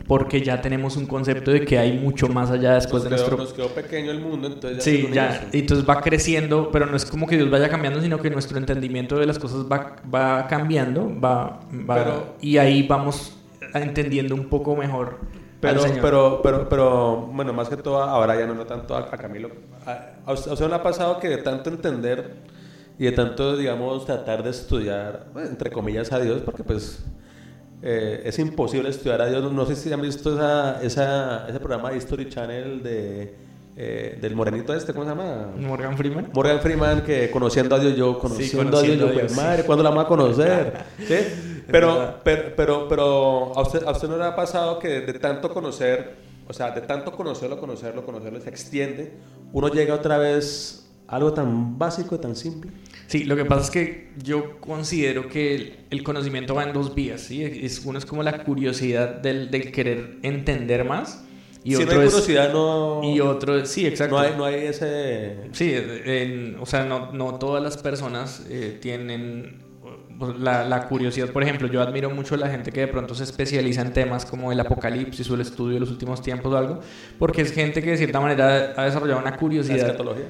porque 0.06 0.42
ya 0.42 0.60
tenemos 0.60 0.98
un 0.98 1.06
concepto 1.06 1.50
de 1.50 1.64
que 1.64 1.78
hay 1.78 1.96
mucho 1.98 2.28
más 2.28 2.50
allá 2.50 2.74
después 2.74 3.04
nos 3.04 3.10
de 3.10 3.16
quedó, 3.16 3.36
nuestro... 3.36 3.36
nos 3.38 3.52
quedó 3.54 3.68
pequeño 3.68 4.10
el 4.10 4.20
mundo, 4.20 4.48
entonces 4.48 4.76
ya 4.76 4.82
Sí, 4.84 5.08
ya, 5.14 5.48
y 5.50 5.60
entonces 5.60 5.88
va 5.88 6.02
creciendo, 6.02 6.68
pero 6.70 6.84
no 6.84 6.94
es 6.94 7.06
como 7.06 7.26
que 7.26 7.36
Dios 7.36 7.48
vaya 7.50 7.70
cambiando, 7.70 8.02
sino 8.02 8.18
que 8.18 8.28
nuestro 8.28 8.58
entendimiento 8.58 9.16
de 9.18 9.24
las 9.24 9.38
cosas 9.38 9.60
va, 9.64 9.96
va 10.14 10.46
cambiando, 10.46 11.08
va, 11.18 11.58
va- 11.88 11.94
Pero- 12.04 12.34
y 12.42 12.58
ahí 12.58 12.86
vamos 12.86 13.38
entendiendo 13.72 14.34
un 14.34 14.50
poco 14.50 14.76
mejor 14.76 15.20
Pero, 15.64 15.82
pero, 16.00 16.40
pero, 16.42 16.68
pero, 16.68 17.16
bueno, 17.32 17.52
más 17.52 17.68
que 17.68 17.76
todo, 17.76 18.02
ahora 18.02 18.38
ya 18.38 18.46
no, 18.46 18.54
no 18.54 18.66
tanto 18.66 18.94
a, 18.94 19.00
a 19.00 19.16
Camilo. 19.16 19.50
A, 19.86 20.12
a 20.26 20.32
usted, 20.32 20.68
le 20.68 20.74
ha 20.74 20.82
pasado 20.82 21.18
que 21.18 21.28
de 21.28 21.38
tanto 21.38 21.70
entender 21.70 22.34
y 22.98 23.04
de 23.04 23.12
tanto, 23.12 23.56
digamos, 23.56 24.04
tratar 24.04 24.42
de 24.42 24.50
estudiar, 24.50 25.26
entre 25.36 25.70
comillas, 25.70 26.12
a 26.12 26.20
Dios, 26.20 26.42
porque 26.44 26.62
pues 26.62 27.04
eh, 27.82 28.22
es 28.24 28.38
imposible 28.38 28.88
estudiar 28.88 29.20
a 29.22 29.26
Dios. 29.26 29.42
No, 29.42 29.50
no 29.50 29.66
sé 29.66 29.74
si 29.76 29.92
han 29.92 30.00
visto 30.00 30.34
esa, 30.34 30.82
esa, 30.82 31.48
ese 31.48 31.58
programa 31.58 31.90
de 31.90 31.98
History 31.98 32.28
Channel 32.28 32.82
de, 32.82 33.34
eh, 33.76 34.18
del 34.20 34.36
morenito 34.36 34.72
este, 34.72 34.92
¿cómo 34.92 35.04
se 35.04 35.10
llama? 35.10 35.50
Morgan 35.56 35.96
Freeman. 35.96 36.30
Morgan 36.32 36.60
Freeman, 36.60 37.02
que 37.02 37.28
conociendo 37.30 37.74
a 37.74 37.80
Dios, 37.80 37.96
yo 37.96 38.18
conociendo, 38.20 38.70
conociendo 38.70 39.06
a 39.06 39.10
Dios, 39.10 39.14
yo, 39.14 39.20
pues, 39.26 39.36
madre, 39.36 39.62
sí. 39.62 39.66
¿cuándo 39.66 39.82
la 39.82 39.90
vamos 39.90 40.04
a 40.04 40.08
conocer? 40.08 40.84
¿Sí? 40.98 41.62
Pero, 41.66 42.20
pero, 42.22 42.54
pero, 42.54 42.88
pero, 42.88 43.58
¿a 43.58 43.62
usted, 43.62 43.82
¿a 43.84 43.90
usted 43.90 44.06
no 44.06 44.16
le 44.16 44.24
ha 44.24 44.36
pasado 44.36 44.78
que 44.78 45.00
de 45.00 45.14
tanto 45.14 45.52
conocer, 45.52 46.14
o 46.46 46.52
sea, 46.52 46.70
de 46.70 46.82
tanto 46.82 47.10
conocerlo, 47.10 47.58
conocerlo, 47.58 48.06
conocerlo, 48.06 48.40
se 48.40 48.50
extiende, 48.50 49.14
uno 49.52 49.68
llega 49.68 49.94
otra 49.94 50.18
vez 50.18 50.88
a 51.08 51.16
algo 51.16 51.32
tan 51.32 51.76
básico, 51.76 52.20
tan 52.20 52.36
simple? 52.36 52.70
Sí, 53.08 53.24
lo 53.24 53.34
que 53.34 53.44
pasa 53.44 53.62
es 53.62 53.70
que 53.70 54.12
yo 54.22 54.60
considero 54.60 55.28
que 55.28 55.54
el, 55.54 55.76
el 55.90 56.04
conocimiento 56.04 56.54
va 56.54 56.62
en 56.62 56.72
dos 56.72 56.94
vías, 56.94 57.22
¿sí? 57.22 57.42
Es, 57.42 57.84
uno 57.84 57.98
es 57.98 58.06
como 58.06 58.22
la 58.22 58.44
curiosidad 58.44 59.16
del, 59.16 59.50
del 59.50 59.72
querer 59.72 60.18
entender 60.22 60.84
más 60.84 61.23
y 61.64 61.74
si 61.74 61.82
otro 61.82 61.94
no 61.96 62.00
hay 62.02 62.06
es... 62.06 62.12
curiosidad, 62.12 62.52
no, 62.52 63.00
Y 63.02 63.20
otro, 63.20 63.64
sí, 63.66 63.86
exacto. 63.86 64.14
no, 64.16 64.20
hay, 64.20 64.34
no 64.36 64.44
hay 64.44 64.66
ese... 64.66 65.48
Sí, 65.52 65.72
en- 65.74 66.56
o 66.60 66.66
sea, 66.66 66.84
no, 66.84 67.10
no 67.12 67.38
todas 67.38 67.62
las 67.62 67.76
personas 67.78 68.44
eh, 68.50 68.78
tienen 68.80 69.62
uh, 69.82 70.32
la, 70.38 70.64
la 70.68 70.86
curiosidad. 70.88 71.30
Por 71.30 71.42
ejemplo, 71.42 71.66
yo 71.66 71.80
admiro 71.80 72.10
mucho 72.10 72.34
a 72.34 72.38
la 72.38 72.48
gente 72.50 72.70
que 72.70 72.80
de 72.80 72.88
pronto 72.88 73.14
se 73.14 73.24
especializa 73.24 73.80
en 73.80 73.92
temas 73.94 74.26
como 74.26 74.52
el 74.52 74.60
apocalipsis 74.60 75.28
o 75.30 75.34
el 75.34 75.40
estudio 75.40 75.74
de 75.74 75.80
los 75.80 75.90
últimos 75.90 76.20
tiempos 76.22 76.52
o 76.52 76.56
algo, 76.56 76.80
porque 77.18 77.42
es 77.42 77.52
gente 77.52 77.82
que 77.82 77.90
de 77.92 77.96
cierta 77.96 78.20
manera 78.20 78.74
ha 78.76 78.84
desarrollado 78.84 79.20
una 79.20 79.30
La 79.32 79.36
curiosidad 79.38 79.78
escatología. 79.78 80.26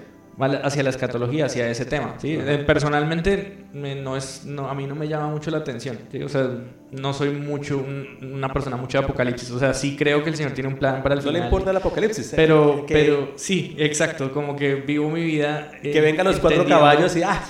Hacia 0.63 0.83
la 0.83 0.91
escatología, 0.91 1.47
hacia 1.47 1.69
ese 1.69 1.85
tema. 1.85 2.15
¿sí? 2.19 2.37
Eh, 2.41 2.65
personalmente, 2.67 3.65
me- 3.73 3.95
no 3.95 4.17
es, 4.17 4.45
no, 4.45 4.69
a 4.69 4.75
mí 4.75 4.87
no 4.87 4.95
me 4.95 5.07
llama 5.09 5.29
mucho 5.29 5.51
la 5.51 5.59
atención. 5.59 5.99
¿sí? 6.11 6.23
O 6.23 6.29
sea, 6.29 6.49
no 6.91 7.13
soy 7.13 7.31
mucho 7.31 7.79
un- 7.79 8.19
una 8.35 8.49
persona 8.53 8.77
mucho 8.77 8.99
de 8.99 9.05
apocalipsis. 9.05 9.51
O 9.53 9.59
sea, 9.59 9.75
sí 9.75 9.97
creo 9.97 10.23
que 10.25 10.31
el 10.31 10.37
Señor 10.37 10.53
tiene 10.53 10.69
un 10.69 10.77
plan 10.77 11.03
para 11.03 11.15
el 11.15 11.21
No 11.21 11.27
le 11.27 11.33
final. 11.39 11.47
importa 11.47 11.71
el 11.71 11.77
apocalipsis. 11.77 12.33
¿eh? 12.33 12.37
Pero, 12.37 12.85
que, 12.87 12.95
pero 12.95 13.33
sí, 13.37 13.77
exacto, 13.79 14.33
como 14.33 14.57
que 14.57 14.75
vivo 14.77 15.09
mi 15.11 15.23
vida. 15.23 15.71
eh, 15.83 15.91
que 15.93 16.01
vengan 16.01 16.27
los 16.27 16.41
cuatro 16.41 16.65
caballos 16.67 17.15
y 17.17 17.23
ah, 17.23 17.41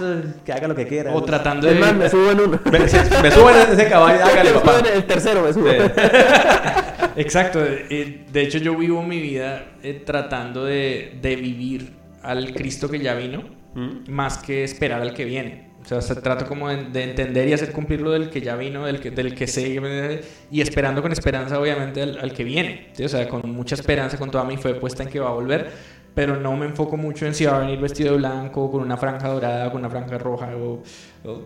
que 0.45 0.53
haga 0.53 0.68
lo 0.68 0.74
que 0.74 0.87
quiera. 0.87 1.12
O 1.14 1.22
tratando 1.22 1.66
de. 1.66 1.74
Más, 1.76 1.95
me 1.95 2.09
subo 2.11 2.30
en 2.32 2.41
uno. 2.41 2.61
Me, 2.70 2.78
me 2.80 2.89
suben 2.89 3.57
en 3.66 3.72
ese 3.72 3.89
caballo, 3.89 4.22
hágale, 4.24 4.51
Me 4.51 4.59
subo 4.59 4.61
papá. 4.62 4.78
en 4.89 4.95
el 4.97 5.05
tercero, 5.05 5.43
me 5.43 5.53
subo. 5.53 5.68
Exacto, 7.16 7.61
eh, 7.64 8.24
de 8.30 8.43
hecho, 8.43 8.59
yo 8.59 8.76
vivo 8.76 9.03
mi 9.03 9.20
vida 9.20 9.66
tratando 10.05 10.64
de, 10.64 11.16
de 11.20 11.37
vivir 11.37 11.93
al 12.25 12.53
Cristo 12.55 12.89
que 12.89 12.99
ya 12.99 13.14
vino, 13.14 13.45
¿Mm? 13.75 14.11
más 14.11 14.39
que 14.39 14.64
esperar 14.64 15.03
al 15.03 15.14
que 15.14 15.25
viene. 15.25 15.72
O 15.83 15.87
sea, 15.87 16.01
se 16.01 16.14
trata 16.16 16.47
como 16.47 16.70
de, 16.70 16.85
de 16.85 17.03
entender 17.05 17.47
y 17.47 17.53
hacer 17.53 17.70
cumplir 17.72 18.01
lo 18.01 18.11
del 18.12 18.31
que 18.31 18.41
ya 18.41 18.57
vino, 18.57 18.87
del 18.87 19.01
que, 19.01 19.11
del 19.11 19.35
que 19.35 19.47
sé, 19.47 20.22
y 20.51 20.61
esperando 20.62 21.03
con 21.03 21.12
esperanza, 21.12 21.61
obviamente, 21.61 22.01
al, 22.03 22.18
al 22.18 22.33
que 22.33 22.43
viene. 22.43 22.89
¿sí? 22.95 23.05
O 23.05 23.09
sea, 23.09 23.29
con 23.29 23.43
mucha 23.53 23.75
esperanza, 23.75 24.16
con 24.16 24.31
toda 24.31 24.45
mi 24.45 24.57
fe 24.57 24.75
puesta 24.75 25.03
en 25.03 25.11
que 25.11 25.20
va 25.20 25.29
a 25.29 25.33
volver, 25.35 25.70
pero 26.14 26.37
no 26.37 26.57
me 26.57 26.64
enfoco 26.64 26.97
mucho 26.97 27.27
en 27.27 27.35
si 27.35 27.45
va 27.45 27.57
a 27.57 27.61
venir 27.61 27.79
vestido 27.81 28.12
de 28.12 28.16
blanco, 28.18 28.70
con 28.70 28.81
una 28.81 28.97
franja 28.97 29.29
dorada, 29.29 29.70
con 29.70 29.81
una 29.81 29.91
franja 29.91 30.16
roja, 30.16 30.57
o. 30.57 30.83
o 31.29 31.43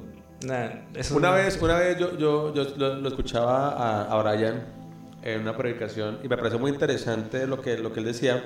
nada, 0.46 0.84
eso 0.94 1.16
Una 1.16 1.30
no- 1.30 1.34
vez, 1.34 1.58
una 1.60 1.76
vez 1.78 1.98
yo, 1.98 2.16
yo, 2.16 2.54
yo 2.54 2.64
lo, 2.76 2.94
lo 2.94 3.08
escuchaba 3.08 3.70
a, 3.72 4.02
a 4.04 4.22
Brian 4.22 4.62
en 5.24 5.40
una 5.40 5.56
predicación 5.56 6.20
y 6.22 6.28
me 6.28 6.36
pareció 6.36 6.60
muy 6.60 6.70
interesante 6.70 7.44
lo 7.48 7.60
que, 7.60 7.76
lo 7.76 7.92
que 7.92 7.98
él 7.98 8.06
decía. 8.06 8.44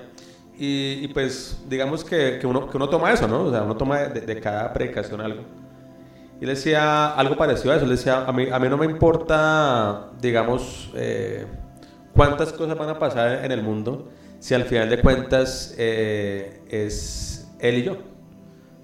Y, 0.59 1.01
y 1.03 1.09
pues 1.09 1.63
digamos 1.69 2.05
que, 2.05 2.39
que, 2.41 2.47
uno, 2.47 2.69
que 2.69 2.77
uno 2.77 2.89
toma 2.89 3.13
eso, 3.13 3.27
¿no? 3.27 3.45
O 3.45 3.51
sea, 3.51 3.63
uno 3.63 3.77
toma 3.77 3.99
de, 4.01 4.21
de 4.21 4.41
cada 4.41 4.73
predicación 4.73 5.21
algo. 5.21 5.43
Y 6.41 6.45
él 6.45 6.51
decía 6.51 7.11
algo 7.11 7.37
parecido 7.37 7.73
a 7.73 7.77
eso. 7.77 7.85
Él 7.85 7.93
decía, 7.93 8.25
a 8.27 8.33
mí, 8.33 8.49
a 8.51 8.59
mí 8.59 8.69
no 8.69 8.77
me 8.77 8.87
importa, 8.87 10.11
digamos, 10.21 10.91
eh, 10.95 11.47
cuántas 12.13 12.53
cosas 12.53 12.77
van 12.77 12.89
a 12.89 12.99
pasar 12.99 13.45
en 13.45 13.53
el 13.53 13.63
mundo 13.63 14.09
si 14.41 14.55
al 14.55 14.65
final 14.65 14.91
de 14.91 15.01
cuentas 15.01 15.73
eh, 15.79 16.63
es 16.69 17.49
él 17.61 17.79
y 17.79 17.83
yo. 17.85 17.97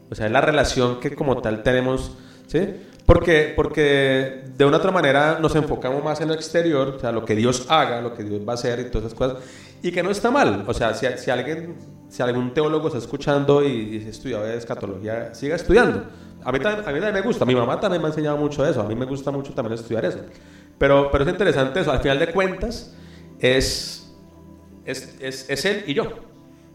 O 0.09 0.15
sea, 0.15 0.27
es 0.27 0.33
la 0.33 0.41
relación 0.41 1.01
que 1.01 1.17
como 1.17 1.43
tal 1.43 1.65
tenemos, 1.65 2.17
¿sí? 2.47 2.77
Porque, 3.05 3.55
porque 3.57 4.45
de 4.57 4.65
una 4.65 4.77
otra 4.77 4.93
manera 4.93 5.39
nos 5.41 5.57
enfocamos 5.57 6.05
más 6.05 6.21
en 6.21 6.29
lo 6.29 6.35
exterior, 6.35 6.95
o 6.97 7.01
sea, 7.01 7.11
lo 7.11 7.25
que 7.25 7.35
Dios 7.35 7.67
haga, 7.69 8.01
lo 8.01 8.15
que 8.15 8.23
Dios 8.23 8.43
va 8.47 8.53
a 8.53 8.55
hacer 8.55 8.79
y 8.79 8.85
todas 8.85 9.07
esas 9.07 9.19
cosas, 9.19 9.39
y 9.83 9.91
que 9.93 10.03
no 10.03 10.11
está 10.11 10.31
mal. 10.31 10.65
O 10.67 10.75
sea, 10.75 10.95
si, 10.95 11.07
si 11.17 11.31
alguien, 11.31 11.77
si 12.09 12.23
algún 12.23 12.53
teólogo 12.55 12.89
está 12.89 12.99
escuchando 12.99 13.65
y, 13.65 13.97
estudiado 14.09 14.45
de 14.45 14.57
escatología, 14.57 15.35
siga 15.35 15.57
estudiando. 15.57 16.05
A 16.45 16.53
mí, 16.53 16.61
también, 16.61 16.89
a 16.89 16.93
mí 16.93 17.01
también 17.01 17.15
me 17.15 17.21
gusta, 17.21 17.45
mi 17.45 17.55
mamá 17.55 17.81
también 17.81 18.01
me 18.01 18.07
ha 18.09 18.11
enseñado 18.11 18.37
mucho 18.37 18.65
eso, 18.67 18.81
a 18.81 18.89
mí 18.89 18.95
me 18.95 19.07
gusta 19.07 19.31
mucho 19.31 19.53
también 19.53 19.75
estudiar 19.79 20.05
eso. 20.05 20.21
Pero, 20.79 21.11
pero 21.11 21.25
es 21.25 21.31
interesante 21.31 21.81
eso, 21.81 21.91
al 21.91 22.01
final 22.01 22.19
de 22.19 22.33
cuentas 22.33 22.95
es, 23.41 24.09
es, 24.85 25.17
es, 25.21 25.51
es 25.51 25.65
él 25.65 25.85
y 25.87 25.95
yo. 25.95 26.05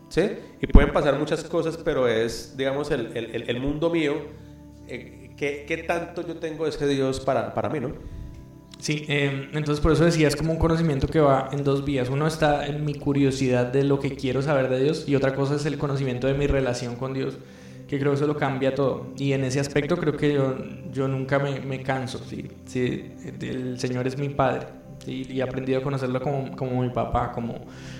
¿sí? 0.09 0.29
Y 0.61 0.67
pueden 0.67 0.91
pasar 0.91 1.17
muchas 1.17 1.43
cosas, 1.45 1.77
pero 1.77 2.07
es, 2.07 2.55
digamos, 2.57 2.91
el, 2.91 3.15
el- 3.17 3.49
el 3.49 3.59
mundo 3.59 3.89
mío. 3.89 4.15
eh, 4.87 5.33
¿qué, 5.37 5.65
qué 5.67 5.77
tanto 5.77 6.25
yo 6.27 6.35
tengo 6.37 6.65
de 6.65 6.69
ese 6.69 6.85
Dios 6.87 7.19
para, 7.21 7.53
para 7.53 7.69
mí, 7.69 7.79
no? 7.79 7.93
Sí, 8.83 9.05
eh, 9.07 9.47
entonces 9.53 9.79
por 9.81 9.93
eso 9.93 10.03
decía, 10.03 10.27
es 10.27 10.35
como 10.35 10.51
un 10.51 10.57
conocimiento 10.59 11.07
que 11.07 11.21
va 11.21 11.47
en 11.53 11.63
dos 11.63 11.85
vías. 11.85 12.09
Uno 12.09 12.27
está 12.27 12.65
en 12.67 12.83
mi 12.83 12.93
curiosidad 12.95 13.67
de 13.71 13.83
lo 13.85 13.97
que 13.99 14.11
quiero 14.15 14.41
saber 14.41 14.69
de 14.69 14.83
Dios 14.83 15.05
y 15.07 15.15
otra 15.15 15.33
cosa 15.35 15.55
es 15.55 15.65
el 15.65 15.77
conocimiento 15.77 16.27
de 16.27 16.33
mi 16.33 16.47
relación 16.47 16.97
con 16.97 17.13
Dios, 17.13 17.37
que 17.87 17.97
creo 17.97 18.11
que 18.11 18.17
eso 18.17 18.27
lo 18.27 18.35
cambia 18.35 18.75
todo. 18.75 19.13
Y 19.17 19.31
en 19.31 19.45
ese 19.45 19.61
aspecto 19.61 19.95
creo 19.95 20.17
que 20.17 20.33
yo, 20.33 20.57
yo 20.91 21.07
nunca 21.07 21.39
me, 21.39 21.61
me 21.61 21.81
canso, 21.81 22.19
¿sí? 22.29 22.49
Sí, 22.65 23.13
el 23.41 23.79
Señor 23.79 24.05
es 24.05 24.17
mi 24.17 24.27
Padre 24.27 24.67
¿sí? 25.05 25.27
y 25.29 25.39
he 25.39 25.43
aprendido 25.43 25.79
a 25.79 25.83
conocerlo 25.83 26.19
como, 26.21 26.53
como 26.57 26.81
mi 26.81 26.89
papá, 26.89 27.31
como, 27.31 27.55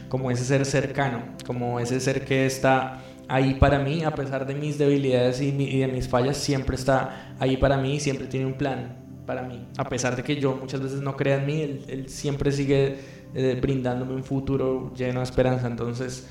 como 0.10 0.32
ese 0.32 0.44
ser 0.44 0.66
cercano, 0.66 1.24
como 1.46 1.80
ese 1.80 2.02
ser 2.02 2.26
que 2.26 2.46
está 2.46 3.02
ahí 3.30 3.54
para 3.54 3.80
mí, 3.80 4.04
a 4.04 4.14
pesar 4.14 4.46
de 4.46 4.54
mis 4.56 4.78
debilidades 4.78 5.40
y, 5.42 5.54
mi- 5.54 5.70
y 5.70 5.80
de 5.80 5.88
mis 5.88 6.10
fallas, 6.10 6.36
siempre 6.36 6.76
está 6.76 7.36
ahí 7.40 7.56
para 7.56 7.78
mí, 7.78 8.02
siempre 8.02 8.28
tiene 8.28 8.46
un 8.48 8.56
plan 8.56 8.98
para 9.26 9.44
mí. 9.44 9.68
A 9.78 9.88
pesar 9.88 10.16
de 10.16 10.24
que 10.24 10.36
yo 10.36 10.56
muchas 10.56 10.82
veces 10.82 11.02
no 11.02 11.16
crea 11.16 11.38
en 11.38 11.46
mí, 11.46 11.62
él, 11.62 11.86
él 11.88 12.10
siempre 12.10 12.52
sigue 12.52 12.98
eh, 13.34 13.58
brindándome 13.62 14.14
un 14.14 14.24
futuro 14.24 14.94
lleno 14.96 15.20
de 15.20 15.24
esperanza. 15.26 15.68
Entonces, 15.68 16.30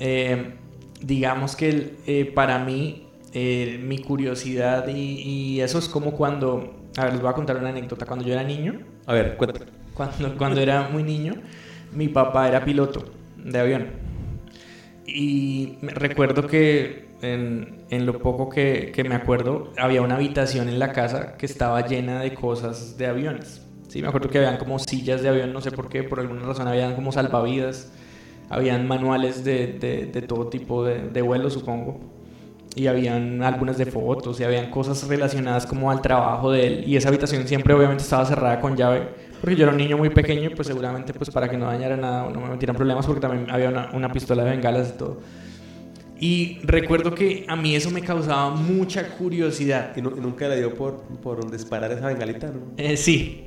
eh, 0.00 0.54
digamos 1.00 1.56
que 1.56 1.96
eh, 2.06 2.24
para 2.34 2.58
mí, 2.58 3.06
eh, 3.32 3.80
mi 3.82 3.98
curiosidad 3.98 4.86
y, 4.88 5.20
y 5.20 5.60
eso 5.60 5.78
es 5.78 5.88
como 5.88 6.12
cuando, 6.12 6.84
a 6.96 7.04
ver, 7.04 7.12
les 7.14 7.22
voy 7.22 7.30
a 7.30 7.34
contar 7.34 7.56
una 7.56 7.70
anécdota. 7.70 8.06
Cuando 8.06 8.24
yo 8.24 8.32
era 8.32 8.42
niño, 8.44 8.80
A 9.06 9.12
ver, 9.12 9.36
cuéntame. 9.36 9.66
cuando, 9.94 10.36
cuando 10.36 10.60
era 10.60 10.88
muy 10.88 11.02
niño, 11.02 11.34
mi 11.92 12.08
papá 12.08 12.48
era 12.48 12.64
piloto 12.64 13.04
de 13.36 13.58
avión. 13.58 13.86
Y 15.06 15.74
recuerdo 15.82 16.46
que 16.46 17.03
en, 17.24 17.84
en 17.90 18.06
lo 18.06 18.18
poco 18.20 18.48
que, 18.48 18.92
que 18.94 19.04
me 19.04 19.14
acuerdo, 19.14 19.72
había 19.78 20.02
una 20.02 20.16
habitación 20.16 20.68
en 20.68 20.78
la 20.78 20.92
casa 20.92 21.36
que 21.36 21.46
estaba 21.46 21.86
llena 21.86 22.20
de 22.20 22.34
cosas 22.34 22.96
de 22.98 23.06
aviones. 23.06 23.62
Sí, 23.88 24.02
me 24.02 24.08
acuerdo 24.08 24.28
que 24.28 24.38
habían 24.38 24.58
como 24.58 24.78
sillas 24.78 25.22
de 25.22 25.28
avión, 25.28 25.52
no 25.52 25.60
sé 25.60 25.70
por 25.70 25.88
qué, 25.88 26.02
por 26.02 26.20
alguna 26.20 26.42
razón 26.42 26.66
habían 26.68 26.94
como 26.94 27.12
salvavidas, 27.12 27.92
habían 28.50 28.88
manuales 28.88 29.44
de, 29.44 29.68
de, 29.78 30.06
de 30.06 30.22
todo 30.22 30.48
tipo 30.48 30.84
de, 30.84 31.10
de 31.10 31.50
supongo. 31.50 32.00
Y 32.76 32.88
habían 32.88 33.42
álbumes 33.44 33.78
de 33.78 33.86
fotos 33.86 34.40
y 34.40 34.44
habían 34.44 34.70
cosas 34.70 35.06
relacionadas 35.06 35.64
como 35.64 35.92
al 35.92 36.02
trabajo 36.02 36.50
de 36.50 36.66
él. 36.66 36.84
Y 36.88 36.96
esa 36.96 37.08
habitación 37.08 37.46
siempre 37.46 37.72
obviamente 37.72 38.02
estaba 38.02 38.24
cerrada 38.26 38.60
con 38.60 38.76
llave, 38.76 39.10
porque 39.40 39.54
yo 39.54 39.62
era 39.64 39.70
un 39.72 39.78
niño 39.78 39.96
muy 39.96 40.10
pequeño 40.10 40.50
pues 40.56 40.66
seguramente 40.66 41.14
pues 41.14 41.30
para 41.30 41.48
que 41.48 41.56
no 41.56 41.66
dañara 41.66 41.96
nada 41.96 42.24
o 42.24 42.30
no 42.30 42.40
me 42.40 42.48
metieran 42.48 42.74
problemas, 42.74 43.06
porque 43.06 43.20
también 43.20 43.48
había 43.48 43.68
una, 43.68 43.90
una 43.92 44.10
pistola 44.10 44.42
de 44.44 44.50
bengalas 44.50 44.90
y 44.94 44.98
todo. 44.98 45.20
Y 46.26 46.58
recuerdo 46.62 47.14
que 47.14 47.44
a 47.48 47.54
mí 47.56 47.74
eso 47.76 47.90
me 47.90 48.00
causaba 48.00 48.48
mucha 48.50 49.08
curiosidad. 49.18 49.92
Y, 49.94 50.00
nu- 50.00 50.14
y 50.16 50.20
nunca 50.20 50.48
le 50.48 50.56
dio 50.56 50.74
por, 50.74 51.02
por 51.22 51.50
disparar 51.50 51.92
esa 51.92 52.06
bengalita, 52.06 52.46
¿no? 52.46 52.60
Eh, 52.78 52.96
sí, 52.96 53.44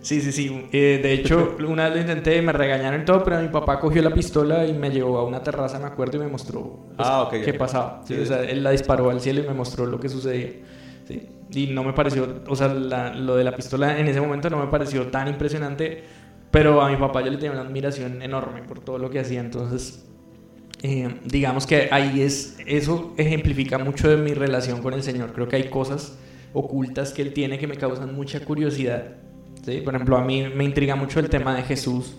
sí, 0.00 0.20
sí, 0.20 0.32
sí. 0.32 0.66
Eh, 0.72 0.98
de 1.00 1.12
hecho, 1.12 1.56
una 1.68 1.84
vez 1.84 1.94
lo 1.94 2.00
intenté, 2.00 2.42
me 2.42 2.52
regañaron 2.52 3.02
y 3.02 3.04
todo, 3.04 3.22
pero 3.22 3.40
mi 3.40 3.46
papá 3.48 3.78
cogió 3.78 4.02
la 4.02 4.12
pistola 4.12 4.66
y 4.66 4.72
me 4.72 4.90
llevó 4.90 5.18
a 5.18 5.24
una 5.24 5.40
terraza, 5.42 5.78
me 5.78 5.86
acuerdo, 5.86 6.16
y 6.16 6.20
me 6.20 6.26
mostró 6.26 6.86
pues, 6.96 7.08
Ah, 7.08 7.22
ok, 7.22 7.30
qué 7.44 7.52
ya. 7.52 7.58
pasaba. 7.58 8.02
Sí, 8.04 8.14
Sí, 8.16 8.20
o 8.22 8.26
sea, 8.26 8.42
él 8.42 8.64
la 8.64 8.70
disparó 8.72 9.08
al 9.10 9.20
cielo 9.20 9.42
y 9.44 9.46
me 9.46 9.54
mostró 9.54 9.86
lo 9.86 10.00
que 10.00 10.08
sucedía. 10.08 10.50
Sí. 11.06 11.28
Y 11.52 11.66
no 11.68 11.84
me 11.84 11.92
pareció, 11.92 12.42
o 12.48 12.56
sea, 12.56 12.68
la- 12.74 13.14
lo 13.14 13.36
de 13.36 13.44
la 13.44 13.54
pistola 13.54 13.98
en 14.00 14.08
ese 14.08 14.20
momento 14.20 14.50
no 14.50 14.58
me 14.58 14.66
pareció 14.66 15.06
tan 15.08 15.28
impresionante, 15.28 16.02
pero 16.50 16.80
a 16.82 16.88
mi 16.90 16.96
papá 16.96 17.20
yo 17.22 17.30
le 17.30 17.36
tenía 17.36 17.52
una 17.52 17.60
admiración 17.68 18.20
enorme 18.22 18.62
por 18.62 18.80
todo 18.80 18.98
lo 18.98 19.10
que 19.10 19.20
hacía, 19.20 19.38
entonces 19.40 20.06
eh, 20.82 21.20
digamos 21.24 21.66
que 21.66 21.88
ahí 21.90 22.22
es, 22.22 22.56
eso 22.66 23.12
ejemplifica 23.18 23.76
mucho 23.78 24.08
de 24.08 24.16
mi 24.16 24.32
relación 24.32 24.80
con 24.80 24.94
el 24.94 25.02
Señor. 25.02 25.32
Creo 25.32 25.46
que 25.46 25.56
hay 25.56 25.68
cosas 25.68 26.16
ocultas 26.52 27.12
que 27.12 27.22
Él 27.22 27.32
tiene 27.32 27.58
que 27.58 27.66
me 27.66 27.76
causan 27.76 28.14
mucha 28.14 28.40
curiosidad. 28.40 29.16
¿sí? 29.64 29.82
Por 29.82 29.94
ejemplo, 29.94 30.16
a 30.16 30.24
mí 30.24 30.44
me 30.54 30.64
intriga 30.64 30.96
mucho 30.96 31.20
el 31.20 31.28
tema 31.28 31.54
de 31.54 31.62
Jesús, 31.62 32.16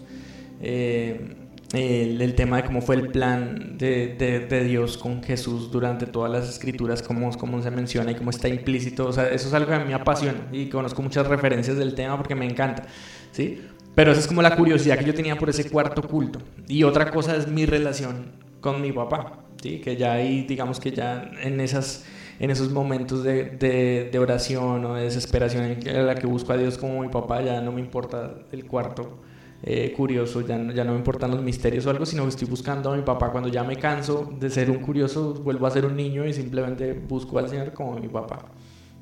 eh, 0.61 1.35
el, 1.73 2.35
tema 2.35 2.57
de 2.57 2.63
cómo 2.65 2.81
fue 2.81 2.97
el 2.97 3.07
plan 3.07 3.77
de, 3.77 4.15
de, 4.47 4.63
Dios 4.65 4.97
con 4.97 5.23
Jesús 5.23 5.71
durante 5.71 6.05
todas 6.05 6.31
las 6.31 6.47
escrituras, 6.47 7.01
cómo, 7.01 7.31
cómo 7.37 7.63
se 7.63 7.71
menciona 7.71 8.11
y 8.11 8.15
cómo 8.15 8.29
está 8.29 8.47
implícito. 8.47 9.07
O 9.07 9.13
sea, 9.13 9.29
eso 9.29 9.47
es 9.47 9.53
algo 9.55 9.69
que 9.69 9.75
a 9.75 9.79
mí 9.79 9.85
me 9.85 9.95
apasiona 9.95 10.49
y 10.51 10.67
conozco 10.67 11.01
muchas 11.01 11.25
referencias 11.25 11.77
del 11.77 11.95
tema 11.95 12.15
porque 12.17 12.35
me 12.35 12.45
encanta. 12.45 12.83
¿sí? 13.31 13.61
Pero 13.95 14.11
esa 14.11 14.21
es 14.21 14.27
como 14.27 14.41
la 14.41 14.55
curiosidad 14.55 14.99
que 14.99 15.05
yo 15.05 15.15
tenía 15.15 15.37
por 15.37 15.49
ese 15.49 15.69
cuarto 15.69 16.03
culto. 16.03 16.39
Y 16.67 16.83
otra 16.83 17.09
cosa 17.09 17.35
es 17.35 17.47
mi 17.47 17.65
relación 17.65 18.50
con 18.61 18.81
mi 18.81 18.91
papá, 18.91 19.43
¿sí? 19.61 19.79
que 19.79 19.97
ya 19.97 20.13
ahí, 20.13 20.43
digamos 20.43 20.79
que 20.79 20.91
ya 20.91 21.31
en, 21.41 21.59
esas, 21.59 22.05
en 22.39 22.51
esos 22.51 22.71
momentos 22.71 23.23
de, 23.23 24.09
de, 24.11 24.19
oración 24.19 24.85
o 24.85 24.95
de 24.95 25.03
desesperación 25.03 25.79
en 25.85 26.07
la 26.07 26.15
que 26.15 26.27
busco 26.27 26.53
a 26.53 26.57
Dios 26.57 26.77
como 26.77 27.01
mi 27.01 27.09
papá, 27.09 27.41
ya 27.41 27.59
no 27.61 27.71
me 27.71 27.81
importa 27.81 28.35
el 28.51 28.65
cuarto 28.65 29.19
eh, 29.63 29.93
curioso, 29.95 30.41
ya, 30.41 30.57
no 30.57 30.91
me 30.91 30.97
importan 30.97 31.29
los 31.31 31.41
misterios 31.41 31.85
o 31.85 31.91
algo, 31.91 32.05
sino 32.05 32.23
que 32.23 32.29
estoy 32.29 32.47
buscando 32.47 32.91
a 32.91 32.95
mi 32.95 33.03
papá. 33.03 33.31
Cuando 33.31 33.49
ya 33.49 33.63
me 33.63 33.75
canso 33.75 34.31
de 34.39 34.49
ser 34.49 34.71
un 34.71 34.79
curioso, 34.79 35.35
vuelvo 35.35 35.67
a 35.67 35.71
ser 35.71 35.85
un 35.85 35.95
niño 35.95 36.25
y 36.25 36.33
simplemente 36.33 36.93
busco 36.93 37.37
al 37.37 37.47
Señor 37.47 37.73
como 37.73 37.99
mi 37.99 38.07
papá. 38.07 38.45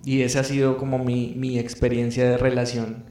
Y 0.04 0.22
esa 0.22 0.42
ha 0.42 0.44
sido 0.44 0.78
como 0.78 1.00
mi, 1.00 1.34
mi 1.38 1.60
experiencia 1.60 2.30
de 2.30 2.38
relación 2.38 3.06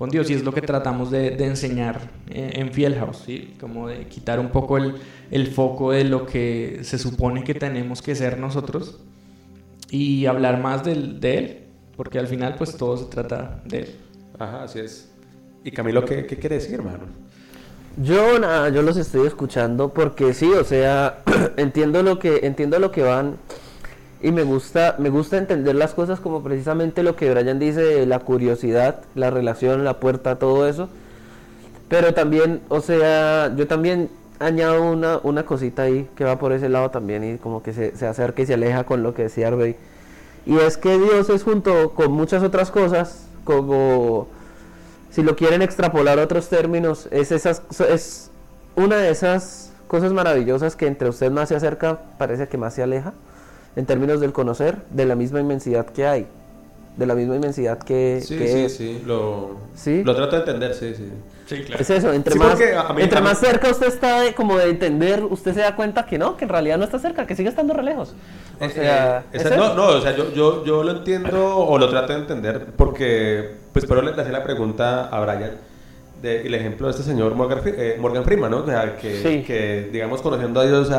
con 0.00 0.08
Dios 0.08 0.30
y 0.30 0.32
es 0.32 0.44
lo 0.44 0.54
que 0.54 0.62
tratamos 0.62 1.10
de, 1.10 1.34
enseñar 1.44 2.00
en 2.30 2.72
Fiel 2.72 2.94
House, 2.94 3.22
¿sí? 3.26 3.54
como 3.60 3.86
de 3.86 4.06
quitar 4.06 4.40
un 4.40 4.48
poco 4.48 4.78
el, 4.78 4.94
el, 5.30 5.46
foco 5.48 5.92
de 5.92 6.04
lo 6.04 6.24
que 6.24 6.78
se 6.84 6.96
supone 6.96 7.44
que 7.44 7.52
tenemos 7.52 8.00
que 8.00 8.14
ser 8.14 8.38
nosotros 8.38 8.98
y 9.90 10.24
hablar 10.24 10.58
más 10.58 10.84
de, 10.84 10.94
de 10.94 11.36
Él, 11.36 11.58
porque 11.98 12.18
al 12.18 12.28
final 12.28 12.54
pues 12.56 12.78
todo 12.78 12.96
se 12.96 13.10
trata 13.10 13.60
de 13.66 13.80
Él. 13.80 13.94
Ajá, 14.38 14.62
así 14.62 14.78
es. 14.78 15.12
¿Y 15.64 15.70
Camilo 15.70 16.02
qué, 16.06 16.24
qué 16.24 16.38
quiere 16.38 16.54
decir, 16.54 16.76
hermano? 16.76 17.04
Yo 17.98 18.38
nada, 18.38 18.70
yo 18.70 18.80
los 18.80 18.96
estoy 18.96 19.26
escuchando 19.26 19.92
porque 19.92 20.32
sí, 20.32 20.50
o 20.50 20.64
sea, 20.64 21.22
entiendo 21.58 22.02
lo 22.02 22.18
que 22.18 22.46
entiendo 22.46 22.78
lo 22.78 22.90
que 22.90 23.02
van 23.02 23.36
y 24.22 24.32
me 24.32 24.42
gusta, 24.42 24.96
me 24.98 25.08
gusta 25.08 25.38
entender 25.38 25.74
las 25.74 25.94
cosas 25.94 26.20
como 26.20 26.42
precisamente 26.42 27.02
lo 27.02 27.16
que 27.16 27.32
Brian 27.32 27.58
dice, 27.58 28.04
la 28.04 28.18
curiosidad, 28.18 29.00
la 29.14 29.30
relación, 29.30 29.84
la 29.84 29.98
puerta, 29.98 30.38
todo 30.38 30.68
eso. 30.68 30.88
Pero 31.88 32.12
también, 32.12 32.60
o 32.68 32.80
sea, 32.80 33.54
yo 33.56 33.66
también 33.66 34.10
añado 34.38 34.82
una, 34.82 35.20
una 35.22 35.44
cosita 35.44 35.82
ahí 35.82 36.08
que 36.16 36.24
va 36.24 36.38
por 36.38 36.52
ese 36.52 36.68
lado 36.68 36.90
también 36.90 37.24
y 37.24 37.38
como 37.38 37.62
que 37.62 37.72
se, 37.72 37.96
se 37.96 38.06
acerca 38.06 38.42
y 38.42 38.46
se 38.46 38.54
aleja 38.54 38.84
con 38.84 39.02
lo 39.02 39.14
que 39.14 39.22
decía 39.24 39.48
Arbey. 39.48 39.76
Y 40.44 40.58
es 40.58 40.76
que 40.76 40.98
Dios 40.98 41.30
es 41.30 41.42
junto 41.42 41.90
con 41.92 42.12
muchas 42.12 42.42
otras 42.42 42.70
cosas, 42.70 43.26
como 43.44 44.28
si 45.10 45.22
lo 45.22 45.34
quieren 45.34 45.62
extrapolar 45.62 46.18
a 46.18 46.24
otros 46.24 46.48
términos, 46.48 47.08
es, 47.10 47.32
esas, 47.32 47.62
es 47.88 48.30
una 48.76 48.96
de 48.96 49.10
esas 49.10 49.72
cosas 49.88 50.12
maravillosas 50.12 50.76
que 50.76 50.86
entre 50.86 51.08
usted 51.08 51.30
más 51.30 51.48
se 51.48 51.56
acerca, 51.56 52.00
parece 52.18 52.48
que 52.48 52.58
más 52.58 52.74
se 52.74 52.82
aleja 52.82 53.14
en 53.76 53.86
términos 53.86 54.20
del 54.20 54.32
conocer, 54.32 54.78
de 54.90 55.06
la 55.06 55.14
misma 55.14 55.40
inmensidad 55.40 55.86
que 55.86 56.06
hay, 56.06 56.26
de 56.96 57.06
la 57.06 57.14
misma 57.14 57.36
inmensidad 57.36 57.78
que... 57.78 58.20
Sí, 58.22 58.38
sí, 58.38 58.68
sí, 58.68 59.02
lo, 59.06 59.56
¿Sí? 59.74 60.02
lo 60.04 60.14
trato 60.14 60.32
de 60.32 60.38
entender, 60.38 60.74
sí, 60.74 60.94
sí. 60.94 61.08
Sí, 61.46 61.62
claro. 61.64 61.82
Es 61.82 61.90
eso, 61.90 62.12
entre, 62.12 62.36
más, 62.36 62.58
entre 62.60 63.20
más 63.20 63.38
cerca 63.38 63.70
usted 63.70 63.88
está 63.88 64.20
de, 64.20 64.34
como 64.34 64.56
de 64.56 64.70
entender, 64.70 65.24
usted 65.24 65.52
se 65.52 65.60
da 65.60 65.74
cuenta 65.74 66.06
que 66.06 66.16
no, 66.16 66.36
que 66.36 66.44
en 66.44 66.48
realidad 66.48 66.78
no 66.78 66.84
está 66.84 67.00
cerca, 67.00 67.26
que 67.26 67.34
sigue 67.34 67.48
estando 67.48 67.74
re 67.74 67.82
lejos. 67.82 68.14
O 68.60 68.64
eh, 68.64 68.70
sea, 68.70 69.24
eh, 69.32 69.56
no, 69.56 69.74
no, 69.74 69.86
o 69.88 70.00
sea, 70.00 70.16
yo, 70.16 70.32
yo, 70.32 70.64
yo 70.64 70.84
lo 70.84 70.92
entiendo 70.92 71.56
o 71.56 71.76
lo 71.76 71.88
trato 71.88 72.12
de 72.12 72.20
entender 72.20 72.66
porque, 72.76 73.50
pues, 73.72 73.84
pero 73.86 74.00
le 74.00 74.12
hacía 74.12 74.30
la 74.30 74.44
pregunta 74.44 75.08
a 75.08 75.20
Brian 75.20 75.52
de, 76.20 76.46
el 76.46 76.54
ejemplo 76.54 76.86
de 76.86 76.92
este 76.92 77.02
señor 77.02 77.34
Morgan, 77.34 77.60
eh, 77.64 77.96
Morgan 78.00 78.24
Freeman, 78.24 78.50
¿no? 78.50 78.58
O 78.58 78.66
sea, 78.66 78.96
que, 78.96 79.42
que, 79.46 79.88
digamos, 79.92 80.20
conociendo 80.22 80.60
a 80.60 80.66
Dios, 80.66 80.88
o 80.88 80.90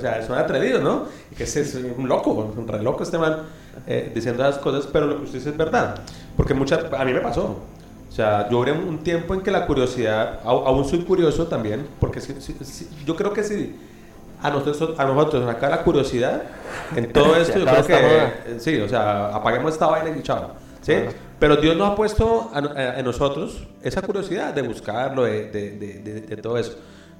sea, 0.00 0.18
es 0.18 0.28
un 0.28 0.36
atrevido, 0.36 0.80
¿no? 0.80 1.06
que 1.36 1.44
es, 1.44 1.78
un 1.96 2.08
loco, 2.08 2.32
un 2.32 2.66
re 2.66 2.82
loco 2.82 3.02
este 3.02 3.18
man 3.18 3.42
eh, 3.86 4.10
diciendo 4.14 4.42
las 4.42 4.58
cosas, 4.58 4.88
pero 4.92 5.06
lo 5.06 5.18
que 5.18 5.24
usted 5.24 5.38
dice 5.38 5.50
es 5.50 5.56
verdad. 5.56 6.00
Porque 6.36 6.54
muchas, 6.54 6.84
a 6.92 7.04
mí 7.04 7.12
me 7.12 7.20
pasó. 7.20 7.56
O 8.08 8.12
sea, 8.12 8.48
yo 8.50 8.58
duré 8.58 8.72
un 8.72 8.98
tiempo 8.98 9.34
en 9.34 9.42
que 9.42 9.50
la 9.50 9.66
curiosidad, 9.66 10.40
aún 10.44 10.84
soy 10.84 11.00
curioso 11.00 11.46
también, 11.46 11.86
porque 12.00 12.20
yo 13.04 13.16
creo 13.16 13.32
que 13.32 13.44
si 13.44 13.76
a 14.42 14.50
nosotros, 14.50 14.98
a 14.98 15.04
nosotros 15.04 15.44
nos 15.44 15.54
acaba 15.54 15.76
la 15.76 15.82
curiosidad 15.82 16.42
en 16.96 17.12
todo 17.12 17.36
esto, 17.40 17.58
yo 17.58 17.66
creo 17.66 17.86
que, 17.86 18.60
sí, 18.60 18.80
o 18.80 18.88
sea, 18.88 19.28
apaguemos 19.28 19.72
esta 19.72 19.86
vaina 19.86 20.16
y 20.16 20.22
chao. 20.22 20.52
¿sí? 20.80 20.94
Pero 21.38 21.56
Dios 21.56 21.76
nos 21.76 21.90
ha 21.90 21.94
puesto 21.94 22.50
en 22.54 23.04
nosotros 23.04 23.66
esa 23.82 24.02
curiosidad 24.02 24.52
de 24.52 24.62
buscarlo, 24.62 25.24
de, 25.24 25.46
de, 25.50 26.20
de, 26.20 26.36
todo 26.36 26.58
eso. 26.58 26.76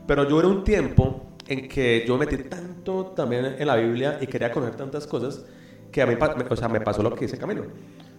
Pero 0.06 0.28
yo 0.28 0.40
era 0.40 0.48
un 0.48 0.64
tiempo 0.64 1.28
en 1.46 1.68
que 1.68 2.04
yo 2.06 2.18
me 2.18 2.26
metí 2.26 2.42
tanto 2.44 3.06
también 3.16 3.56
en 3.58 3.66
la 3.66 3.76
Biblia 3.76 4.18
y 4.20 4.26
quería 4.26 4.50
conocer 4.50 4.76
tantas 4.76 5.06
cosas 5.06 5.44
que 5.92 6.02
a 6.02 6.06
mí 6.06 6.16
o 6.48 6.56
sea, 6.56 6.68
me 6.68 6.80
pasó 6.80 7.02
lo 7.02 7.14
que 7.14 7.26
dice 7.26 7.38
Camilo. 7.38 7.66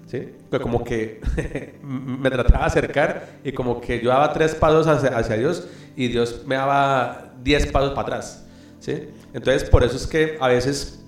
¿sí? 0.06 0.36
Que 0.50 0.60
como 0.60 0.84
que 0.84 1.20
me 1.84 2.30
trataba 2.32 2.60
de 2.60 2.66
acercar 2.66 3.28
y 3.44 3.52
como 3.52 3.82
que 3.82 4.02
yo 4.02 4.10
daba 4.10 4.32
tres 4.32 4.56
pasos 4.56 4.88
hacia, 4.88 5.18
hacia 5.18 5.36
Dios 5.36 5.68
y 5.96 6.08
Dios 6.08 6.44
me 6.46 6.56
daba 6.56 7.34
diez 7.44 7.68
pasos 7.68 7.90
para 7.90 8.02
atrás. 8.04 8.46
¿sí? 8.80 9.10
Entonces, 9.34 9.70
por 9.70 9.84
eso 9.84 9.98
es 9.98 10.08
que 10.08 10.38
a 10.40 10.48
veces, 10.48 11.04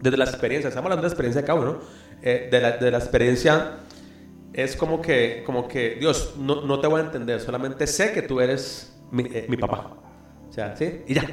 desde 0.00 0.16
la 0.16 0.24
experiencia, 0.24 0.68
estamos 0.68 0.86
hablando 0.86 1.02
de 1.02 1.08
la 1.08 1.12
experiencia 1.12 1.40
de 1.42 1.46
cada 1.46 1.60
uno, 1.60 1.78
eh, 2.22 2.48
de, 2.50 2.60
la, 2.60 2.72
de 2.72 2.90
la 2.90 2.98
experiencia 2.98 3.78
es 4.52 4.76
como 4.76 5.00
que, 5.00 5.42
como 5.44 5.68
que 5.68 5.96
Dios, 5.98 6.34
no, 6.38 6.62
no, 6.62 6.80
te 6.80 6.86
voy 6.86 7.00
a 7.00 7.04
entender, 7.04 7.40
solamente 7.40 7.86
sé 7.86 8.12
que 8.12 8.22
tú 8.22 8.40
eres 8.40 8.92
mi, 9.10 9.24
eh, 9.24 9.46
mi, 9.48 9.56
papá. 9.56 9.96
O 10.48 10.52
sea, 10.52 10.76
¿sí? 10.76 11.02
Y 11.06 11.14
ya. 11.14 11.26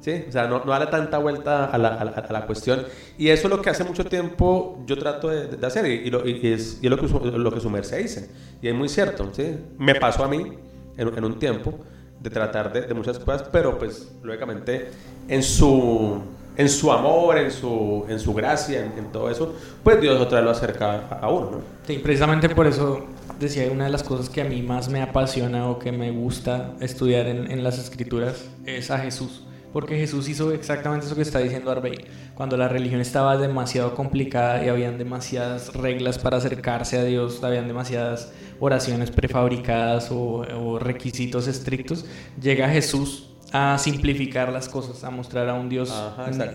¿Sí? 0.00 0.24
O 0.28 0.30
sea, 0.30 0.46
no, 0.46 0.64
no 0.64 0.70
darle 0.70 0.86
tanta 0.86 1.18
vuelta 1.18 1.64
a 1.64 1.78
la, 1.78 1.88
a, 1.88 2.32
la, 2.32 2.46
cuestión. 2.46 2.84
Y 3.18 3.28
eso 3.28 3.48
es 3.48 3.54
lo 3.54 3.60
que 3.60 3.70
hace 3.70 3.82
mucho 3.82 4.04
tiempo 4.04 4.84
yo 4.86 4.96
trato 4.96 5.28
de, 5.28 5.48
de 5.48 5.66
hacer 5.66 5.86
y, 5.86 6.10
lo, 6.10 6.26
y, 6.26 6.52
es, 6.52 6.78
y, 6.80 6.88
lo, 6.88 6.96
que, 6.96 7.08
lo 7.08 7.50
que 7.50 7.60
su 7.60 7.70
merced 7.70 7.98
dice. 7.98 8.30
Y 8.62 8.68
es 8.68 8.74
muy 8.74 8.88
cierto, 8.88 9.28
¿sí? 9.32 9.56
Me 9.78 9.96
pasó 9.96 10.22
a 10.22 10.28
mí 10.28 10.58
en, 10.96 11.08
en 11.08 11.24
un 11.24 11.38
tiempo 11.40 11.80
de 12.20 12.30
tratar 12.30 12.72
de, 12.72 12.82
de 12.82 12.94
muchas 12.94 13.18
cosas, 13.18 13.48
pero 13.50 13.78
pues 13.78 14.12
lógicamente 14.22 14.90
en 15.28 15.42
su 15.42 16.22
en 16.56 16.68
su 16.68 16.90
amor, 16.90 17.38
en 17.38 17.50
su, 17.50 18.04
en 18.08 18.18
su 18.18 18.32
gracia, 18.34 18.84
en, 18.84 19.12
todo 19.12 19.30
eso, 19.30 19.54
pues 19.82 20.00
Dios 20.00 20.20
otra 20.20 20.38
vez 20.38 20.44
lo 20.44 20.50
acerca 20.50 21.06
a, 21.08 21.30
uno. 21.30 21.50
¿no? 21.50 21.60
Sí, 21.86 21.98
precisamente 21.98 22.48
por 22.48 22.66
eso 22.66 23.06
decía, 23.38 23.70
una 23.70 23.84
de 23.84 23.90
las 23.90 24.02
cosas 24.02 24.28
que 24.28 24.40
a 24.40 24.44
mí 24.44 24.62
más 24.62 24.88
me 24.88 25.02
apasiona 25.02 25.68
o 25.68 25.78
que 25.78 25.92
me 25.92 26.10
gusta 26.10 26.74
estudiar 26.80 27.26
en, 27.26 27.50
en 27.50 27.62
las 27.62 27.78
escrituras 27.78 28.48
es 28.64 28.90
a 28.90 28.98
Jesús. 28.98 29.42
Porque 29.72 29.98
Jesús 29.98 30.26
hizo 30.30 30.52
exactamente 30.52 31.04
eso 31.04 31.14
que 31.14 31.20
está 31.20 31.38
diciendo 31.38 31.70
Arbey. 31.70 31.98
Cuando 32.34 32.56
la 32.56 32.66
religión 32.66 33.02
estaba 33.02 33.36
demasiado 33.36 33.94
complicada 33.94 34.64
y 34.64 34.70
habían 34.70 34.96
demasiadas 34.96 35.74
reglas 35.74 36.18
para 36.18 36.38
acercarse 36.38 36.98
a 36.98 37.04
Dios, 37.04 37.44
habían 37.44 37.68
demasiadas 37.68 38.32
oraciones 38.58 39.10
prefabricadas 39.10 40.10
o, 40.10 40.46
o 40.58 40.78
requisitos 40.78 41.46
estrictos, 41.46 42.06
llega 42.40 42.70
Jesús 42.70 43.25
a 43.52 43.78
simplificar 43.78 44.52
las 44.52 44.68
cosas, 44.68 45.04
a 45.04 45.10
mostrar 45.10 45.48
a 45.48 45.54
un 45.54 45.68
Dios 45.68 45.94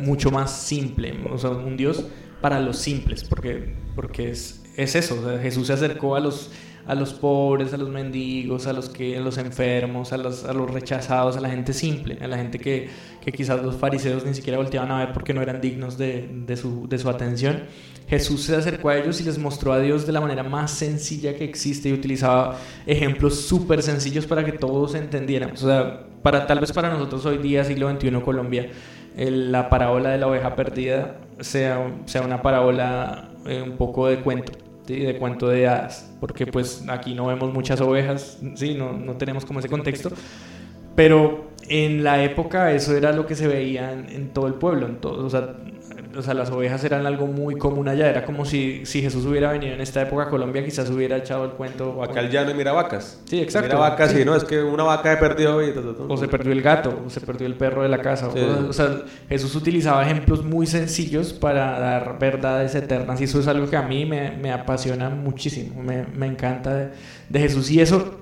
mucho 0.01 0.31
más 0.31 0.51
simple, 0.51 1.13
o 1.29 1.37
sea, 1.37 1.51
un 1.51 1.77
Dios 1.77 2.05
para 2.41 2.59
los 2.59 2.77
simples, 2.77 3.23
porque, 3.23 3.75
porque 3.95 4.31
es, 4.31 4.63
es 4.75 4.95
eso, 4.95 5.37
Jesús 5.41 5.67
se 5.67 5.73
acercó 5.73 6.15
a 6.15 6.19
los, 6.19 6.51
a 6.85 6.95
los 6.95 7.13
pobres, 7.13 7.73
a 7.73 7.77
los 7.77 7.89
mendigos, 7.89 8.67
a 8.67 8.73
los, 8.73 8.89
que, 8.89 9.17
a 9.17 9.21
los 9.21 9.37
enfermos, 9.37 10.13
a 10.13 10.17
los, 10.17 10.43
a 10.45 10.53
los 10.53 10.69
rechazados, 10.71 11.37
a 11.37 11.41
la 11.41 11.49
gente 11.49 11.73
simple, 11.73 12.17
a 12.21 12.27
la 12.27 12.37
gente 12.37 12.59
que, 12.59 12.89
que 13.23 13.31
quizás 13.31 13.61
los 13.61 13.75
fariseos 13.75 14.25
ni 14.25 14.33
siquiera 14.33 14.57
volteaban 14.57 14.91
a 14.91 14.99
ver 14.99 15.13
porque 15.13 15.33
no 15.33 15.41
eran 15.41 15.61
dignos 15.61 15.97
de, 15.97 16.29
de, 16.45 16.57
su, 16.57 16.87
de 16.87 16.97
su 16.97 17.09
atención. 17.09 17.63
Jesús 18.07 18.43
se 18.43 18.55
acercó 18.55 18.89
a 18.89 18.97
ellos 18.97 19.21
y 19.21 19.23
les 19.23 19.37
mostró 19.37 19.71
a 19.71 19.79
Dios 19.79 20.05
de 20.05 20.11
la 20.11 20.19
manera 20.19 20.43
más 20.43 20.71
sencilla 20.71 21.35
que 21.35 21.45
existe 21.45 21.87
y 21.87 21.93
utilizaba 21.93 22.57
ejemplos 22.85 23.39
súper 23.39 23.81
sencillos 23.81 24.25
para 24.25 24.43
que 24.43 24.51
todos 24.51 24.95
entendieran. 24.95 25.51
O 25.51 25.57
sea, 25.57 26.07
para, 26.21 26.45
tal 26.45 26.59
vez 26.59 26.73
para 26.73 26.89
nosotros 26.89 27.25
hoy 27.25 27.37
día, 27.37 27.63
siglo 27.63 27.89
XXI 27.89 28.11
Colombia, 28.21 28.69
la 29.15 29.69
parábola 29.69 30.09
de 30.09 30.17
la 30.17 30.27
oveja 30.27 30.55
perdida 30.55 31.17
sea, 31.39 31.89
sea 32.05 32.21
una 32.21 32.41
parábola 32.41 33.29
eh, 33.45 33.61
un 33.61 33.77
poco 33.77 34.07
de 34.07 34.19
cuento. 34.19 34.70
De 34.87 35.17
cuento 35.17 35.47
de 35.47 35.67
hadas, 35.67 36.11
porque 36.19 36.47
pues 36.47 36.83
aquí 36.87 37.13
no 37.13 37.27
vemos 37.27 37.53
muchas 37.53 37.79
ovejas, 37.81 38.39
¿sí? 38.55 38.75
no, 38.75 38.93
no 38.93 39.13
tenemos 39.15 39.45
como 39.45 39.59
ese 39.59 39.69
contexto, 39.69 40.11
pero 40.95 41.51
en 41.67 42.03
la 42.03 42.23
época 42.23 42.71
eso 42.73 42.95
era 42.95 43.11
lo 43.11 43.25
que 43.25 43.35
se 43.35 43.47
veía 43.47 43.93
en, 43.93 44.29
todo 44.29 44.47
el 44.47 44.55
pueblo, 44.55 44.87
en 44.87 44.97
todo, 44.97 45.25
o 45.25 45.29
sea, 45.29 45.55
o 46.15 46.21
sea, 46.21 46.33
las 46.33 46.49
ovejas 46.51 46.83
eran 46.83 47.05
algo 47.05 47.27
muy 47.27 47.55
común 47.55 47.87
allá. 47.87 48.09
Era 48.09 48.25
como 48.25 48.45
si, 48.45 48.85
si 48.85 49.01
Jesús 49.01 49.25
hubiera 49.25 49.51
venido 49.51 49.73
en 49.73 49.81
esta 49.81 50.01
época 50.01 50.23
a 50.23 50.29
Colombia, 50.29 50.63
quizás 50.63 50.89
hubiera 50.89 51.17
echado 51.17 51.45
el 51.45 51.51
cuento. 51.51 51.91
O 51.91 52.03
acá 52.03 52.19
el 52.19 52.29
llano 52.29 52.51
y 52.51 52.53
mira 52.53 52.71
vacas. 52.71 53.21
Sí, 53.25 53.39
exacto. 53.39 53.67
Mira 53.67 53.79
vacas 53.79 54.11
Sí. 54.11 54.21
y 54.21 54.25
no, 54.25 54.35
es 54.35 54.43
que 54.43 54.61
una 54.61 54.83
vaca 54.83 55.13
se 55.13 55.17
perdió 55.17 55.61
y... 55.65 55.73
O 56.07 56.17
se 56.17 56.27
perdió 56.27 56.51
el 56.51 56.61
gato, 56.61 57.01
o 57.05 57.09
se 57.09 57.21
perdió 57.21 57.47
el 57.47 57.55
perro 57.55 57.83
de 57.83 57.89
la 57.89 57.99
casa. 57.99 58.27
O, 58.27 58.69
o 58.69 58.73
sea, 58.73 59.03
Jesús 59.29 59.55
utilizaba 59.55 60.03
ejemplos 60.03 60.43
muy 60.43 60.67
sencillos 60.67 61.33
para 61.33 61.79
dar 61.79 62.19
verdades 62.19 62.75
eternas. 62.75 63.21
Y 63.21 63.25
eso 63.25 63.39
es 63.39 63.47
algo 63.47 63.69
que 63.69 63.77
a 63.77 63.83
mí 63.83 64.05
me, 64.05 64.31
me 64.31 64.51
apasiona 64.51 65.09
muchísimo. 65.09 65.81
Me, 65.81 66.05
me 66.05 66.27
encanta 66.27 66.75
de, 66.75 66.89
de 67.29 67.39
Jesús. 67.39 67.69
Y 67.71 67.79
eso 67.81 68.19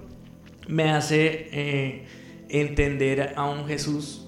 me 0.67 0.91
hace 0.91 1.49
eh, 1.51 2.05
entender 2.49 3.33
a 3.35 3.45
un 3.49 3.65
Jesús 3.67 4.27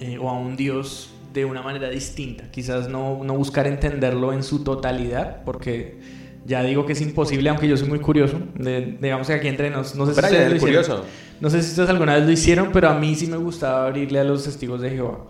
eh, 0.00 0.18
o 0.18 0.28
a 0.28 0.32
un 0.32 0.56
Dios 0.56 1.09
de 1.32 1.44
una 1.44 1.62
manera 1.62 1.88
distinta. 1.88 2.44
Quizás 2.50 2.88
no, 2.88 3.22
no 3.24 3.34
buscar 3.34 3.66
entenderlo 3.66 4.32
en 4.32 4.42
su 4.42 4.64
totalidad, 4.64 5.42
porque 5.44 5.98
ya 6.46 6.62
digo 6.62 6.86
que 6.86 6.92
es 6.94 7.00
imposible, 7.00 7.48
aunque 7.50 7.68
yo 7.68 7.76
soy 7.76 7.88
muy 7.88 8.00
curioso. 8.00 8.38
De- 8.54 8.98
digamos 9.00 9.26
que 9.26 9.34
aquí 9.34 9.48
entre 9.48 9.70
nos, 9.70 9.94
no 9.94 10.06
sé 10.06 10.14
si 10.14 10.20
ustedes 10.20 10.50
lo 10.50 10.56
hicieron. 10.56 10.82
curioso. 10.84 11.04
No 11.40 11.48
sé 11.50 11.62
si 11.62 11.70
ustedes 11.70 11.88
alguna 11.90 12.14
vez 12.16 12.24
lo 12.26 12.32
hicieron, 12.32 12.70
pero 12.72 12.88
a 12.90 12.94
mí 12.94 13.14
sí 13.14 13.26
me 13.26 13.36
gustaba 13.36 13.86
abrirle 13.86 14.18
a 14.20 14.24
los 14.24 14.44
testigos 14.44 14.80
de 14.80 14.90
Jehová. 14.90 15.20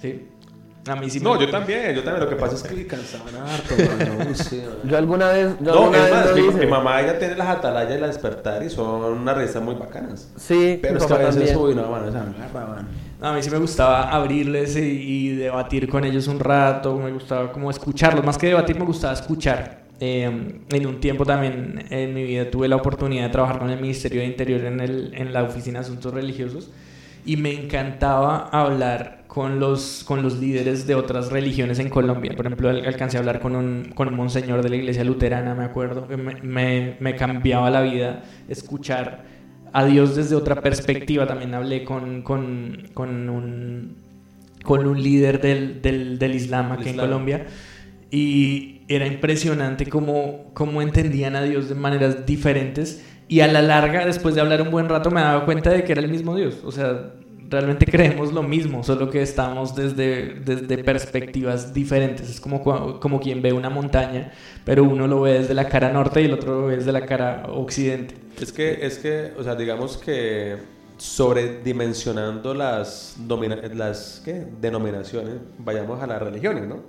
Sí. 0.00 0.28
A 0.88 0.96
mí 0.96 1.08
sí 1.08 1.20
me 1.20 1.24
No, 1.26 1.40
yo 1.40 1.48
también, 1.48 1.94
yo 1.94 2.02
también. 2.02 2.24
Lo 2.24 2.28
que 2.28 2.34
pasa 2.34 2.56
es 2.56 2.62
que 2.64 2.74
me 2.74 2.84
cansaban 2.88 3.36
harto, 3.36 3.74
mano. 4.18 4.34
Sí. 4.34 4.60
Yo 4.82 4.98
alguna 4.98 5.28
vez, 5.28 5.50
yo 5.60 5.72
No, 5.72 5.82
alguna 5.84 5.98
es 5.98 6.04
vez 6.04 6.12
más, 6.12 6.30
lo 6.30 6.34
mi, 6.36 6.48
hice. 6.48 6.58
mi 6.58 6.66
mamá 6.66 7.00
ella 7.02 7.18
tiene 7.20 7.36
las 7.36 7.46
atalayas 7.48 7.96
y 7.96 8.00
la 8.00 8.06
despertar 8.08 8.64
y 8.64 8.70
son 8.70 9.04
unas 9.04 9.36
revistas 9.36 9.62
muy 9.62 9.76
bacanas. 9.76 10.28
Sí, 10.36 10.80
Pero 10.82 10.98
es 10.98 11.06
que 11.06 11.12
a 11.14 11.16
veces, 11.18 11.34
también. 11.36 11.56
uy, 11.58 11.74
no, 11.76 11.88
mano, 11.88 12.08
esa 12.08 12.22
agarra, 12.22 12.66
mano. 12.66 12.88
A 13.22 13.32
mí 13.32 13.42
sí 13.42 13.50
me 13.50 13.58
gustaba 13.58 14.10
abrirles 14.10 14.76
y, 14.76 14.80
y 14.80 15.28
debatir 15.36 15.88
con 15.88 16.04
ellos 16.04 16.26
un 16.26 16.40
rato, 16.40 16.96
me 16.98 17.12
gustaba 17.12 17.52
como 17.52 17.70
escucharlos, 17.70 18.24
más 18.24 18.36
que 18.36 18.48
debatir 18.48 18.76
me 18.78 18.84
gustaba 18.84 19.12
escuchar. 19.12 19.82
Eh, 20.00 20.24
en 20.68 20.86
un 20.86 20.98
tiempo 20.98 21.24
también 21.24 21.84
en 21.90 22.12
mi 22.12 22.24
vida 22.24 22.50
tuve 22.50 22.66
la 22.66 22.74
oportunidad 22.76 23.24
de 23.26 23.28
trabajar 23.30 23.60
con 23.60 23.70
el 23.70 23.80
Ministerio 23.80 24.20
de 24.22 24.26
Interior 24.26 24.64
en, 24.64 24.80
el, 24.80 25.12
en 25.14 25.32
la 25.32 25.44
Oficina 25.44 25.78
de 25.78 25.84
Asuntos 25.86 26.12
Religiosos 26.12 26.70
y 27.24 27.36
me 27.36 27.52
encantaba 27.54 28.48
hablar 28.50 29.22
con 29.28 29.60
los, 29.60 30.02
con 30.04 30.22
los 30.22 30.40
líderes 30.40 30.88
de 30.88 30.96
otras 30.96 31.30
religiones 31.30 31.78
en 31.78 31.88
Colombia. 31.90 32.32
Por 32.36 32.46
ejemplo, 32.46 32.68
al- 32.70 32.84
alcancé 32.84 33.18
a 33.18 33.20
hablar 33.20 33.38
con 33.40 33.54
un, 33.54 33.92
con 33.94 34.08
un 34.08 34.14
monseñor 34.16 34.62
de 34.62 34.68
la 34.70 34.76
iglesia 34.76 35.04
luterana, 35.04 35.54
me 35.54 35.64
acuerdo, 35.64 36.08
que 36.08 36.16
me, 36.16 36.34
me, 36.42 36.96
me 36.98 37.14
cambiaba 37.14 37.70
la 37.70 37.82
vida 37.82 38.24
escuchar 38.48 39.30
a 39.72 39.84
Dios 39.84 40.16
desde 40.16 40.34
otra 40.36 40.60
perspectiva. 40.60 41.26
También 41.26 41.54
hablé 41.54 41.84
con, 41.84 42.22
con, 42.22 42.88
con 42.94 43.28
un, 43.28 43.96
con 44.62 44.86
un 44.86 45.02
líder 45.02 45.40
del, 45.40 45.82
del, 45.82 46.18
del 46.18 46.34
Islam 46.34 46.72
aquí 46.72 46.90
en. 46.90 46.96
Colombia. 46.96 47.46
Y 48.10 48.82
era 48.88 49.06
impresionante 49.06 49.86
cómo, 49.86 50.50
cómo 50.52 50.82
entendían 50.82 51.34
a 51.34 51.42
Dios 51.42 51.68
de 51.68 51.74
maneras 51.74 52.26
diferentes. 52.26 53.04
Y 53.28 53.40
a 53.40 53.46
la 53.46 53.62
larga, 53.62 54.04
después 54.04 54.34
de 54.34 54.42
hablar 54.42 54.60
un 54.60 54.70
buen 54.70 54.88
rato, 54.88 55.10
me 55.10 55.22
daba 55.22 55.44
cuenta 55.46 55.70
de 55.70 55.84
que 55.84 55.92
era 55.92 56.02
el 56.02 56.10
mismo 56.10 56.36
Dios. 56.36 56.60
O 56.64 56.70
sea, 56.70 57.12
realmente 57.52 57.86
creemos 57.86 58.32
lo 58.32 58.42
mismo, 58.42 58.82
solo 58.82 59.08
que 59.08 59.22
estamos 59.22 59.74
desde, 59.76 60.40
desde 60.40 60.78
perspectivas 60.78 61.72
diferentes. 61.72 62.28
Es 62.28 62.40
como, 62.40 62.62
como 62.98 63.20
quien 63.20 63.40
ve 63.40 63.52
una 63.52 63.70
montaña, 63.70 64.32
pero 64.64 64.84
uno 64.84 65.06
lo 65.06 65.20
ve 65.20 65.34
desde 65.40 65.54
la 65.54 65.68
cara 65.68 65.92
norte 65.92 66.20
y 66.22 66.24
el 66.24 66.32
otro 66.32 66.62
lo 66.62 66.66
ve 66.66 66.76
desde 66.76 66.92
la 66.92 67.06
cara 67.06 67.44
occidente. 67.48 68.21
Es 68.40 68.52
que, 68.52 68.84
es 68.86 68.98
que, 68.98 69.32
o 69.38 69.42
sea, 69.44 69.54
digamos 69.54 69.96
que 69.98 70.56
sobredimensionando 70.96 72.54
las, 72.54 73.14
domina- 73.18 73.60
las 73.74 74.20
¿qué? 74.24 74.46
denominaciones, 74.60 75.36
vayamos 75.58 76.02
a 76.02 76.06
las 76.06 76.20
religiones, 76.22 76.66
¿no? 76.66 76.80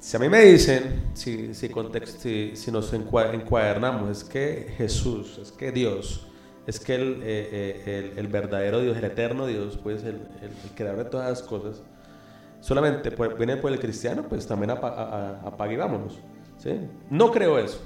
Si 0.00 0.16
a 0.16 0.20
mí 0.20 0.28
me 0.28 0.40
dicen, 0.44 1.10
si, 1.14 1.54
si, 1.54 1.68
context- 1.70 2.18
si, 2.18 2.52
si 2.54 2.70
nos 2.70 2.92
encua- 2.92 3.34
encuadernamos, 3.34 4.10
es 4.18 4.24
que 4.24 4.72
Jesús, 4.76 5.38
es 5.42 5.50
que 5.50 5.72
Dios, 5.72 6.26
es 6.66 6.78
que 6.78 6.94
el, 6.94 7.20
eh, 7.22 7.82
eh, 7.86 8.12
el, 8.12 8.18
el 8.18 8.28
verdadero 8.28 8.80
Dios, 8.80 8.96
el 8.96 9.04
eterno 9.04 9.46
Dios, 9.46 9.78
pues 9.82 10.02
el, 10.04 10.16
el, 10.42 10.50
creador 10.76 11.04
de 11.04 11.10
todas 11.10 11.28
las 11.30 11.42
cosas, 11.42 11.82
solamente 12.60 13.10
pues, 13.10 13.36
viene 13.36 13.56
por 13.56 13.72
el 13.72 13.80
cristiano, 13.80 14.24
pues 14.28 14.46
también 14.46 14.70
apague 14.70 15.74
y 15.74 15.76
vámonos. 15.76 16.18
¿sí? 16.58 16.70
No 17.10 17.32
creo 17.32 17.58
eso. 17.58 17.80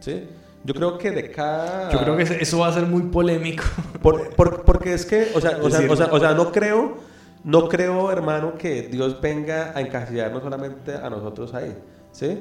¿sí? 0.00 0.24
Yo 0.64 0.74
creo 0.74 0.98
que 0.98 1.10
de 1.10 1.30
cada... 1.30 1.90
Yo 1.90 1.98
creo 2.00 2.16
que 2.16 2.22
eso 2.40 2.58
va 2.58 2.68
a 2.68 2.72
ser 2.72 2.84
muy 2.84 3.02
polémico. 3.02 3.64
Por- 4.02 4.34
por- 4.34 4.62
porque 4.64 4.92
es 4.94 5.06
que, 5.06 5.28
o 5.34 5.40
sea, 5.40 5.58
o 5.62 5.70
sea, 5.70 5.90
o 5.90 5.96
sea, 5.96 6.06
o 6.12 6.20
sea, 6.20 6.34
no 6.34 6.52
creo, 6.52 6.96
no 7.44 7.68
creo, 7.68 8.10
hermano, 8.12 8.54
que 8.58 8.82
Dios 8.82 9.20
venga 9.20 9.72
a 9.74 9.80
encasillarnos 9.80 10.42
solamente 10.42 10.94
a 10.94 11.08
nosotros 11.08 11.54
ahí, 11.54 11.74
¿sí? 12.12 12.40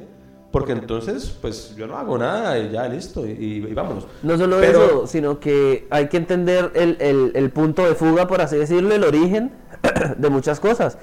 Porque 0.51 0.72
entonces, 0.74 1.38
pues 1.41 1.76
yo 1.78 1.86
no 1.88 1.97
hago 1.97 2.17
nada 2.17 2.57
y 2.59 2.72
ya 2.72 2.88
listo, 2.89 3.26
y, 3.26 3.32
y 3.70 3.74
vámonos. 3.74 4.07
No 4.24 4.38
solo 4.38 4.57
Pero- 4.59 4.84
eso, 4.86 5.07
sino 5.07 5.39
que 5.39 5.88
hay 5.89 6.07
que 6.09 6.17
entender 6.17 6.72
el, 6.74 6.97
el- 6.99 7.32
el 7.36 7.49
punto 7.51 7.86
de 7.86 7.95
fuga, 7.95 8.28
por 8.28 8.41
así 8.41 8.57
decirlo, 8.57 8.93
el 8.95 9.03
origen 9.03 9.51
de 10.17 10.30
muchas 10.30 10.59
cosas. 10.59 10.97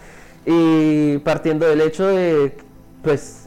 Y 0.44 1.18
partiendo 1.18 1.66
del 1.66 1.80
hecho 1.80 2.06
de, 2.08 2.56
pues, 3.02 3.45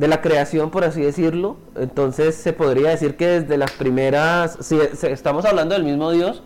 de 0.00 0.08
la 0.08 0.22
creación, 0.22 0.70
por 0.70 0.82
así 0.84 1.02
decirlo, 1.02 1.58
entonces 1.76 2.34
se 2.34 2.54
podría 2.54 2.88
decir 2.88 3.16
que 3.16 3.26
desde 3.26 3.58
las 3.58 3.70
primeras, 3.72 4.56
si 4.60 4.78
estamos 5.02 5.44
hablando 5.44 5.74
del 5.74 5.84
mismo 5.84 6.10
Dios, 6.10 6.42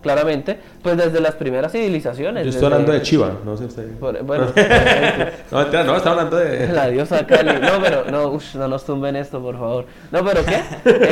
claramente, 0.00 0.58
pues 0.82 0.96
desde 0.96 1.20
las 1.20 1.34
primeras 1.34 1.72
civilizaciones. 1.72 2.44
Yo 2.44 2.48
estoy 2.50 2.62
desde- 2.62 2.66
hablando 2.74 2.92
de 2.92 3.02
Chiva, 3.02 3.32
no 3.44 3.56
sé 3.58 3.66
usted. 3.66 3.90
por- 3.98 4.22
bueno. 4.22 4.46
No, 5.50 5.58
mentira, 5.58 5.84
no, 5.84 5.96
está 5.96 6.10
hablando 6.10 6.36
de... 6.36 6.68
La 6.72 6.88
diosa 6.88 7.26
Cali. 7.26 7.58
No, 7.60 7.80
pero 7.82 8.04
no, 8.10 8.28
ush, 8.30 8.54
no 8.56 8.68
nos 8.68 8.84
tumben 8.86 9.16
esto, 9.16 9.40
por 9.40 9.54
favor. 9.58 9.84
No, 10.10 10.24
pero 10.24 10.40
¿qué? 10.44 10.60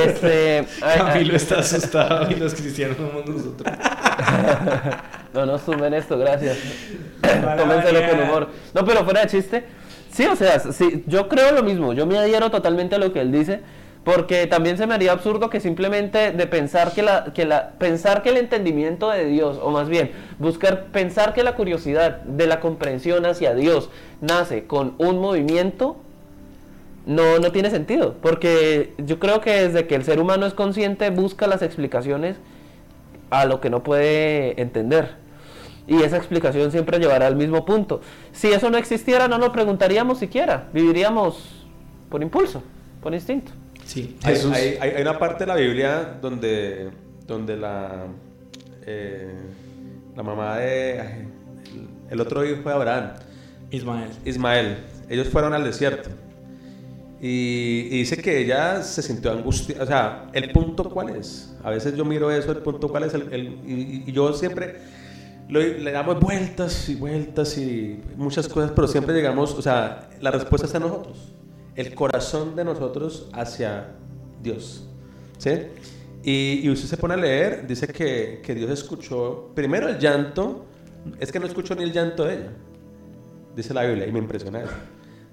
Este, 0.04 0.58
ay, 0.82 0.98
ay, 0.98 0.98
Camilo 0.98 1.36
está 1.36 1.58
asustado 1.60 2.30
y 2.30 2.34
los 2.36 2.54
cristianos 2.54 2.96
somos 2.96 3.26
nosotros. 3.26 3.76
no 5.34 5.46
nos 5.46 5.62
tumben 5.64 5.94
esto, 5.94 6.18
gracias. 6.18 6.56
Tómenselo 7.20 8.00
con 8.10 8.20
humor. 8.20 8.48
No, 8.74 8.84
pero 8.84 9.04
fuera 9.04 9.20
de 9.22 9.26
chiste. 9.28 9.64
Sí, 10.12 10.26
o 10.26 10.36
sea, 10.36 10.58
sí, 10.60 11.04
yo 11.06 11.28
creo 11.28 11.52
lo 11.52 11.62
mismo. 11.62 11.94
Yo 11.94 12.06
me 12.06 12.18
adhiero 12.18 12.50
totalmente 12.50 12.96
a 12.96 12.98
lo 12.98 13.12
que 13.12 13.20
él 13.20 13.32
dice. 13.32 13.60
Porque 14.04 14.48
también 14.48 14.76
se 14.78 14.86
me 14.86 14.94
haría 14.94 15.12
absurdo 15.12 15.48
que 15.48 15.60
simplemente 15.60 16.32
de 16.32 16.46
pensar 16.48 16.92
que 16.92 17.02
la, 17.02 17.32
que 17.32 17.44
la, 17.44 17.70
pensar 17.78 18.22
que 18.22 18.30
el 18.30 18.36
entendimiento 18.36 19.08
de 19.10 19.26
Dios, 19.26 19.60
o 19.62 19.70
más 19.70 19.88
bien, 19.88 20.10
buscar, 20.40 20.86
pensar 20.86 21.32
que 21.34 21.44
la 21.44 21.54
curiosidad 21.54 22.20
de 22.22 22.48
la 22.48 22.58
comprensión 22.58 23.24
hacia 23.26 23.54
Dios 23.54 23.90
nace 24.20 24.64
con 24.66 24.94
un 24.98 25.20
movimiento, 25.20 25.96
no, 27.06 27.38
no 27.38 27.52
tiene 27.52 27.70
sentido. 27.70 28.16
Porque 28.20 28.92
yo 28.98 29.20
creo 29.20 29.40
que 29.40 29.52
desde 29.52 29.86
que 29.86 29.94
el 29.94 30.04
ser 30.04 30.18
humano 30.18 30.46
es 30.46 30.54
consciente, 30.54 31.10
busca 31.10 31.46
las 31.46 31.62
explicaciones 31.62 32.38
a 33.30 33.44
lo 33.44 33.60
que 33.60 33.70
no 33.70 33.84
puede 33.84 34.60
entender. 34.60 35.21
Y 35.86 36.02
esa 36.02 36.16
explicación 36.16 36.70
siempre 36.70 36.98
llevará 36.98 37.26
al 37.26 37.36
mismo 37.36 37.64
punto. 37.64 38.00
Si 38.32 38.48
eso 38.48 38.70
no 38.70 38.78
existiera, 38.78 39.26
no 39.28 39.38
lo 39.38 39.50
preguntaríamos 39.52 40.18
siquiera. 40.18 40.68
Viviríamos 40.72 41.64
por 42.08 42.22
impulso, 42.22 42.62
por 43.02 43.12
instinto. 43.14 43.50
Sí, 43.84 44.16
Hay, 44.22 44.34
Jesús. 44.34 44.52
hay- 44.54 44.76
hay- 44.80 44.90
hay 44.90 45.02
una 45.02 45.18
parte 45.18 45.40
de 45.44 45.48
la 45.48 45.56
Biblia 45.56 46.18
donde, 46.22 46.90
donde 47.26 47.56
la, 47.56 48.06
eh, 48.86 49.32
la 50.16 50.22
mamá 50.22 50.58
de... 50.58 50.98
el, 51.00 51.28
el 52.10 52.20
otro 52.20 52.44
hijo 52.46 52.68
de 52.68 52.74
Abraham, 52.74 53.10
Ismael. 53.72 54.10
Ismael, 54.24 54.76
ellos 55.08 55.28
fueron 55.28 55.52
al 55.52 55.64
desierto. 55.64 56.10
Y, 57.20 57.86
y 57.90 57.98
dice 57.98 58.16
que 58.16 58.38
ella 58.40 58.82
se 58.82 59.00
sintió 59.02 59.30
angustiada. 59.32 59.84
O 59.84 59.86
sea, 59.86 60.26
¿el 60.32 60.50
punto 60.50 60.84
cuál 60.90 61.10
es? 61.16 61.54
A 61.62 61.70
veces 61.70 61.96
yo 61.96 62.04
miro 62.04 62.30
eso, 62.32 62.50
el 62.52 62.58
punto 62.58 62.88
cuál 62.88 63.04
es. 63.04 63.14
El, 63.14 63.32
el- 63.32 63.46
y, 63.66 64.04
y 64.06 64.12
yo 64.12 64.32
siempre 64.32 64.76
lo- 65.52 65.60
le 65.60 65.92
damos 65.92 66.18
vueltas 66.20 66.88
y 66.88 66.94
vueltas 66.94 67.56
y 67.58 68.00
muchas 68.16 68.48
cosas, 68.48 68.72
pero 68.74 68.88
siempre 68.88 69.14
llegamos, 69.14 69.54
o 69.54 69.62
sea, 69.62 70.08
la 70.20 70.30
respuesta 70.30 70.66
está 70.66 70.78
en 70.78 70.84
nosotros. 70.84 71.34
El 71.76 71.94
corazón 71.94 72.54
de 72.56 72.64
nosotros 72.64 73.28
hacia 73.32 73.94
Dios. 74.42 74.88
¿Sí? 75.38 75.50
Y, 76.22 76.60
y 76.62 76.70
usted 76.70 76.88
se 76.88 76.96
pone 76.96 77.14
a 77.14 77.16
leer, 77.16 77.66
dice 77.66 77.86
que, 77.88 78.40
que 78.44 78.54
Dios 78.54 78.70
escuchó 78.70 79.50
primero 79.54 79.88
el 79.88 79.98
llanto, 79.98 80.66
es 81.18 81.32
que 81.32 81.40
no 81.40 81.46
escuchó 81.46 81.74
ni 81.74 81.82
el 81.82 81.92
llanto 81.92 82.24
de 82.24 82.34
ella 82.34 82.50
dice 83.54 83.74
la 83.74 83.82
Biblia, 83.84 84.06
y 84.06 84.12
me 84.12 84.18
impresiona 84.18 84.62
eso. 84.62 84.72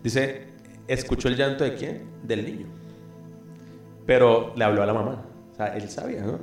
Dice, 0.04 0.48
escuchó 0.90 1.30
el 1.30 1.38
llanto 1.38 1.64
de 1.64 1.74
quién? 1.76 2.04
Del 2.24 2.44
niño. 2.44 2.68
Pero 4.06 4.54
le 4.58 4.64
habló 4.66 4.84
a 4.84 4.86
la 4.86 4.94
mamá. 4.94 5.24
O 5.52 5.56
sea, 5.56 5.68
él 5.78 5.90
sabía, 5.90 6.22
¿no? 6.24 6.40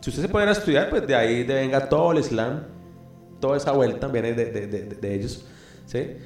Si 0.00 0.10
usted 0.10 0.22
se 0.22 0.28
pone 0.28 0.46
a 0.46 0.50
estudiar, 0.50 0.90
pues 0.90 1.06
de 1.06 1.14
ahí 1.14 1.44
de 1.44 1.54
venga 1.54 1.88
todo 1.88 2.10
el 2.12 2.18
Islam, 2.18 2.64
toda 3.44 3.56
esa 3.58 3.72
vuelta 3.72 4.08
viene 4.08 4.32
de, 4.32 4.46
de- 4.46 4.66
de- 4.66 4.84
de 5.02 5.14
ellos, 5.14 5.44
¿sí? 5.84 6.16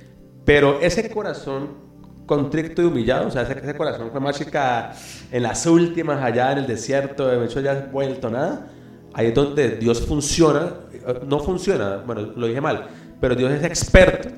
Pero 0.44 0.78
ese 0.80 1.10
corazón 1.10 1.88
contrito 2.26 2.80
y 2.82 2.84
humillado, 2.84 3.26
o 3.26 3.30
sea, 3.30 3.42
ese, 3.42 3.58
ese 3.58 3.74
corazón 3.74 4.10
fue 4.12 4.20
más 4.20 4.38
chica 4.38 4.92
en 5.32 5.42
las 5.42 5.66
últimas, 5.66 6.22
allá 6.22 6.52
en 6.52 6.58
el 6.58 6.66
desierto, 6.68 7.26
de 7.26 7.44
hecho 7.44 7.60
ya 7.60 7.88
vuelto 7.92 8.30
nada, 8.30 8.68
ahí 9.14 9.26
es 9.28 9.34
donde 9.34 9.70
Dios 9.84 10.00
funciona, 10.06 10.74
eh, 10.92 11.20
no 11.26 11.40
funciona, 11.40 11.96
bueno, 12.06 12.20
lo 12.36 12.46
dije 12.46 12.60
mal, 12.60 12.86
pero 13.20 13.34
Dios 13.34 13.50
es 13.50 13.64
experto 13.64 14.28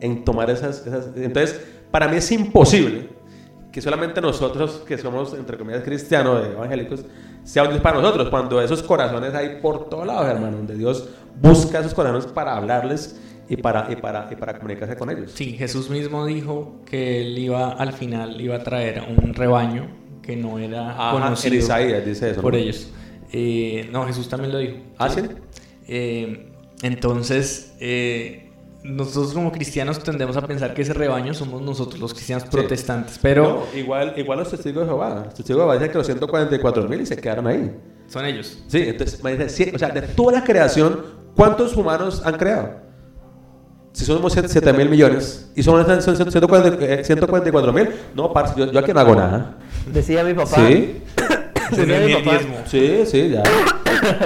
en 0.00 0.22
tomar 0.24 0.50
esas, 0.50 0.86
esas... 0.86 1.06
Entonces, 1.16 1.58
para 1.90 2.08
mí 2.08 2.16
es 2.18 2.30
imposible 2.30 3.08
que 3.72 3.80
solamente 3.80 4.20
nosotros, 4.20 4.82
que 4.86 4.98
somos, 4.98 5.32
entre 5.32 5.56
comillas, 5.56 5.82
cristianos, 5.82 6.44
evangélicos, 6.46 7.04
sea 7.46 7.62
un 7.62 7.70
Dios 7.70 7.80
para 7.80 8.00
nosotros, 8.00 8.28
cuando 8.28 8.60
esos 8.60 8.82
corazones 8.82 9.32
hay 9.34 9.60
por 9.62 9.88
todos 9.88 10.06
lados, 10.06 10.26
hermano, 10.28 10.56
donde 10.58 10.76
Dios 10.76 11.08
busca 11.40 11.78
esos 11.78 11.94
corazones 11.94 12.26
para 12.26 12.56
hablarles 12.56 13.20
y 13.48 13.56
para, 13.56 13.86
y 13.90 13.96
para, 13.96 14.28
y 14.30 14.34
para 14.34 14.58
comunicarse 14.58 14.96
con 14.96 15.08
ellos. 15.10 15.30
Sí, 15.32 15.52
Jesús 15.52 15.88
mismo 15.88 16.26
dijo 16.26 16.80
que 16.84 17.20
él 17.22 17.38
iba 17.38 17.70
al 17.72 17.92
final, 17.92 18.40
iba 18.40 18.56
a 18.56 18.62
traer 18.64 19.04
un 19.08 19.32
rebaño 19.32 19.86
que 20.22 20.34
no 20.36 20.58
era 20.58 20.90
Ajá, 20.90 21.12
conocido 21.12 21.54
Isaías 21.54 22.04
dice 22.04 22.30
eso. 22.30 22.42
por 22.42 22.54
¿no? 22.54 22.58
ellos. 22.58 22.90
Eh, 23.32 23.88
no, 23.92 24.04
Jesús 24.06 24.28
también 24.28 24.52
lo 24.52 24.58
dijo. 24.58 24.76
¿Ah, 24.98 25.08
sí? 25.08 25.20
Eh, 25.86 26.52
entonces, 26.82 27.76
eh, 27.78 28.45
nosotros 28.88 29.32
como 29.34 29.52
cristianos 29.52 29.98
tendemos 30.02 30.36
a 30.36 30.46
pensar 30.46 30.72
que 30.74 30.82
ese 30.82 30.92
rebaño 30.94 31.34
somos 31.34 31.60
nosotros, 31.62 31.98
los 32.00 32.12
cristianos 32.14 32.44
Sí. 32.44 32.48
protestantes, 32.50 33.18
pero 33.20 33.66
No, 33.72 33.78
igual, 33.78 34.14
igual 34.16 34.38
los 34.40 34.50
testigos 34.50 34.82
de 34.84 34.88
Jehová. 34.88 35.22
Los 35.26 35.34
testigos 35.34 35.48
de 35.48 35.62
Jehová 35.64 35.74
dicen 35.74 35.90
que 35.92 35.98
los 35.98 36.06
144 36.06 36.88
mil 36.88 37.00
y 37.00 37.06
se 37.06 37.16
quedaron 37.16 37.46
ahí. 37.46 37.74
son 38.08 38.24
ellos. 38.24 38.62
Sí, 38.68 38.84
entonces, 38.86 39.20
o 39.74 39.78
sea, 39.78 39.88
de 39.88 40.02
toda 40.02 40.32
la 40.32 40.44
creación, 40.44 41.00
¿cuántos 41.34 41.76
humanos 41.76 42.22
han 42.24 42.36
creado? 42.36 42.86
Si 43.92 44.04
somos 44.04 44.32
7 44.32 44.72
mil 44.74 44.88
millones 44.90 45.50
y 45.56 45.62
son, 45.62 45.84
son 46.02 46.14
144 46.30 47.72
mil, 47.72 47.88
no, 48.14 48.32
parce, 48.32 48.54
yo, 48.58 48.70
yo 48.70 48.78
aquí 48.78 48.92
no 48.92 49.00
hago 49.00 49.14
nada. 49.16 49.56
Decía 49.92 50.22
mi 50.22 50.34
papá. 50.34 50.54
Sí, 50.56 51.02
Decía 51.76 52.00
mi 52.00 52.14
papá. 52.14 52.38
sí, 52.66 53.02
sí, 53.06 53.30
ya. 53.30 53.42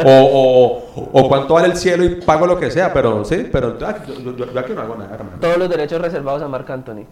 O, 0.04 0.82
o, 0.94 1.08
o 1.20 1.28
cuánto 1.28 1.54
vale 1.54 1.68
el 1.68 1.76
cielo 1.76 2.04
y 2.04 2.16
pago 2.16 2.46
lo 2.46 2.58
que 2.58 2.70
sea, 2.70 2.92
pero 2.92 3.24
sí, 3.24 3.48
pero 3.50 3.78
yo, 3.78 3.86
aquí- 3.86 4.12
yo- 4.24 4.36
yo- 4.36 4.58
aquí 4.60 4.72
no 4.72 4.80
hago 4.82 4.96
nada, 4.96 5.14
hermano. 5.14 5.36
Todos 5.40 5.56
los 5.58 5.68
derechos 5.68 6.00
reservados 6.00 6.42
a 6.42 6.48
Marc 6.48 6.68
Anthony. 6.70 7.04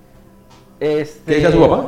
Este... 0.81 1.33
¿Qué 1.33 1.39
dice 1.41 1.53
su 1.53 1.61
papá? 1.61 1.85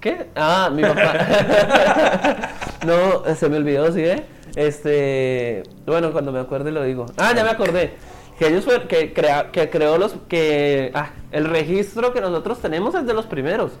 ¿Qué? 0.00 0.26
Ah, 0.34 0.70
mi 0.72 0.82
papá. 0.82 2.48
no, 2.86 3.34
se 3.34 3.48
me 3.48 3.56
olvidó, 3.58 3.92
¿sí? 3.92 4.00
eh? 4.04 4.24
Este, 4.56 5.62
bueno, 5.86 6.12
cuando 6.12 6.32
me 6.32 6.40
acuerde 6.40 6.72
lo 6.72 6.82
digo. 6.82 7.06
Ah, 7.16 7.32
ya 7.34 7.44
me 7.44 7.50
acordé. 7.50 7.94
Que 8.38 8.48
ellos 8.48 8.64
fueron, 8.64 8.88
que, 8.88 9.12
crea, 9.12 9.50
que 9.52 9.70
creó 9.70 9.98
los, 9.98 10.14
que, 10.28 10.90
ah, 10.94 11.10
el 11.30 11.44
registro 11.44 12.12
que 12.12 12.20
nosotros 12.20 12.58
tenemos 12.58 12.94
es 12.94 13.06
de 13.06 13.14
los 13.14 13.26
primeros, 13.26 13.72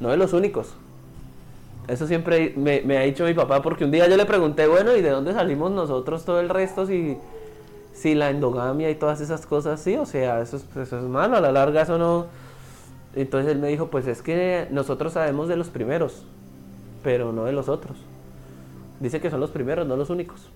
no 0.00 0.08
de 0.10 0.16
los 0.16 0.32
únicos. 0.32 0.74
Eso 1.88 2.06
siempre 2.06 2.52
me, 2.56 2.82
me 2.82 2.98
ha 2.98 3.00
dicho 3.00 3.24
mi 3.24 3.32
papá, 3.32 3.62
porque 3.62 3.84
un 3.84 3.90
día 3.90 4.06
yo 4.06 4.16
le 4.16 4.26
pregunté, 4.26 4.66
bueno, 4.66 4.94
¿y 4.94 5.00
de 5.00 5.08
dónde 5.08 5.32
salimos 5.32 5.70
nosotros 5.72 6.24
todo 6.24 6.38
el 6.38 6.50
resto 6.50 6.86
si, 6.86 7.16
si 7.94 8.14
la 8.14 8.28
endogamia 8.28 8.90
y 8.90 8.94
todas 8.94 9.22
esas 9.22 9.46
cosas 9.46 9.80
sí? 9.80 9.96
O 9.96 10.04
sea, 10.04 10.42
eso 10.42 10.58
es, 10.58 10.64
eso 10.76 10.98
es 10.98 11.04
malo, 11.04 11.38
a 11.38 11.40
la 11.40 11.50
larga 11.50 11.82
eso 11.82 11.96
no... 11.96 12.26
Entonces 13.16 13.50
él 13.50 13.58
me 13.58 13.68
dijo, 13.68 13.88
pues 13.88 14.06
es 14.06 14.20
que 14.20 14.66
nosotros 14.70 15.14
sabemos 15.14 15.48
de 15.48 15.56
los 15.56 15.68
primeros, 15.70 16.24
pero 17.02 17.32
no 17.32 17.46
de 17.46 17.52
los 17.52 17.70
otros. 17.70 17.96
Dice 19.00 19.20
que 19.20 19.30
son 19.30 19.40
los 19.40 19.50
primeros, 19.50 19.86
no 19.86 19.96
los 19.96 20.10
únicos. 20.10 20.50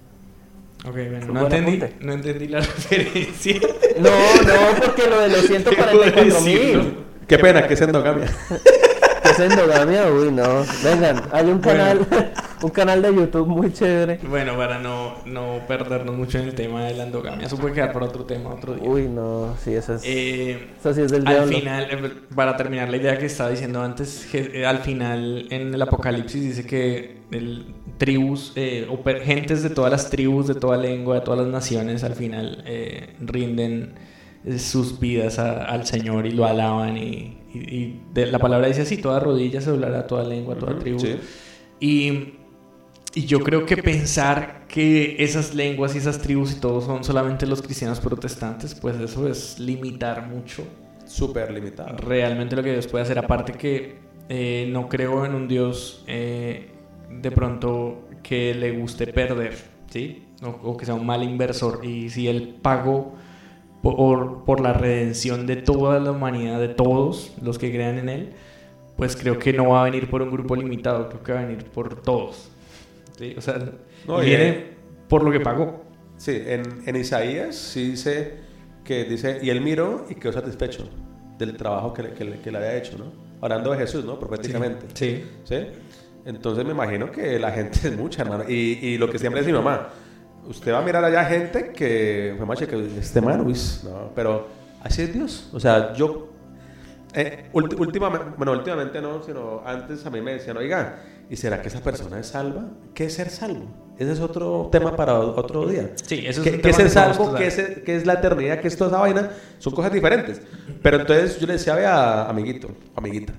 Ok, 0.84 0.94
bueno, 0.94 1.32
no 1.32 1.42
entendí, 1.44 1.76
apunte. 1.76 1.96
no 2.00 2.12
entendí 2.12 2.48
la 2.48 2.60
referencia. 2.60 3.60
No, 3.98 4.10
no, 4.10 4.84
porque 4.84 5.08
lo 5.08 5.20
de 5.20 5.28
los 5.28 5.40
144 5.46 6.40
mil. 6.42 6.96
Qué 7.26 7.38
pena 7.38 7.66
que 7.66 7.74
es 7.74 7.80
endogamia. 7.80 8.26
¿Qué 9.22 9.30
es 9.30 9.38
endogamia? 9.40 10.06
Uy, 10.12 10.30
no. 10.32 10.64
Vengan, 10.82 11.22
hay 11.32 11.46
un 11.46 11.58
canal, 11.60 12.06
un 12.62 12.70
canal 12.70 13.02
de 13.02 13.14
YouTube 13.14 13.46
muy 13.46 13.72
chévere. 13.72 14.18
Bueno, 14.28 14.56
para 14.56 14.78
no, 14.78 15.14
no 15.26 15.60
perdernos 15.68 16.16
mucho 16.16 16.38
en 16.38 16.44
el 16.48 16.54
tema 16.54 16.84
de 16.84 16.94
la 16.94 17.04
endogamia, 17.04 17.46
eso 17.46 17.56
puede 17.56 17.74
quedar 17.74 17.92
para 17.92 18.06
otro 18.06 18.24
tema, 18.24 18.50
otro 18.50 18.74
día. 18.74 18.88
Uy, 18.88 19.08
no, 19.08 19.54
sí, 19.62 19.74
eso 19.74 19.94
es, 19.94 20.02
Eh, 20.04 20.68
eso 20.78 20.92
sí 20.94 21.02
es 21.02 21.10
del 21.12 21.26
al 21.26 21.34
diablo. 21.34 21.58
final, 21.58 21.86
eh, 21.90 22.12
para 22.34 22.56
terminar 22.56 22.88
la 22.90 22.96
idea 22.96 23.16
que 23.18 23.26
estaba 23.26 23.50
diciendo 23.50 23.80
antes, 23.82 24.28
je- 24.32 24.50
eh, 24.54 24.66
al 24.66 24.78
final 24.78 25.46
en 25.50 25.72
el 25.74 25.82
Apocalipsis 25.82 26.42
dice 26.42 26.66
que 26.66 27.22
el, 27.30 27.74
tribus, 27.98 28.52
eh, 28.56 28.88
o 28.90 29.00
per- 29.02 29.20
gentes 29.22 29.62
de 29.62 29.70
todas 29.70 29.92
las 29.92 30.10
tribus, 30.10 30.48
de 30.48 30.54
toda 30.56 30.76
lengua, 30.76 31.14
de 31.16 31.20
todas 31.20 31.38
las 31.40 31.48
naciones, 31.48 32.02
al 32.02 32.14
final 32.16 32.64
eh, 32.66 33.14
rinden 33.20 33.94
eh, 34.44 34.58
sus 34.58 34.98
vidas 34.98 35.38
a- 35.38 35.64
al 35.66 35.86
Señor 35.86 36.26
y 36.26 36.32
lo 36.32 36.44
alaban. 36.44 36.96
Y, 36.96 37.38
y- 37.54 37.74
y 37.76 38.00
de- 38.12 38.26
la 38.26 38.38
palabra 38.38 38.66
dice 38.68 38.82
así: 38.82 38.96
toda 38.98 39.20
rodilla 39.20 39.60
se 39.60 39.70
doblará, 39.70 40.06
toda 40.06 40.24
lengua, 40.24 40.56
toda 40.56 40.72
Ujú, 40.72 40.80
tribu. 40.80 40.98
sí. 41.00 41.16
Y, 41.80 42.34
y 43.14 43.24
yo 43.26 43.40
creo 43.40 43.66
que 43.66 43.76
pensar 43.76 44.64
que 44.68 45.16
esas 45.18 45.54
lenguas 45.54 45.94
y 45.94 45.98
esas 45.98 46.18
tribus 46.20 46.52
y 46.52 46.60
todo 46.60 46.80
son 46.80 47.04
solamente 47.04 47.46
los 47.46 47.60
cristianos 47.60 48.00
protestantes, 48.00 48.74
pues 48.74 48.98
eso 48.98 49.28
es 49.28 49.58
limitar 49.58 50.26
mucho 50.28 50.64
Súper 51.04 51.52
limitado. 51.52 51.96
realmente 51.98 52.56
lo 52.56 52.62
que 52.62 52.72
Dios 52.72 52.86
puede 52.86 53.02
hacer. 53.02 53.18
Aparte 53.18 53.52
que 53.52 53.96
eh, 54.28 54.66
no 54.70 54.88
creo 54.88 55.26
en 55.26 55.34
un 55.34 55.46
Dios 55.48 56.04
eh, 56.06 56.70
de 57.10 57.30
pronto 57.32 58.08
que 58.22 58.54
le 58.54 58.70
guste 58.70 59.08
perder, 59.08 59.54
¿sí? 59.90 60.22
O, 60.42 60.48
o 60.70 60.76
que 60.76 60.86
sea 60.86 60.94
un 60.94 61.04
mal 61.04 61.22
inversor. 61.22 61.84
Y 61.84 62.08
si 62.08 62.28
Él 62.28 62.54
pagó 62.62 63.14
por, 63.82 64.44
por 64.44 64.60
la 64.60 64.72
redención 64.72 65.46
de 65.46 65.56
toda 65.56 65.98
la 66.00 66.12
humanidad, 66.12 66.60
de 66.60 66.68
todos 66.68 67.32
los 67.42 67.58
que 67.58 67.70
crean 67.70 67.98
en 67.98 68.08
Él, 68.08 68.32
pues 68.96 69.16
creo 69.16 69.38
que 69.38 69.52
no 69.52 69.70
va 69.70 69.82
a 69.82 69.84
venir 69.84 70.08
por 70.08 70.22
un 70.22 70.30
grupo 70.30 70.54
limitado, 70.54 71.08
creo 71.08 71.22
que 71.22 71.32
va 71.32 71.40
a 71.40 71.44
venir 71.44 71.64
por 71.64 72.00
todos. 72.02 72.50
¿sí? 73.18 73.34
O 73.36 73.40
sea, 73.40 73.58
No, 74.06 74.18
viene 74.20 74.48
él- 74.48 74.66
por 75.08 75.24
lo 75.24 75.30
que 75.32 75.40
pagó. 75.40 75.82
Sí, 76.16 76.40
en, 76.46 76.62
en 76.86 76.96
Isaías 76.96 77.56
sí 77.56 77.90
dice 77.90 78.34
que 78.84 79.04
dice, 79.04 79.40
y 79.42 79.50
él 79.50 79.60
miró 79.60 80.06
y 80.08 80.14
quedó 80.14 80.32
satisfecho 80.32 80.88
del 81.38 81.56
trabajo 81.56 81.92
que 81.92 82.02
le, 82.04 82.10
que 82.12 82.24
le- 82.24 82.38
que 82.40 82.50
le 82.52 82.58
había 82.58 82.76
hecho, 82.76 82.96
¿no? 82.98 83.12
Hablando 83.40 83.72
de 83.72 83.78
Jesús, 83.78 84.04
¿no? 84.04 84.18
Proféticamente. 84.20 84.86
Sí. 84.94 85.24
¿Sí? 85.44 85.56
Entonces 86.24 86.64
me 86.64 86.70
imagino 86.70 87.10
que 87.10 87.38
la 87.40 87.50
gente 87.50 87.80
es 87.88 87.96
mucha, 87.96 88.22
hermano. 88.22 88.44
Y, 88.48 88.78
y 88.80 88.98
lo 88.98 89.10
que 89.10 89.18
siempre 89.18 89.40
dice 89.40 89.50
mi 89.52 89.58
mamá, 89.58 89.88
usted 90.48 90.72
va 90.72 90.78
a 90.78 90.82
mirar 90.82 91.04
allá 91.04 91.24
gente 91.24 91.72
que, 91.72 92.34
fue 92.36 92.46
macho, 92.46 92.66
que 92.66 92.98
este 92.98 93.20
man, 93.20 93.46
uy, 93.46 93.56
no, 93.84 94.10
pero 94.14 94.48
así 94.82 95.02
es 95.02 95.12
Dios. 95.12 95.50
O 95.52 95.60
sea, 95.60 95.92
yo, 95.94 96.28
eh, 97.14 97.48
últimamente, 97.52 98.26
bueno, 98.36 98.52
últimamente 98.52 99.00
no, 99.00 99.22
sino 99.22 99.62
antes 99.64 100.04
a 100.06 100.10
mí 100.10 100.20
me 100.20 100.34
decían, 100.34 100.56
oiga, 100.56 101.00
¿y 101.28 101.36
será 101.36 101.60
que 101.60 101.68
esa 101.68 101.80
persona 101.80 102.18
es 102.18 102.28
salva? 102.28 102.64
¿Qué 102.94 103.06
es 103.06 103.14
ser 103.14 103.30
salvo? 103.30 103.66
Ese 103.98 104.12
es 104.12 104.20
otro 104.20 104.68
tema 104.72 104.96
para 104.96 105.18
otro 105.18 105.66
día. 105.66 105.92
Sí, 106.02 106.24
eso 106.26 106.40
es 106.40 106.48
¿Qué, 106.48 106.56
un 106.56 106.62
qué 106.62 106.70
es 106.70 106.76
ser 106.76 106.90
salvo? 106.90 107.34
¿Qué 107.34 107.46
es, 107.46 107.56
qué 107.84 107.96
es 107.96 108.06
la 108.06 108.14
eternidad? 108.14 108.60
¿Qué 108.60 108.68
es 108.68 108.76
toda 108.76 108.90
esa 108.90 109.00
vaina? 109.00 109.30
Son 109.58 109.74
cosas 109.74 109.92
diferentes. 109.92 110.40
Pero 110.82 111.00
entonces 111.00 111.38
yo 111.38 111.46
le 111.46 111.54
decía, 111.54 111.74
vea, 111.74 112.28
amiguito, 112.28 112.68
amiguita, 112.96 113.34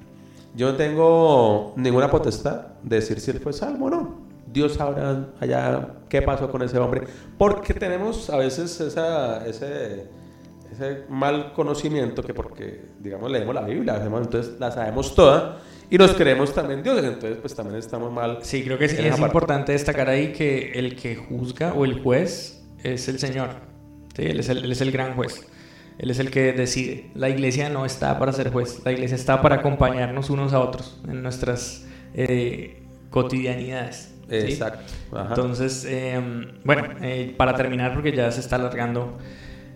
yo 0.56 0.72
no 0.72 0.78
tengo 0.78 1.74
ninguna 1.76 2.10
potestad 2.10 2.68
de 2.84 2.98
decir 2.98 3.20
si 3.20 3.32
él 3.32 3.40
fue 3.40 3.52
salvo 3.52 3.88
o 3.88 3.90
no. 3.90 4.23
Dios 4.54 4.74
sabrá 4.74 5.30
allá 5.40 5.96
qué 6.08 6.22
pasó 6.22 6.50
con 6.50 6.62
ese 6.62 6.78
hombre. 6.78 7.04
Porque 7.38 7.74
tenemos 7.74 8.30
a 8.30 8.38
veces 8.38 8.80
esa, 8.80 9.46
ese, 9.46 10.08
ese 10.72 11.04
mal 11.10 11.54
conocimiento 11.54 12.22
que 12.24 12.34
porque, 12.34 12.86
digamos, 13.00 13.32
leemos 13.32 13.56
la 13.56 13.64
Biblia, 13.64 14.02
entonces 14.04 14.60
la 14.60 14.72
sabemos 14.72 15.16
toda 15.16 15.60
y 15.90 15.98
nos 15.98 16.14
creemos 16.14 16.54
también 16.54 16.84
Dios. 16.84 17.04
Entonces, 17.04 17.38
pues 17.42 17.56
también 17.56 17.80
estamos 17.80 18.12
mal. 18.12 18.40
Sí, 18.42 18.64
creo 18.64 18.78
que 18.78 18.86
es, 18.86 19.20
importante 19.20 19.72
destacar 19.72 20.10
ahí 20.10 20.32
que 20.32 20.72
el 20.74 20.96
que 20.96 21.16
juzga 21.16 21.74
o 21.74 21.86
el 21.86 22.02
juez 22.02 22.64
es 22.84 23.08
el 23.08 23.20
Señor. 23.20 23.50
Sí, 24.16 24.24
él, 24.24 24.40
es 24.40 24.50
el, 24.50 24.64
él 24.64 24.72
es 24.72 24.82
el 24.82 24.92
gran 24.92 25.16
juez. 25.16 25.48
Él 25.98 26.10
es 26.10 26.20
el 26.20 26.32
que 26.32 26.54
decide. 26.54 27.12
La 27.14 27.30
iglesia 27.30 27.70
no 27.70 27.86
está 27.86 28.18
para 28.18 28.34
ser 28.34 28.52
juez. 28.52 28.82
La 28.86 28.92
iglesia 28.92 29.16
está 29.16 29.42
para 29.42 29.58
acompañarnos 29.58 30.30
unos 30.30 30.54
a 30.54 30.60
otros 30.60 31.00
en 31.08 31.22
nuestras 31.22 31.86
eh, 32.14 32.84
cotidianidades. 33.10 34.13
¿Sí? 34.30 34.36
Exacto. 34.36 34.94
Ajá. 35.12 35.30
Entonces, 35.30 35.86
eh, 35.88 36.20
bueno, 36.64 36.84
eh, 37.02 37.34
para 37.38 37.56
terminar, 37.56 37.94
porque 37.94 38.12
ya 38.12 38.32
se 38.32 38.40
está 38.40 38.56
alargando 38.58 39.18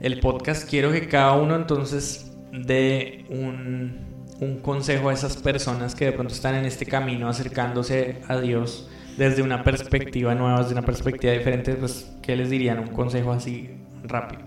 el 0.01 0.19
podcast, 0.19 0.69
quiero 0.69 0.91
que 0.91 1.07
cada 1.07 1.33
uno 1.33 1.55
entonces 1.55 2.31
dé 2.51 3.25
un, 3.29 4.25
un 4.39 4.59
consejo 4.59 5.09
a 5.09 5.13
esas 5.13 5.37
personas 5.37 5.95
que 5.95 6.05
de 6.05 6.11
pronto 6.11 6.33
están 6.33 6.55
en 6.55 6.65
este 6.65 6.85
camino 6.85 7.27
acercándose 7.27 8.21
a 8.27 8.39
Dios 8.39 8.89
desde 9.17 9.41
una 9.41 9.63
perspectiva 9.63 10.35
nueva, 10.35 10.59
desde 10.59 10.73
una 10.73 10.83
perspectiva 10.83 11.33
diferente, 11.33 11.73
pues, 11.73 12.11
¿qué 12.21 12.35
les 12.35 12.49
dirían? 12.49 12.79
Un 12.79 12.89
consejo 12.89 13.31
así 13.31 13.71
rápido. 14.03 14.43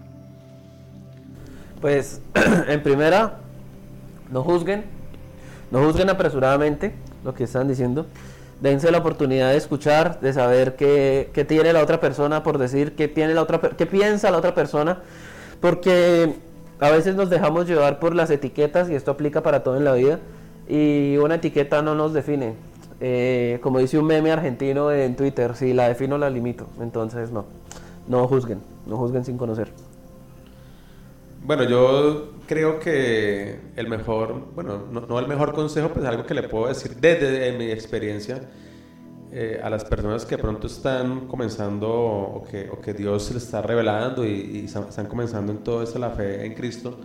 Pues, 1.81 2.23
en 2.69 2.83
primera, 2.83 3.41
no 4.31 4.45
juzguen, 4.45 4.85
no 5.73 5.85
juzguen 5.85 6.09
apresuradamente 6.09 6.95
lo 7.25 7.35
que 7.35 7.45
están 7.45 7.67
diciendo. 7.67 8.07
Dense 8.61 8.91
la 8.91 8.99
oportunidad 8.99 9.51
de 9.51 9.57
escuchar, 9.57 10.21
de 10.21 10.33
saber 10.33 10.77
qué, 10.77 11.31
qué 11.33 11.45
tiene 11.45 11.73
la 11.73 11.83
otra 11.83 11.99
persona 11.99 12.43
por 12.43 12.59
decir, 12.59 12.95
qué, 12.95 13.09
tiene 13.09 13.35
la 13.35 13.43
otra, 13.43 13.59
qué 13.61 13.87
piensa 13.87 14.31
la 14.31 14.37
otra 14.37 14.55
persona, 14.55 14.99
porque 15.61 16.35
a 16.79 16.91
veces 16.91 17.15
nos 17.15 17.31
dejamos 17.31 17.67
llevar 17.67 17.99
por 17.99 18.15
las 18.15 18.31
etiquetas 18.31 18.91
y 18.91 18.95
esto 18.95 19.11
aplica 19.11 19.43
para 19.43 19.63
todo 19.63 19.77
en 19.77 19.85
la 19.85 19.95
vida 19.95 20.19
y 20.69 21.17
una 21.17 21.37
etiqueta 21.37 21.83
no 21.83 21.95
nos 21.95 22.13
define. 22.13 22.55
Eh, 23.01 23.59
como 23.63 23.79
dice 23.79 23.99
un 23.99 24.07
meme 24.07 24.31
argentino 24.31 24.93
en 24.93 25.17
Twitter, 25.17 25.57
si 25.57 25.73
la 25.73 25.89
defino 25.89 26.19
la 26.19 26.29
limito, 26.29 26.67
entonces 26.81 27.31
no, 27.31 27.47
no 28.09 28.29
juzguen, 28.29 28.61
no 28.87 28.97
juzguen 28.99 29.25
sin 29.25 29.39
conocer. 29.39 29.69
Bueno, 31.43 31.65
yo 31.65 32.33
creo 32.47 32.79
que 32.79 33.59
el 33.77 33.89
mejor, 33.89 34.53
bueno, 34.55 34.85
no, 34.91 35.19
el 35.19 35.27
mejor 35.27 35.55
consejo, 35.55 35.89
pues 35.89 36.05
algo 36.05 36.27
que 36.27 36.35
le 36.35 36.43
puedo 36.45 36.69
decir 36.69 36.97
desde 36.97 37.53
mi 37.57 37.71
experiencia 37.71 38.43
eh, 39.33 39.61
a 39.63 39.71
las 39.71 39.85
personas 39.85 40.27
que 40.27 40.37
pronto 40.37 40.67
están 40.67 41.29
comenzando 41.29 41.91
o 41.91 42.45
que, 42.45 42.69
o 42.71 42.81
que 42.81 42.93
Dios 42.93 43.25
se 43.25 43.35
les 43.35 43.45
está 43.45 43.63
revelando 43.63 44.27
y, 44.27 44.67
están 44.67 45.07
comenzando 45.07 45.53
en 45.53 45.59
todo 45.59 45.83
esto 45.83 45.99
la 45.99 46.11
fe 46.11 46.45
en 46.45 46.55
Cristo, 46.55 46.99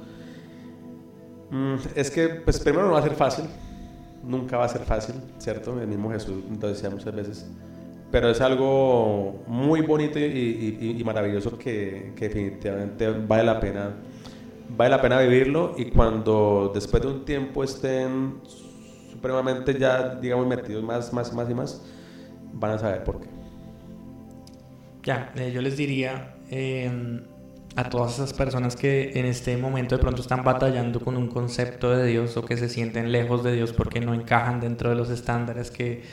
mm, 1.51 1.75
es 1.95 2.11
que, 2.11 2.27
pues 2.29 2.59
primero 2.59 2.87
no 2.87 2.93
va 2.93 2.99
a 2.99 3.03
ser 3.03 3.15
fácil, 3.15 3.45
nunca 4.23 4.57
va 4.57 4.65
a 4.65 4.69
ser 4.69 4.81
fácil, 4.81 5.15
¿cierto? 5.37 5.79
El 5.79 5.87
mismo 5.87 6.11
Jesús 6.11 6.43
lo 6.61 6.67
decía 6.67 6.89
muchas 6.89 7.15
veces 7.15 7.47
pero 8.11 8.29
es 8.29 8.39
algo 8.39 9.43
muy 9.45 9.81
bonito 9.81 10.17
y, 10.19 11.01
maravilloso 11.03 11.57
que, 11.57 12.13
definitivamente 12.17 13.09
vale 13.09 13.43
la 13.43 13.59
pena 13.59 13.93
vale 14.69 14.89
la 14.89 15.01
pena 15.01 15.19
vivirlo 15.19 15.73
y 15.77 15.85
cuando 15.85 16.71
después 16.73 17.03
de 17.03 17.09
un 17.09 17.25
tiempo 17.25 17.63
estén 17.63 18.35
supremamente 19.11 19.77
ya 19.77 20.15
digamos 20.15 20.47
metidos 20.47 20.83
más 20.83 21.13
más 21.13 21.33
más 21.33 21.49
y 21.49 21.53
más 21.53 21.85
van 22.53 22.71
a 22.71 22.77
saber 22.77 23.03
por 23.03 23.21
qué. 23.21 23.27
Ya 25.03 25.31
eh, 25.35 25.51
yo 25.53 25.61
les 25.61 25.77
diría 25.77 26.35
em, 26.49 27.23
a 27.75 27.89
todas 27.89 28.15
esas 28.15 28.33
personas 28.33 28.75
que 28.75 29.11
en 29.15 29.25
este 29.25 29.57
momento 29.57 29.95
de 29.95 30.01
pronto 30.01 30.21
están 30.21 30.43
batallando 30.43 30.99
con 30.99 31.17
un 31.17 31.27
concepto 31.27 31.91
de 31.91 32.05
Dios 32.07 32.37
o 32.37 32.45
que 32.45 32.57
se 32.57 32.69
sienten 32.69 33.11
lejos 33.11 33.43
de 33.43 33.53
Dios 33.53 33.73
porque 33.73 33.99
no 33.99 34.13
encajan 34.13 34.59
dentro 34.59 34.89
de 34.89 34.95
los 34.95 35.09
estándares 35.09 35.71
que 35.71 36.03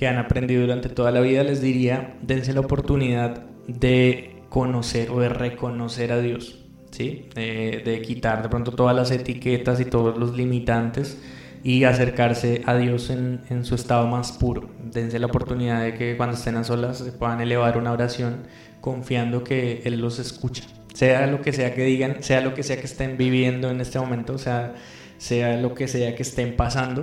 que 0.00 0.08
han 0.08 0.16
aprendido 0.16 0.62
durante 0.62 0.88
toda 0.88 1.10
la 1.10 1.20
vida, 1.20 1.44
les 1.44 1.60
diría, 1.60 2.16
dense 2.22 2.54
la 2.54 2.60
oportunidad 2.60 3.42
de 3.66 4.42
conocer 4.48 5.10
o 5.10 5.20
de 5.20 5.28
reconocer 5.28 6.10
a 6.10 6.22
Dios, 6.22 6.59
¿sí? 6.90 7.28
de 7.34 8.02
quitar 8.04 8.42
de 8.42 8.48
pronto 8.48 8.72
todas 8.72 8.94
las 8.94 9.10
etiquetas 9.10 9.80
y 9.80 9.84
todos 9.84 10.18
los 10.18 10.36
limitantes 10.36 11.18
y 11.62 11.84
acercarse 11.84 12.62
a 12.66 12.76
Dios 12.76 13.10
en, 13.10 13.42
en, 13.50 13.64
su 13.64 13.74
estado 13.74 14.06
más 14.06 14.32
puro. 14.32 14.70
Dense 14.82 15.18
la 15.18 15.26
oportunidad 15.26 15.82
de 15.82 15.94
que 15.94 16.16
cuando 16.16 16.36
estén 16.36 16.56
a 16.56 16.64
solas 16.64 16.98
se 16.98 17.12
puedan 17.12 17.40
elevar 17.40 17.76
una 17.76 17.92
oración 17.92 18.44
confiando 18.80 19.44
que 19.44 19.82
Él 19.84 20.00
los 20.00 20.18
escucha. 20.18 20.64
Sea 20.94 21.26
lo 21.26 21.40
que 21.42 21.52
sea 21.52 21.74
que 21.74 21.84
digan, 21.84 22.22
sea 22.22 22.40
lo 22.40 22.54
que 22.54 22.62
sea 22.62 22.78
que 22.78 22.86
estén 22.86 23.16
viviendo 23.16 23.70
en 23.70 23.80
este 23.80 23.98
momento, 23.98 24.38
sea, 24.38 24.74
sea 25.18 25.56
lo 25.56 25.74
que 25.74 25.86
sea 25.86 26.14
que 26.14 26.22
estén 26.22 26.56
pasando, 26.56 27.02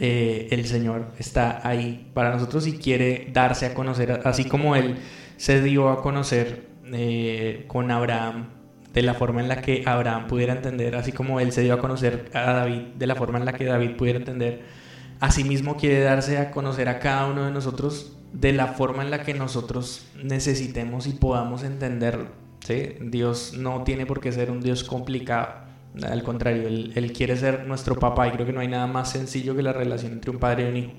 eh, 0.00 0.48
el 0.50 0.66
Señor 0.66 1.12
está 1.18 1.66
ahí 1.66 2.10
para 2.14 2.30
nosotros 2.30 2.66
y 2.66 2.78
quiere 2.78 3.28
darse 3.32 3.66
a 3.66 3.74
conocer, 3.74 4.20
así 4.24 4.44
como 4.44 4.76
Él 4.76 4.96
se 5.36 5.62
dio 5.62 5.88
a 5.88 6.02
conocer 6.02 6.66
eh, 6.92 7.64
con 7.66 7.90
Abraham 7.90 8.57
de 8.98 9.02
la 9.02 9.14
forma 9.14 9.40
en 9.40 9.48
la 9.48 9.62
que 9.62 9.84
Abraham 9.86 10.26
pudiera 10.26 10.52
entender, 10.52 10.96
así 10.96 11.12
como 11.12 11.38
Él 11.38 11.52
se 11.52 11.62
dio 11.62 11.74
a 11.74 11.78
conocer 11.78 12.30
a 12.34 12.52
David 12.52 12.80
de 12.98 13.06
la 13.06 13.14
forma 13.14 13.38
en 13.38 13.44
la 13.44 13.52
que 13.52 13.64
David 13.64 13.96
pudiera 13.96 14.18
entender, 14.18 14.62
asimismo 15.20 15.76
quiere 15.76 16.00
darse 16.00 16.38
a 16.38 16.50
conocer 16.50 16.88
a 16.88 16.98
cada 16.98 17.26
uno 17.26 17.44
de 17.44 17.52
nosotros 17.52 18.16
de 18.32 18.52
la 18.52 18.68
forma 18.68 19.04
en 19.04 19.12
la 19.12 19.22
que 19.22 19.34
nosotros 19.34 20.06
necesitemos 20.20 21.06
y 21.06 21.12
podamos 21.12 21.62
entenderlo. 21.62 22.26
Dios 23.00 23.54
no 23.56 23.84
tiene 23.84 24.04
por 24.04 24.20
qué 24.20 24.32
ser 24.32 24.50
un 24.50 24.60
Dios 24.60 24.82
complicado. 24.84 25.68
Al 26.02 26.22
contrario, 26.22 26.66
él, 26.68 27.12
quiere 27.16 27.36
ser 27.36 27.66
nuestro 27.66 27.98
papá 27.98 28.28
y 28.28 28.32
creo 28.32 28.46
que 28.46 28.52
no 28.52 28.60
hay 28.60 28.68
nada 28.68 28.86
más 28.86 29.12
sencillo 29.12 29.56
que 29.56 29.62
la 29.62 29.72
relación 29.72 30.12
entre 30.12 30.32
un 30.32 30.38
padre 30.38 30.64
y 30.64 30.68
un 30.68 30.76
hijo. 30.76 30.92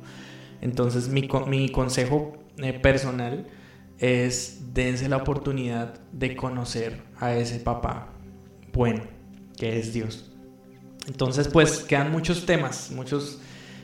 Entonces 0.62 1.10
mi, 1.10 1.30
mi 1.48 1.70
consejo 1.70 2.38
eh, 2.58 2.74
personal 2.74 3.46
es 4.00 4.74
dense 4.74 5.10
la 5.10 5.18
oportunidad 5.18 6.00
de 6.12 6.36
conocer 6.36 7.02
a 7.20 7.34
ese 7.36 7.60
papá 7.60 8.14
bueno, 8.74 9.04
que 9.58 9.78
es 9.78 9.94
Dios. 9.94 10.32
Entonces 11.08 11.48
pues 11.48 11.80
quedan 11.80 12.12
muchos 12.12 12.46
temas, 12.46 12.92
muchos, 12.92 13.40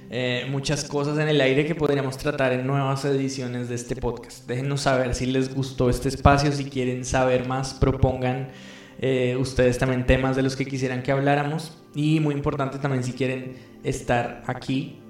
eh, 0.10 0.48
muchas 0.50 0.86
cosas 0.86 1.18
en 1.18 1.28
el 1.28 1.42
aire 1.42 1.66
que 1.66 1.76
podríamos 1.76 2.18
tratar 2.18 2.54
en 2.54 2.66
nuevas 2.68 3.04
ediciones 3.06 3.68
de 3.70 3.76
este 3.76 3.96
podcast. 3.96 4.48
Déjenos 4.48 4.82
saber 4.82 5.16
si 5.16 5.26
les 5.26 5.54
gustó 5.54 5.90
este 5.90 6.10
espacio, 6.10 6.52
si 6.52 6.66
quieren 6.66 7.04
saber 7.04 7.48
más, 7.48 7.74
propongan 7.74 8.50
eh, 9.00 9.36
ustedes 9.38 9.78
también 9.78 10.06
temas 10.06 10.36
de 10.36 10.44
los 10.44 10.56
que 10.56 10.66
quisieran 10.66 11.04
que 11.04 11.12
habláramos 11.12 11.78
y 11.94 12.22
muy 12.22 12.34
importante 12.34 12.78
también 12.78 13.04
si 13.04 13.12
quieren 13.12 13.58
estar 13.84 14.44
aquí 14.48 15.02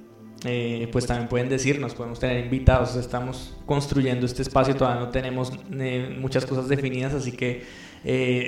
eh, 0.43 0.87
pues 0.91 1.05
también 1.05 1.27
pueden 1.29 1.49
decirnos, 1.49 1.95
podemos 1.95 2.19
tener 2.19 2.43
invitados, 2.43 2.95
estamos 2.95 3.55
construyendo 3.65 4.25
este 4.25 4.41
espacio, 4.41 4.75
todavía 4.75 5.01
no 5.01 5.09
tenemos 5.09 5.53
eh, 5.71 6.15
muchas 6.19 6.45
cosas 6.45 6.67
definidas, 6.67 7.13
así 7.13 7.31
que 7.31 7.63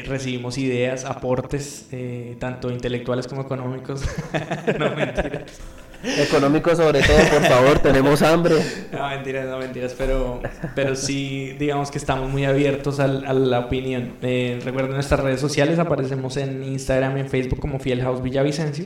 recibimos 0.06 0.60
ideas, 0.60 1.04
aportes, 1.04 1.90
tanto 2.38 2.70
intelectuales 2.70 3.26
como 3.26 3.42
económicos, 3.42 4.04
no 4.80 4.96
mentiras. 4.96 5.60
Económico 6.04 6.76
sobre 6.76 7.02
todo, 7.02 7.18
por 7.18 7.44
favor, 7.44 7.80
tenemos 7.80 8.22
hambre. 8.22 8.56
No, 8.92 9.10
mentiras, 9.10 9.48
no 9.48 9.58
mentiras, 9.58 9.96
pero, 9.98 10.42
pero 10.76 10.96
sí, 10.96 11.56
digamos 11.58 11.90
que 11.90 11.98
estamos 11.98 12.30
muy 12.30 12.46
abiertos 12.46 13.00
a, 13.00 13.08
la 13.08 13.60
opinión. 13.60 14.14
Eh, 14.22 14.60
recuerden 14.64 14.94
nuestras 14.94 15.20
redes 15.22 15.42
sociales, 15.42 15.80
aparecemos 15.80 16.38
en 16.38 16.64
Instagram 16.64 17.18
y 17.18 17.22
en 17.22 17.30
Facebook 17.30 17.60
como 17.60 17.80
Fiel 17.80 18.02
House 18.04 18.22
Villavicencio. 18.22 18.86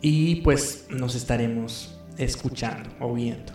Y 0.00 0.36
pues 0.42 0.86
nos 0.90 1.14
estaremos 1.14 1.98
escuchando 2.16 2.90
o 3.00 3.14
viendo. 3.14 3.52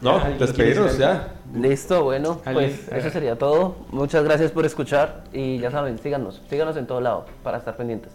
No, 0.00 0.20
despediros 0.38 0.96
ya. 0.96 1.34
Listo, 1.54 2.04
bueno, 2.04 2.40
pues 2.52 2.88
eso 2.92 3.10
sería 3.10 3.36
todo. 3.36 3.76
Muchas 3.90 4.22
gracias 4.22 4.52
por 4.52 4.64
escuchar 4.64 5.24
y 5.32 5.58
ya 5.58 5.70
saben, 5.70 5.98
síganos, 5.98 6.42
síganos 6.48 6.76
en 6.76 6.86
todo 6.86 7.00
lado 7.00 7.26
para 7.42 7.58
estar 7.58 7.76
pendientes. 7.76 8.12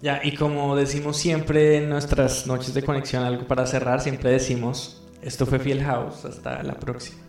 Ya, 0.00 0.20
y 0.22 0.36
como 0.36 0.76
decimos 0.76 1.16
siempre 1.16 1.78
en 1.78 1.88
nuestras 1.88 2.46
noches 2.46 2.74
de 2.74 2.84
conexión, 2.84 3.24
algo 3.24 3.48
para 3.48 3.66
cerrar, 3.66 4.00
siempre 4.00 4.30
decimos, 4.30 5.02
esto 5.22 5.44
fue 5.44 5.58
Fiel 5.58 5.82
House, 5.82 6.24
hasta 6.24 6.62
la 6.62 6.74
próxima. 6.74 7.27